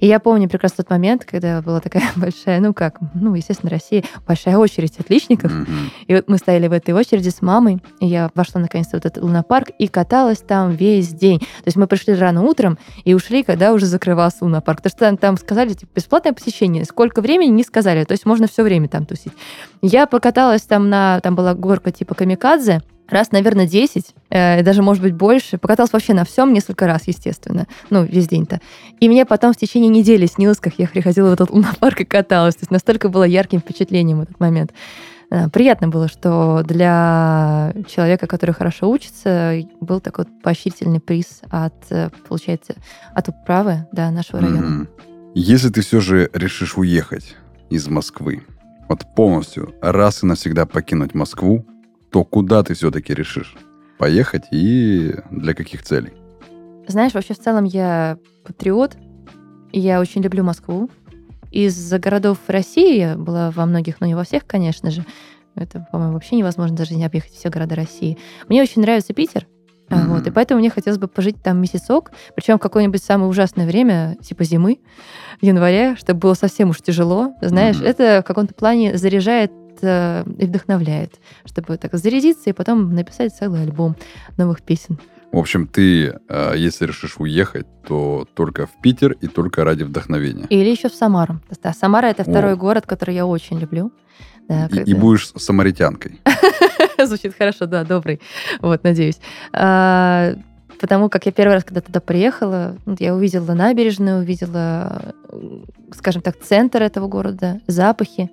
И 0.00 0.06
я 0.06 0.20
помню 0.20 0.48
прекрасно 0.48 0.84
тот 0.84 0.90
момент, 0.90 1.24
когда 1.24 1.60
была 1.62 1.80
такая 1.80 2.04
большая, 2.16 2.60
ну 2.60 2.72
как, 2.74 2.98
ну, 3.14 3.34
естественно, 3.34 3.70
Россия, 3.70 4.04
большая 4.26 4.58
очередь 4.58 4.98
отличников. 4.98 5.52
Mm-hmm. 5.52 5.90
И 6.06 6.14
вот 6.14 6.28
мы 6.28 6.38
стояли 6.38 6.68
в 6.68 6.72
этой 6.72 6.94
очереди 6.94 7.30
с 7.30 7.42
мамой, 7.42 7.82
и 8.00 8.06
я 8.06 8.30
вошла 8.34 8.60
наконец-то 8.60 8.96
в 8.96 9.04
этот 9.04 9.22
лунопарк 9.22 9.70
и 9.78 9.88
каталась 9.88 10.38
там 10.38 10.72
весь 10.72 11.08
день. 11.08 11.40
То 11.40 11.66
есть 11.66 11.76
мы 11.76 11.86
пришли 11.86 12.14
рано 12.14 12.42
утром 12.42 12.78
и 13.04 13.14
ушли, 13.14 13.42
когда 13.42 13.72
уже 13.72 13.86
закрывался 13.86 14.44
лунопарк. 14.44 14.78
Потому 14.82 14.90
что 14.90 15.00
там, 15.00 15.16
там 15.16 15.36
сказали, 15.36 15.72
типа, 15.72 15.90
бесплатное 15.94 16.32
посещение. 16.32 16.84
Сколько 16.84 17.20
времени, 17.20 17.50
не 17.50 17.64
сказали. 17.64 18.04
То 18.04 18.12
есть 18.12 18.26
можно 18.26 18.46
все 18.46 18.62
время 18.62 18.88
там 18.88 19.06
тусить. 19.06 19.32
Я 19.82 20.06
покаталась 20.06 20.62
там 20.62 20.88
на... 20.88 21.20
Там 21.20 21.34
была 21.34 21.54
горка 21.54 21.90
типа 21.90 22.14
Камикадзе, 22.14 22.82
раз, 23.08 23.32
наверное, 23.32 23.66
10, 23.66 24.14
э, 24.30 24.62
даже, 24.62 24.82
может 24.82 25.02
быть, 25.02 25.14
больше. 25.14 25.58
Покаталась 25.58 25.92
вообще 25.92 26.14
на 26.14 26.24
всем 26.24 26.52
несколько 26.52 26.86
раз, 26.86 27.02
естественно. 27.06 27.66
Ну, 27.90 28.04
весь 28.04 28.28
день-то. 28.28 28.60
И 29.00 29.08
мне 29.08 29.24
потом 29.24 29.52
в 29.52 29.56
течение 29.56 29.88
недели 29.88 30.26
снилось, 30.26 30.58
как 30.58 30.74
я 30.78 30.86
приходила 30.86 31.30
в 31.30 31.32
этот 31.32 31.50
лунопарк 31.50 32.00
и 32.00 32.04
каталась. 32.04 32.54
То 32.54 32.62
есть 32.62 32.70
настолько 32.70 33.08
было 33.08 33.24
ярким 33.24 33.60
впечатлением 33.60 34.20
этот 34.20 34.38
момент. 34.40 34.72
Э, 35.30 35.48
приятно 35.48 35.88
было, 35.88 36.08
что 36.08 36.62
для 36.64 37.74
человека, 37.86 38.26
который 38.26 38.54
хорошо 38.54 38.90
учится, 38.90 39.54
был 39.80 40.00
такой 40.00 40.24
поощрительный 40.42 41.00
приз 41.00 41.40
от, 41.50 41.74
э, 41.90 42.10
получается, 42.28 42.74
от 43.14 43.28
управы 43.28 43.86
да, 43.92 44.10
нашего 44.10 44.40
района. 44.40 44.82
Mm-hmm. 44.82 45.32
Если 45.34 45.68
ты 45.68 45.82
все 45.82 46.00
же 46.00 46.30
решишь 46.32 46.76
уехать 46.76 47.36
из 47.70 47.86
Москвы, 47.88 48.42
вот 48.88 49.04
полностью 49.14 49.74
раз 49.82 50.22
и 50.22 50.26
навсегда 50.26 50.64
покинуть 50.64 51.14
Москву, 51.14 51.66
то 52.18 52.24
куда 52.24 52.64
ты 52.64 52.74
все-таки 52.74 53.14
решишь 53.14 53.54
поехать 53.96 54.42
и 54.50 55.14
для 55.30 55.54
каких 55.54 55.84
целей? 55.84 56.14
Знаешь, 56.88 57.14
вообще 57.14 57.34
в 57.34 57.38
целом 57.38 57.62
я 57.62 58.18
патриот, 58.44 58.96
и 59.70 59.78
я 59.78 60.00
очень 60.00 60.20
люблю 60.20 60.42
Москву. 60.42 60.90
Из-за 61.52 62.00
городов 62.00 62.38
России 62.48 62.98
я 62.98 63.16
была 63.16 63.52
во 63.52 63.66
многих, 63.66 64.00
но 64.00 64.06
не 64.08 64.16
во 64.16 64.24
всех, 64.24 64.46
конечно 64.48 64.90
же. 64.90 65.04
Это, 65.54 65.86
по-моему, 65.92 66.14
вообще 66.14 66.34
невозможно 66.34 66.76
даже 66.76 66.96
не 66.96 67.04
объехать 67.04 67.34
все 67.34 67.50
города 67.50 67.76
России. 67.76 68.18
Мне 68.48 68.62
очень 68.62 68.82
нравится 68.82 69.14
Питер, 69.14 69.46
Mm-hmm. 69.88 70.06
Вот, 70.08 70.26
и 70.26 70.30
поэтому 70.30 70.60
мне 70.60 70.68
хотелось 70.68 70.98
бы 70.98 71.08
пожить 71.08 71.42
там 71.42 71.62
месяцок, 71.62 72.12
причем 72.34 72.58
в 72.58 72.60
какое-нибудь 72.60 73.02
самое 73.02 73.30
ужасное 73.30 73.66
время, 73.66 74.18
типа 74.22 74.44
зимы, 74.44 74.80
января, 75.40 75.96
чтобы 75.96 76.20
было 76.20 76.34
совсем 76.34 76.68
уж 76.68 76.82
тяжело. 76.82 77.32
Знаешь, 77.40 77.76
mm-hmm. 77.76 77.88
это 77.88 78.20
в 78.22 78.26
каком-то 78.26 78.52
плане 78.52 78.98
заряжает 78.98 79.50
Э, 79.82 80.24
и 80.38 80.46
вдохновляет, 80.46 81.20
чтобы 81.44 81.76
так 81.76 81.94
зарядиться 81.94 82.50
и 82.50 82.52
потом 82.52 82.94
написать 82.94 83.34
целый 83.34 83.62
альбом 83.62 83.96
новых 84.36 84.62
песен. 84.62 84.98
В 85.32 85.36
общем, 85.36 85.66
ты, 85.66 86.18
э, 86.28 86.54
если 86.56 86.86
решишь 86.86 87.16
уехать, 87.18 87.66
то 87.86 88.26
только 88.34 88.66
в 88.66 88.80
Питер 88.82 89.12
и 89.12 89.26
только 89.26 89.64
ради 89.64 89.82
вдохновения. 89.82 90.46
Или 90.48 90.70
еще 90.70 90.88
в 90.88 90.94
Самару. 90.94 91.40
Да, 91.62 91.72
Самара 91.74 92.06
это 92.06 92.22
второй 92.22 92.54
О. 92.54 92.56
город, 92.56 92.86
который 92.86 93.14
я 93.14 93.26
очень 93.26 93.58
люблю. 93.58 93.92
Да, 94.48 94.66
и, 94.66 94.68
когда... 94.68 94.90
и 94.90 94.94
будешь 94.94 95.28
самаритянкой. 95.36 96.20
Звучит 97.04 97.34
хорошо, 97.36 97.66
да, 97.66 97.84
добрый. 97.84 98.20
Вот, 98.60 98.82
надеюсь. 98.82 99.20
А, 99.52 100.34
потому 100.80 101.10
как 101.10 101.26
я 101.26 101.32
первый 101.32 101.52
раз, 101.52 101.64
когда 101.64 101.82
туда 101.82 102.00
приехала, 102.00 102.76
я 102.98 103.14
увидела 103.14 103.52
набережную, 103.52 104.20
увидела, 104.20 105.14
скажем 105.94 106.22
так, 106.22 106.40
центр 106.40 106.82
этого 106.82 107.06
города, 107.06 107.60
запахи. 107.66 108.30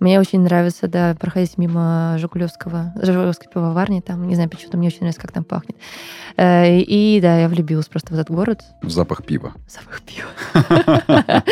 Мне 0.00 0.20
очень 0.20 0.40
нравится, 0.40 0.88
да, 0.88 1.14
проходить 1.18 1.58
мимо 1.58 2.16
Жигулевского, 2.18 2.92
Жигулевской 3.00 3.48
пивоварни, 3.52 4.00
там, 4.00 4.26
не 4.26 4.34
знаю, 4.34 4.50
почему-то 4.50 4.76
мне 4.76 4.88
очень 4.88 5.00
нравится, 5.00 5.20
как 5.20 5.32
там 5.32 5.44
пахнет. 5.44 5.76
Э, 6.36 6.78
и, 6.78 7.20
да, 7.20 7.38
я 7.38 7.48
влюбилась 7.48 7.86
просто 7.86 8.12
в 8.12 8.14
этот 8.14 8.30
город. 8.30 8.60
В 8.82 8.90
запах 8.90 9.24
пива. 9.24 9.52
Запах 9.68 10.02
пива. 10.02 10.28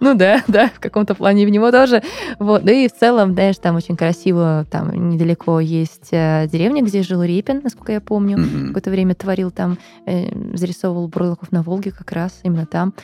Ну 0.00 0.14
да, 0.14 0.42
да, 0.48 0.68
в 0.68 0.80
каком-то 0.80 1.14
плане 1.14 1.46
в 1.46 1.50
него 1.50 1.70
тоже. 1.70 2.02
Вот, 2.38 2.68
и 2.68 2.88
в 2.88 2.92
целом, 2.92 3.32
знаешь, 3.32 3.56
там 3.56 3.76
очень 3.76 3.96
красиво, 3.96 4.66
там 4.70 5.10
недалеко 5.10 5.60
есть 5.60 6.08
э, 6.12 6.46
деревня, 6.50 6.82
где 6.82 7.02
жил 7.02 7.22
Репин, 7.22 7.60
насколько 7.62 7.92
я 7.92 8.00
помню. 8.00 8.38
Какое-то 8.68 8.90
время 8.90 9.14
творил 9.14 9.50
там, 9.50 9.78
э, 10.06 10.56
зарисовывал 10.56 11.08
Бурлаков 11.08 11.52
на 11.52 11.62
Волге 11.62 11.90
как 11.90 12.12
раз, 12.12 12.40
именно 12.42 12.66
там. 12.66 12.94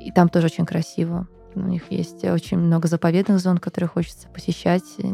И 0.00 0.12
там 0.12 0.28
тоже 0.28 0.46
очень 0.46 0.66
красиво. 0.66 1.26
У 1.64 1.68
них 1.68 1.90
есть 1.90 2.24
очень 2.24 2.58
много 2.58 2.88
заповедных 2.88 3.40
зон, 3.40 3.58
которые 3.58 3.88
хочется 3.88 4.28
посещать 4.28 4.84
э, 4.98 5.08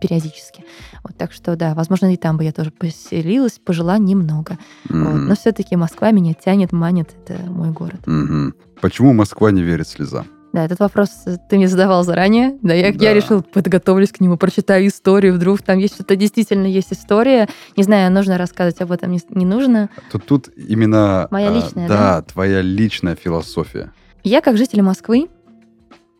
периодически. 0.00 0.64
Вот, 1.02 1.16
так 1.16 1.32
что, 1.32 1.56
да, 1.56 1.74
возможно, 1.74 2.12
и 2.12 2.16
там 2.16 2.36
бы 2.36 2.44
я 2.44 2.52
тоже 2.52 2.70
поселилась, 2.70 3.58
пожила 3.58 3.98
немного. 3.98 4.58
Mm-hmm. 4.88 5.04
Вот, 5.04 5.18
но 5.28 5.34
все-таки 5.36 5.76
Москва 5.76 6.10
меня 6.10 6.34
тянет, 6.34 6.72
манит, 6.72 7.14
это 7.24 7.50
мой 7.50 7.70
город. 7.70 8.00
Mm-hmm. 8.06 8.54
Почему 8.80 9.12
Москва 9.12 9.50
не 9.50 9.62
верит 9.62 9.88
слезам? 9.88 10.26
Да, 10.52 10.64
этот 10.64 10.80
вопрос 10.80 11.10
ты 11.48 11.56
мне 11.56 11.68
задавал 11.68 12.04
заранее. 12.04 12.56
Да, 12.62 12.72
я, 12.72 12.92
да. 12.92 13.04
я 13.04 13.14
решил, 13.14 13.42
подготовлюсь 13.42 14.12
к 14.12 14.20
нему, 14.20 14.38
прочитаю 14.38 14.86
историю, 14.86 15.34
вдруг 15.34 15.60
там 15.60 15.78
есть 15.78 15.94
что-то, 15.94 16.16
действительно 16.16 16.66
есть 16.66 16.92
история. 16.92 17.48
Не 17.76 17.82
знаю, 17.82 18.10
нужно 18.10 18.38
рассказывать 18.38 18.80
об 18.80 18.92
этом, 18.92 19.12
не, 19.12 19.20
не 19.30 19.44
нужно. 19.44 19.90
Тут, 20.10 20.24
тут 20.24 20.48
именно... 20.56 21.28
Моя 21.30 21.50
а, 21.50 21.54
личная, 21.54 21.84
а, 21.84 21.88
да? 21.88 21.96
Да, 21.96 22.22
твоя 22.22 22.62
личная 22.62 23.14
философия. 23.14 23.92
Я, 24.24 24.40
как 24.40 24.56
житель 24.56 24.82
Москвы, 24.82 25.28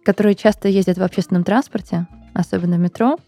которые 0.08 0.34
часто 0.34 0.68
ездят 0.68 0.96
в 0.96 1.02
общественном 1.02 1.44
транспорте, 1.44 2.06
особенно 2.32 2.76
в 2.76 2.78
метро, 2.78 3.18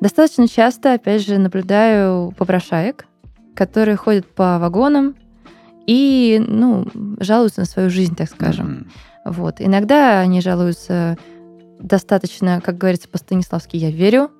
достаточно 0.00 0.46
часто, 0.46 0.92
опять 0.92 1.26
же, 1.26 1.38
наблюдаю 1.38 2.32
попрошаек, 2.38 3.04
которые 3.56 3.96
ходят 3.96 4.32
по 4.32 4.60
вагонам 4.60 5.16
и, 5.88 6.40
ну, 6.46 6.86
жалуются 7.18 7.62
на 7.62 7.66
свою 7.66 7.90
жизнь, 7.90 8.14
так 8.14 8.30
скажем. 8.30 8.86
Mm-hmm. 9.24 9.32
Вот. 9.32 9.56
Иногда 9.58 10.20
они 10.20 10.40
жалуются 10.40 11.18
достаточно, 11.80 12.60
как 12.60 12.78
говорится 12.78 13.08
по-станиславски, 13.08 13.76
я 13.76 13.90
верю, 13.90 14.30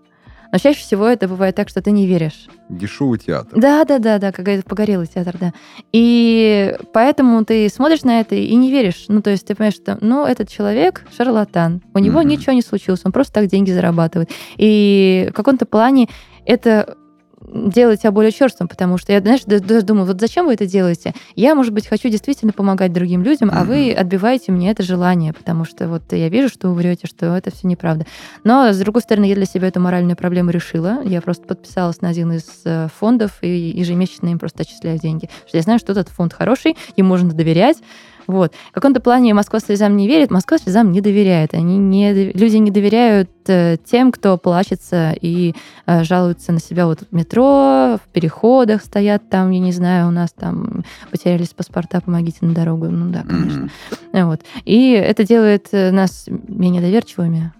но 0.53 0.59
чаще 0.59 0.81
всего 0.81 1.07
это 1.07 1.27
бывает 1.27 1.57
так, 1.57 1.71
что 1.71 1.81
ты 1.81 1.91
не 1.91 2.07
веришь. 2.07 2.47
Дешевый 2.69 3.19
театр. 3.19 3.59
Да, 3.59 3.85
да, 3.85 3.99
да, 3.99 4.19
да, 4.19 4.33
как 4.33 4.45
говорится, 4.45 4.69
погорелый 4.69 5.07
театр, 5.07 5.37
да. 5.41 5.53
И 5.93 6.77
поэтому 6.93 7.43
ты 7.45 7.69
смотришь 7.71 8.03
на 8.03 8.21
это 8.21 8.35
и 8.35 8.55
не 8.55 8.71
веришь. 8.71 9.07
Ну, 9.09 9.23
то 9.23 9.31
есть 9.31 9.47
ты 9.47 9.55
понимаешь, 9.55 9.75
что, 9.75 9.97
ну, 10.03 10.27
этот 10.27 10.51
человек 10.51 11.05
шарлатан, 11.17 11.83
у 11.95 11.99
него 11.99 12.21
mm-hmm. 12.21 12.27
ничего 12.27 12.53
не 12.53 12.63
случилось, 12.63 13.01
он 13.05 13.13
просто 13.13 13.33
так 13.33 13.47
деньги 13.47 13.71
зарабатывает. 13.71 14.31
И 14.59 15.29
в 15.31 15.35
каком-то 15.35 15.65
плане 15.65 16.09
это 16.45 16.97
делать 17.53 18.01
тебя 18.01 18.13
более 18.13 18.33
черствым, 18.33 18.69
потому 18.69 18.99
что 18.99 19.13
я, 19.13 19.21
знаешь, 19.21 19.43
даже 19.45 19.83
думаю, 19.83 20.07
вот 20.07 20.21
зачем 20.21 20.47
вы 20.47 20.55
это 20.55 20.67
делаете? 20.67 21.15
Я, 21.35 21.55
может 21.55 21.73
быть, 21.73 21.87
хочу 21.87 22.09
действительно 22.09 22.53
помогать 22.53 22.93
другим 22.93 23.23
людям, 23.23 23.51
а 23.53 23.65
вы 23.65 23.93
отбиваете 23.93 24.53
мне 24.53 24.71
это 24.71 24.83
желание, 24.83 25.33
потому 25.33 25.65
что 25.65 25.89
вот 25.89 26.03
я 26.13 26.29
вижу, 26.29 26.49
что 26.49 26.69
вы 26.69 26.75
врете, 26.75 27.07
что 27.07 27.37
это 27.37 27.51
все 27.51 27.67
неправда. 27.67 28.07
Но, 28.45 28.73
с 28.73 28.79
другой 28.79 29.03
стороны, 29.03 29.27
я 29.27 29.35
для 29.35 29.47
себя 29.47 29.69
эту 29.69 29.81
моральную 29.81 30.17
проблему 30.17 30.51
решила. 30.51 31.03
Я 31.05 31.21
просто 31.21 31.47
подписалась 31.47 32.01
на 32.01 32.09
один 32.09 32.33
из 32.33 32.47
э, 32.65 32.89
фондов 32.99 33.39
и 33.43 33.49
ежемесячно 33.49 34.29
им 34.29 34.39
просто 34.39 34.63
отчисляю 34.63 34.99
деньги. 34.99 35.29
Что 35.47 35.57
я 35.57 35.63
знаю, 35.63 35.79
что 35.79 35.93
этот 35.93 36.09
фонд 36.09 36.33
хороший, 36.33 36.77
ему 36.97 37.09
можно 37.09 37.33
доверять, 37.33 37.79
вот. 38.27 38.55
В 38.71 38.73
каком-то 38.73 39.01
плане 39.01 39.35
Москва 39.35 39.61
слезам 39.61 39.97
не 39.97 40.07
верит, 40.07 40.31
Москва 40.31 40.59
слезам 40.59 40.93
не 40.93 41.01
доверяет. 41.01 41.55
Они 41.55 41.79
не, 41.79 42.33
люди 42.33 42.57
не 42.57 42.71
доверяют 42.71 43.31
э, 43.47 43.77
тем, 43.85 44.13
кто 44.13 44.37
плачется 44.39 45.15
и 45.21 45.55
э, 45.87 46.05
жалуются 46.05 46.53
на 46.53 46.61
себя 46.61 46.87
вот 46.87 47.01
в 47.01 47.15
метро, 47.15 47.99
в 48.03 48.09
переходах 48.13 48.83
стоят 48.83 49.29
там, 49.29 49.51
я 49.51 49.59
не 49.59 49.73
знаю, 49.73 50.09
у 50.09 50.11
нас 50.11 50.33
там 50.33 50.85
потерялись 51.11 51.49
паспорта, 51.49 52.01
помогите 52.01 52.39
на 52.43 52.55
дорогу. 52.55 52.89
Ну 52.89 53.11
да, 53.11 53.23
конечно. 53.23 53.69
Mm-hmm. 54.13 54.27
Вот. 54.27 54.41
И 54.65 54.93
это 54.93 55.25
делает 55.25 55.69
э, 55.73 55.91
нас 55.91 56.27
менее 56.29 56.81
доверчивыми. 56.81 57.53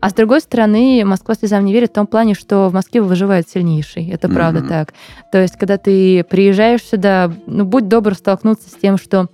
А 0.00 0.10
с 0.10 0.14
другой 0.14 0.40
стороны, 0.40 1.02
Москва 1.04 1.34
слезам 1.34 1.64
не 1.64 1.72
верит 1.72 1.90
в 1.90 1.94
том 1.94 2.06
плане, 2.06 2.34
что 2.34 2.68
в 2.68 2.74
Москве 2.74 3.02
выживает 3.02 3.48
сильнейший. 3.48 4.08
Это 4.08 4.28
mm-hmm. 4.28 4.34
правда 4.34 4.62
так. 4.62 4.94
То 5.32 5.42
есть, 5.42 5.56
когда 5.58 5.76
ты 5.76 6.24
приезжаешь 6.24 6.82
сюда, 6.82 7.32
ну, 7.46 7.64
будь 7.64 7.88
добр 7.88 8.14
столкнуться 8.14 8.70
с 8.70 8.74
тем, 8.74 8.96
что 8.96 9.28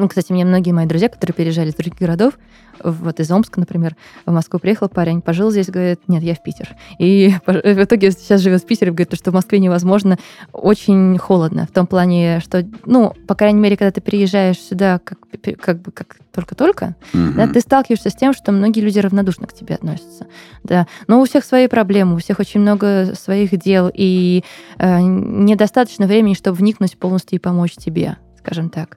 ну, 0.00 0.08
кстати, 0.08 0.32
мне 0.32 0.44
многие 0.44 0.72
мои 0.72 0.86
друзья, 0.86 1.08
которые 1.08 1.34
переезжали 1.34 1.68
из 1.68 1.74
других 1.74 1.98
городов, 1.98 2.34
вот 2.82 3.20
из 3.20 3.30
Омска, 3.30 3.60
например, 3.60 3.96
в 4.24 4.32
Москву 4.32 4.58
приехал 4.58 4.88
парень, 4.88 5.20
пожил 5.20 5.50
здесь, 5.50 5.68
говорит, 5.68 6.00
нет, 6.08 6.22
я 6.22 6.34
в 6.34 6.42
Питер. 6.42 6.74
И 6.98 7.34
в 7.46 7.84
итоге 7.84 8.10
сейчас 8.10 8.40
живет 8.40 8.62
в 8.62 8.66
Питере, 8.66 8.90
говорит, 8.90 9.14
что 9.14 9.30
в 9.30 9.34
Москве 9.34 9.58
невозможно, 9.58 10.18
очень 10.52 11.18
холодно, 11.18 11.66
в 11.66 11.74
том 11.74 11.86
плане, 11.86 12.40
что, 12.40 12.66
ну, 12.86 13.12
по 13.28 13.34
крайней 13.34 13.60
мере, 13.60 13.76
когда 13.76 13.90
ты 13.90 14.00
приезжаешь 14.00 14.58
сюда 14.58 14.98
как, 15.04 15.18
как 15.60 15.82
бы 15.82 15.92
как 15.92 16.16
только-только, 16.32 16.96
mm-hmm. 17.12 17.32
да, 17.34 17.46
ты 17.48 17.60
сталкиваешься 17.60 18.08
с 18.08 18.14
тем, 18.14 18.32
что 18.32 18.52
многие 18.52 18.80
люди 18.80 18.98
равнодушно 18.98 19.46
к 19.46 19.52
тебе 19.52 19.74
относятся. 19.74 20.26
Да. 20.64 20.86
Но 21.06 21.20
у 21.20 21.24
всех 21.24 21.44
свои 21.44 21.66
проблемы, 21.66 22.14
у 22.14 22.18
всех 22.18 22.38
очень 22.38 22.60
много 22.60 23.12
своих 23.14 23.56
дел, 23.58 23.90
и 23.92 24.44
э, 24.78 25.00
недостаточно 25.00 26.06
времени, 26.06 26.34
чтобы 26.34 26.56
вникнуть 26.56 26.96
полностью 26.96 27.36
и 27.36 27.42
помочь 27.42 27.74
тебе, 27.74 28.16
скажем 28.38 28.70
так. 28.70 28.96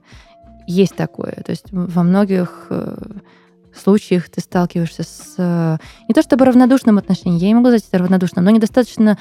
Есть 0.67 0.95
такое. 0.95 1.41
То 1.45 1.51
есть 1.51 1.65
во 1.71 2.03
многих 2.03 2.67
э, 2.69 2.95
случаях 3.75 4.29
ты 4.29 4.41
сталкиваешься 4.41 5.03
с 5.03 5.35
э, 5.37 5.77
не 6.07 6.13
то 6.13 6.21
чтобы 6.21 6.45
равнодушным 6.45 6.97
отношением, 6.97 7.37
я 7.37 7.47
не 7.47 7.55
могу 7.55 7.67
сказать 7.67 7.85
это 7.87 7.97
равнодушным, 7.99 8.45
но 8.45 8.51
недостаточно 8.51 9.17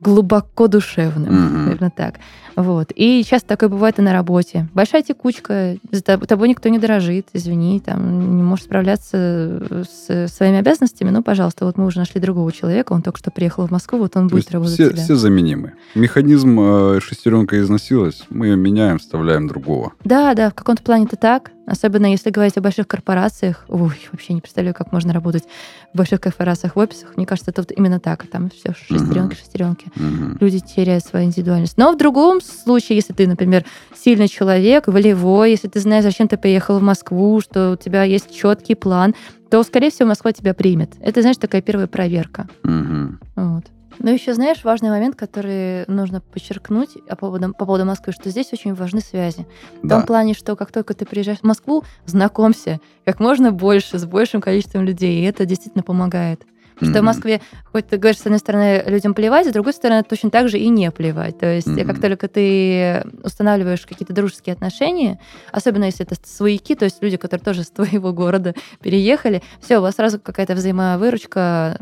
глубоко 0.00 0.68
душевным, 0.68 1.34
Мгм. 1.34 1.64
наверное, 1.64 1.90
так. 1.94 2.14
Вот. 2.56 2.92
И 2.94 3.24
часто 3.24 3.48
такое 3.48 3.68
бывает 3.68 3.98
и 3.98 4.02
на 4.02 4.12
работе. 4.12 4.68
Большая 4.74 5.02
текучка, 5.02 5.76
за 5.92 6.00
тоб- 6.00 6.26
тобой 6.26 6.48
никто 6.48 6.68
не 6.68 6.78
дорожит, 6.78 7.26
извини, 7.32 7.78
там, 7.80 8.36
не 8.36 8.42
можешь 8.42 8.64
справляться 8.64 9.62
с 9.88 10.28
своими 10.28 10.58
обязанностями, 10.58 11.10
ну, 11.10 11.22
пожалуйста, 11.22 11.64
вот 11.66 11.76
мы 11.76 11.86
уже 11.86 11.98
нашли 11.98 12.20
другого 12.20 12.50
человека, 12.52 12.92
он 12.92 13.02
только 13.02 13.18
что 13.18 13.30
приехал 13.30 13.66
в 13.66 13.70
Москву, 13.70 13.98
вот 13.98 14.16
он 14.16 14.28
То 14.28 14.34
будет 14.36 14.50
работать 14.50 14.74
все, 14.74 14.92
все 14.94 15.14
заменимы. 15.14 15.74
Механизм 15.94 16.58
э, 16.60 17.00
шестеренка 17.00 17.60
износилась, 17.60 18.24
мы 18.30 18.46
ее 18.48 18.56
меняем, 18.56 18.98
вставляем 18.98 19.46
другого. 19.46 19.92
Да, 20.04 20.34
да, 20.34 20.50
в 20.50 20.54
каком-то 20.54 20.82
плане 20.82 21.04
это 21.04 21.16
так. 21.16 21.52
Особенно 21.68 22.06
если 22.06 22.30
говорить 22.30 22.56
о 22.56 22.62
больших 22.62 22.88
корпорациях. 22.88 23.66
Ой, 23.68 23.94
вообще 24.10 24.32
не 24.32 24.40
представляю, 24.40 24.74
как 24.74 24.90
можно 24.90 25.12
работать 25.12 25.44
в 25.92 25.96
больших 25.96 26.20
корпорациях, 26.20 26.76
в 26.76 26.78
офисах. 26.78 27.16
Мне 27.16 27.26
кажется, 27.26 27.50
это 27.50 27.60
вот 27.60 27.72
именно 27.72 28.00
так. 28.00 28.26
Там 28.26 28.48
все 28.50 28.72
шестеренки, 28.72 29.34
шестеренки. 29.34 29.92
Мгм. 29.96 30.38
Люди 30.40 30.60
теряют 30.60 31.04
свою 31.04 31.26
индивидуальность. 31.26 31.76
Но 31.76 31.92
в 31.92 31.98
другом 31.98 32.40
случае, 32.40 32.96
если 32.96 33.12
ты, 33.12 33.26
например, 33.26 33.66
сильный 33.94 34.28
человек, 34.28 34.86
волевой, 34.86 35.50
если 35.50 35.68
ты 35.68 35.80
знаешь, 35.80 36.04
зачем 36.04 36.26
ты 36.26 36.38
поехал 36.38 36.78
в 36.78 36.82
Москву, 36.82 37.40
что 37.42 37.72
у 37.72 37.76
тебя 37.76 38.02
есть 38.04 38.34
четкий 38.34 38.74
план, 38.74 39.14
то, 39.50 39.62
скорее 39.62 39.90
всего, 39.90 40.08
Москва 40.08 40.32
тебя 40.32 40.54
примет. 40.54 40.92
Это, 41.00 41.20
знаешь, 41.20 41.36
такая 41.36 41.60
первая 41.60 41.86
проверка. 41.86 42.48
Мгм. 42.62 43.20
Вот. 43.36 43.64
Но 43.98 44.10
еще, 44.10 44.34
знаешь, 44.34 44.64
важный 44.64 44.90
момент, 44.90 45.16
который 45.16 45.84
нужно 45.86 46.20
подчеркнуть 46.20 46.90
по 47.08 47.16
поводу, 47.16 47.52
по 47.54 47.66
поводу 47.66 47.84
Москвы, 47.84 48.12
что 48.12 48.30
здесь 48.30 48.52
очень 48.52 48.74
важны 48.74 49.00
связи. 49.00 49.46
В 49.82 49.86
Да. 49.86 49.96
том 49.96 50.06
плане, 50.06 50.34
что 50.34 50.56
как 50.56 50.72
только 50.72 50.94
ты 50.94 51.04
приезжаешь 51.04 51.40
в 51.40 51.44
Москву, 51.44 51.84
знакомься 52.06 52.80
как 53.04 53.20
можно 53.20 53.52
больше, 53.52 53.98
с 53.98 54.04
большим 54.04 54.40
количеством 54.40 54.84
людей, 54.84 55.20
и 55.20 55.24
это 55.24 55.44
действительно 55.46 55.82
помогает. 55.82 56.44
Потому 56.74 56.92
что 56.92 57.00
в 57.00 57.02
Мгм. 57.02 57.06
Москве, 57.06 57.40
хоть 57.72 57.88
ты 57.88 57.96
говоришь, 57.96 58.20
с 58.20 58.26
одной 58.26 58.38
стороны, 58.38 58.84
людям 58.86 59.12
плевать, 59.12 59.48
с 59.48 59.52
другой 59.52 59.72
стороны, 59.72 60.04
точно 60.04 60.30
так 60.30 60.48
же 60.48 60.60
и 60.60 60.68
не 60.68 60.92
плевать. 60.92 61.36
То 61.36 61.46
есть, 61.52 61.66
Мгм. 61.66 61.84
как 61.84 62.00
только 62.00 62.28
ты 62.28 63.02
устанавливаешь 63.24 63.84
какие-то 63.84 64.12
дружеские 64.12 64.52
отношения, 64.52 65.18
особенно 65.50 65.84
если 65.84 66.06
это 66.06 66.14
свояки, 66.24 66.76
то 66.76 66.84
есть 66.84 67.02
люди, 67.02 67.16
которые 67.16 67.42
тоже 67.42 67.64
с 67.64 67.70
твоего 67.70 68.12
города 68.12 68.54
переехали, 68.80 69.42
все, 69.60 69.78
у 69.78 69.82
вас 69.82 69.96
сразу 69.96 70.20
какая-то 70.20 70.54
взаимовыручка 70.54 71.78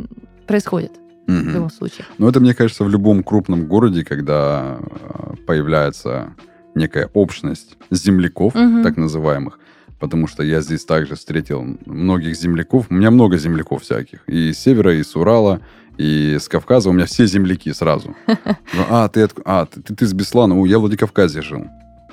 происходит 0.46 0.92
в 1.26 1.30
Мгм. 1.30 1.52
любом 1.54 1.70
случае. 1.70 2.04
Ну, 2.18 2.28
это, 2.28 2.40
мне 2.40 2.54
кажется, 2.54 2.84
в 2.84 2.88
любом 2.88 3.22
крупном 3.22 3.66
городе, 3.66 4.04
когда 4.04 4.78
э, 4.78 5.34
появляется 5.46 6.34
некая 6.74 7.08
общность 7.14 7.76
земляков, 7.90 8.54
Мгм. 8.54 8.82
так 8.82 8.96
называемых, 8.96 9.58
потому 9.98 10.26
что 10.28 10.42
я 10.42 10.60
здесь 10.60 10.84
также 10.84 11.14
встретил 11.14 11.64
многих 11.86 12.36
земляков. 12.36 12.86
У 12.90 12.94
меня 12.94 13.10
много 13.10 13.38
земляков 13.38 13.82
всяких. 13.82 14.20
И 14.28 14.52
с 14.52 14.58
севера, 14.58 14.94
и 14.94 15.02
с 15.02 15.16
Урала, 15.16 15.60
и 15.98 16.36
с 16.38 16.48
Кавказа. 16.48 16.90
У 16.90 16.92
меня 16.92 17.06
все 17.06 17.26
земляки 17.26 17.72
сразу. 17.72 18.14
Ну, 18.74 18.84
А, 18.90 19.08
ты, 19.08 19.28
а, 19.44 19.64
ты, 19.66 19.80
ты, 19.80 19.94
ты 19.94 20.06
с 20.06 20.12
Беслана? 20.12 20.54
О, 20.60 20.66
я 20.66 20.76
в 20.78 20.82
Владикавказе 20.82 21.40
жил. 21.42 21.64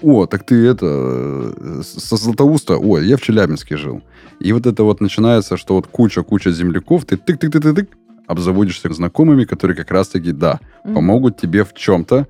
О, 0.01 0.25
так 0.25 0.45
ты 0.45 0.55
это, 0.65 0.85
э, 0.85 1.81
со 1.83 2.15
Златоуста? 2.17 2.77
О, 2.77 2.99
я 2.99 3.15
в 3.17 3.21
Челябинске 3.21 3.77
жил. 3.77 4.01
И 4.39 4.51
вот 4.53 4.65
это 4.65 4.83
вот 4.83 5.01
начинается, 5.01 5.57
что 5.57 5.75
вот 5.75 5.87
куча-куча 5.87 6.51
земляков, 6.51 7.05
ты 7.05 7.15
тык-тык-тык-тык, 7.15 7.87
обзаводишься 8.27 8.91
знакомыми, 8.93 9.45
которые 9.45 9.75
как 9.77 9.91
раз-таки, 9.91 10.31
да, 10.31 10.59
Мгм. 10.83 10.95
помогут 10.95 11.37
тебе 11.37 11.63
в 11.63 11.73
чем-то, 11.73 12.27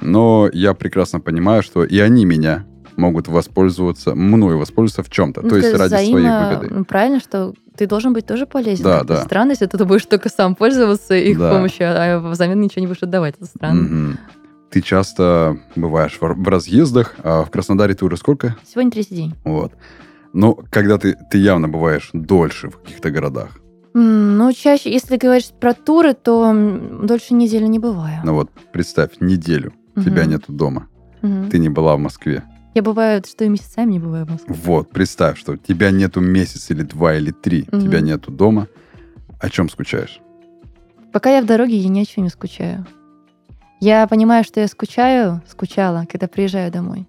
но 0.00 0.48
я 0.52 0.74
прекрасно 0.74 1.20
понимаю, 1.20 1.62
что 1.62 1.84
и 1.84 1.98
они 1.98 2.24
меня 2.24 2.64
могут 2.96 3.28
воспользоваться, 3.28 4.14
мною 4.14 4.58
воспользоваться 4.58 5.02
в 5.02 5.10
чем-то, 5.10 5.42
Ну, 5.42 5.48
то 5.50 5.56
есть 5.56 5.74
ради 5.74 5.90
своей 5.90 6.12
взаимо- 6.14 6.48
выгоды. 6.50 6.74
ну, 6.74 6.84
Правильно, 6.84 7.20
что 7.20 7.54
ты 7.76 7.86
должен 7.86 8.12
быть 8.12 8.26
тоже 8.26 8.46
полезен. 8.46 8.84
Да, 8.84 9.04
да. 9.04 9.22
Странно, 9.22 9.52
если 9.52 9.66
ты 9.66 9.82
будешь 9.84 10.04
только 10.04 10.28
сам 10.28 10.54
пользоваться 10.54 11.14
их 11.14 11.38
Да. 11.38 11.52
помощью, 11.54 11.86
а 11.88 12.18
взамен 12.30 12.60
ничего 12.60 12.80
не 12.82 12.86
будешь 12.88 13.02
отдавать. 13.02 13.36
Это 13.36 13.46
странно. 13.46 13.82
Мгм. 13.82 14.18
Ты 14.70 14.82
часто 14.82 15.58
бываешь 15.76 16.18
в, 16.20 16.22
в 16.22 16.48
разъездах, 16.48 17.16
а 17.24 17.42
в 17.44 17.50
Краснодаре 17.50 17.94
ты 17.94 18.04
уже 18.04 18.16
сколько? 18.16 18.56
Сегодня 18.66 18.90
третий 18.90 19.14
день. 19.14 19.34
Вот. 19.44 19.72
Но 20.32 20.54
когда 20.70 20.98
ты, 20.98 21.16
ты 21.30 21.38
явно 21.38 21.68
бываешь 21.68 22.10
дольше 22.12 22.68
в 22.70 22.78
каких-то 22.78 23.10
городах. 23.10 23.50
Ну, 23.94 24.52
чаще, 24.52 24.90
если 24.92 25.16
говоришь 25.16 25.50
про 25.58 25.74
туры, 25.74 26.14
то 26.14 26.52
дольше 27.02 27.34
недели 27.34 27.64
не 27.66 27.78
бываю. 27.78 28.20
Ну 28.24 28.34
вот, 28.34 28.50
представь, 28.72 29.10
неделю 29.20 29.72
тебя 29.96 30.22
Мгм. 30.22 30.30
нету 30.30 30.52
дома. 30.52 30.86
Мгм. 31.22 31.50
Ты 31.50 31.58
не 31.58 31.68
была 31.68 31.96
в 31.96 31.98
Москве. 31.98 32.44
Я 32.74 32.82
бываю, 32.82 33.22
что 33.26 33.44
и 33.44 33.48
месяцами 33.48 33.92
не 33.92 33.98
бываю 33.98 34.26
в 34.26 34.30
Москве. 34.30 34.54
Вот, 34.64 34.90
представь, 34.90 35.38
что 35.38 35.56
тебя 35.56 35.90
нету 35.90 36.20
месяц 36.20 36.70
или 36.70 36.82
два 36.82 37.14
или 37.16 37.32
три, 37.32 37.66
Мгм. 37.72 37.80
тебя 37.82 38.00
нету 38.00 38.30
дома. 38.30 38.68
О 39.40 39.48
чем 39.50 39.68
скучаешь? 39.68 40.20
Пока 41.12 41.30
я 41.34 41.42
в 41.42 41.46
дороге, 41.46 41.76
я 41.76 41.88
ни 41.88 42.00
о 42.00 42.04
чем 42.04 42.24
не 42.24 42.30
скучаю. 42.30 42.86
Я 43.80 44.06
понимаю, 44.06 44.44
что 44.44 44.60
я 44.60 44.68
скучаю, 44.68 45.42
скучала, 45.48 46.04
когда 46.10 46.28
приезжаю 46.28 46.70
домой. 46.70 47.08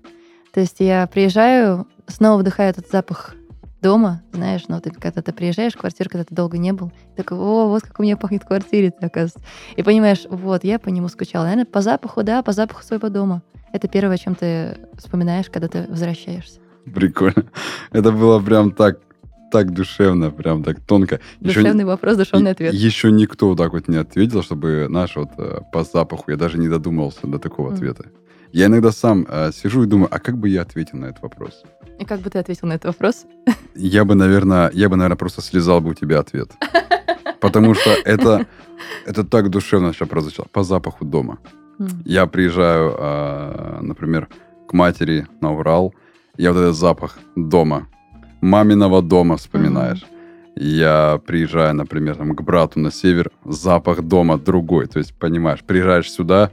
То 0.53 0.61
есть 0.61 0.77
я 0.79 1.05
приезжаю, 1.07 1.85
снова 2.07 2.39
вдыхаю 2.39 2.71
этот 2.71 2.89
запах 2.89 3.35
дома, 3.81 4.21
знаешь, 4.31 4.63
ну, 4.67 4.79
ты 4.79 4.91
когда 4.91 5.21
ты 5.21 5.33
приезжаешь 5.33 5.73
в 5.73 5.77
квартиру, 5.77 6.09
когда 6.09 6.23
ты 6.23 6.33
долго 6.35 6.57
не 6.57 6.71
был, 6.71 6.91
такой, 7.15 7.37
о, 7.37 7.67
вот 7.67 7.83
как 7.83 7.99
у 7.99 8.03
меня 8.03 8.17
пахнет 8.17 8.43
в 8.43 8.47
квартире, 8.47 8.93
оказывается. 9.01 9.39
И 9.75 9.83
понимаешь, 9.83 10.25
вот, 10.29 10.63
я 10.63 10.79
по 10.79 10.89
нему 10.89 11.07
скучала. 11.07 11.43
Наверное, 11.43 11.65
по 11.65 11.81
запаху, 11.81 12.23
да, 12.23 12.41
по 12.43 12.51
запаху 12.51 12.83
своего 12.83 13.09
дома. 13.09 13.41
Это 13.73 13.87
первое, 13.87 14.15
о 14.15 14.17
чем 14.17 14.35
ты 14.35 14.77
вспоминаешь, 14.97 15.49
когда 15.49 15.67
ты 15.67 15.85
возвращаешься. 15.87 16.59
Прикольно. 16.93 17.45
Это 17.91 18.11
было 18.11 18.39
прям 18.39 18.71
так, 18.71 18.99
так 19.51 19.71
душевно, 19.73 20.31
прям 20.31 20.63
так 20.63 20.79
тонко. 20.81 21.19
Еще 21.39 21.61
Душевный 21.61 21.85
вопрос, 21.85 22.17
душевный 22.17 22.51
ответ. 22.51 22.73
Еще 22.73 23.11
никто 23.11 23.49
вот 23.49 23.57
так 23.57 23.71
вот 23.73 23.87
не 23.87 23.97
ответил, 23.97 24.43
чтобы 24.43 24.87
наш 24.89 25.15
вот 25.15 25.29
э, 25.37 25.59
по 25.71 25.83
запаху, 25.83 26.31
я 26.31 26.37
даже 26.37 26.57
не 26.57 26.67
додумался 26.67 27.27
до 27.27 27.39
такого 27.39 27.67
Мгм. 27.67 27.75
ответа. 27.75 28.05
Я 28.53 28.65
иногда 28.65 28.91
сам 28.91 29.25
э, 29.29 29.51
сижу 29.53 29.83
и 29.83 29.87
думаю, 29.87 30.09
а 30.11 30.19
как 30.19 30.37
бы 30.37 30.49
я 30.49 30.61
ответил 30.61 30.97
на 30.97 31.05
этот 31.05 31.23
вопрос? 31.23 31.63
И 31.99 32.05
как 32.05 32.19
бы 32.19 32.29
ты 32.29 32.39
ответил 32.39 32.67
на 32.67 32.73
этот 32.73 32.85
вопрос? 32.85 33.25
Я 33.75 34.03
бы, 34.03 34.15
наверное, 34.15 34.69
я 34.73 34.89
бы, 34.89 34.97
наверное, 34.97 35.17
просто 35.17 35.41
слезал 35.41 35.79
бы 35.79 35.91
у 35.91 35.93
тебя 35.93 36.19
ответ. 36.19 36.51
Потому 37.39 37.73
что 37.73 37.91
это, 38.05 38.45
это 39.05 39.23
так 39.23 39.49
душевно 39.49 39.93
сейчас 39.93 40.09
прозвучало. 40.09 40.47
По 40.51 40.63
запаху 40.63 41.05
дома. 41.05 41.37
Я 42.05 42.27
приезжаю, 42.27 42.95
а, 42.97 43.79
например, 43.81 44.27
к 44.67 44.73
матери 44.73 45.27
на 45.41 45.53
Урал, 45.53 45.95
я 46.37 46.53
вот 46.53 46.59
этот 46.59 46.75
запах 46.75 47.17
дома, 47.35 47.87
маминого 48.41 49.01
дома 49.01 49.37
вспоминаешь. 49.37 50.05
Я 50.55 51.19
приезжаю, 51.25 51.73
например, 51.73 52.15
там, 52.17 52.35
к 52.35 52.41
брату 52.41 52.79
на 52.79 52.91
север, 52.91 53.31
запах 53.45 54.01
дома 54.01 54.37
другой. 54.37 54.87
То 54.87 54.99
есть, 54.99 55.13
понимаешь, 55.13 55.63
приезжаешь 55.65 56.11
сюда, 56.11 56.51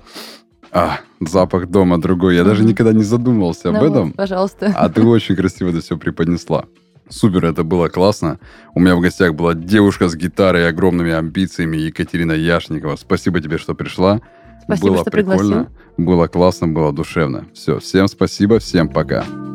а, 0.73 1.01
запах 1.21 1.67
дома 1.69 2.01
другой. 2.01 2.37
Я 2.37 2.45
даже 2.45 2.65
никогда 2.65 2.93
не 2.93 3.03
задумывался 3.03 3.69
об 3.71 3.77
Ну 3.77 3.85
этом. 3.91 4.13
пожалуйста. 4.13 4.73
А 4.77 4.89
ты 4.89 5.03
очень 5.05 5.37
красиво 5.37 5.71
это 5.71 5.81
все 5.81 5.97
преподнесла. 5.97 6.65
Супер, 7.09 7.47
это 7.47 7.65
было 7.65 7.89
классно. 7.89 8.39
У 8.75 8.81
меня 8.81 8.95
в 8.95 9.01
гостях 9.01 9.35
была 9.35 9.55
девушка 9.55 10.09
с 10.09 10.15
гитарой 10.15 10.63
и 10.63 10.67
огромными 10.67 11.13
амбициями 11.13 11.79
Екатерина 11.79 12.33
Яшникова. 12.33 12.97
Спасибо 12.97 13.41
тебе, 13.41 13.57
что 13.57 13.75
пришла. 13.75 14.21
Спасибо, 14.65 14.89
было 14.89 14.99
что 15.01 15.11
прикольно, 15.11 15.39
пригласил. 15.39 15.67
было 15.97 16.27
классно, 16.27 16.69
было 16.69 16.93
душевно. 16.93 17.47
Все, 17.55 17.79
всем 17.79 18.09
спасибо, 18.09 18.59
всем 18.59 18.89
пока. 18.91 19.48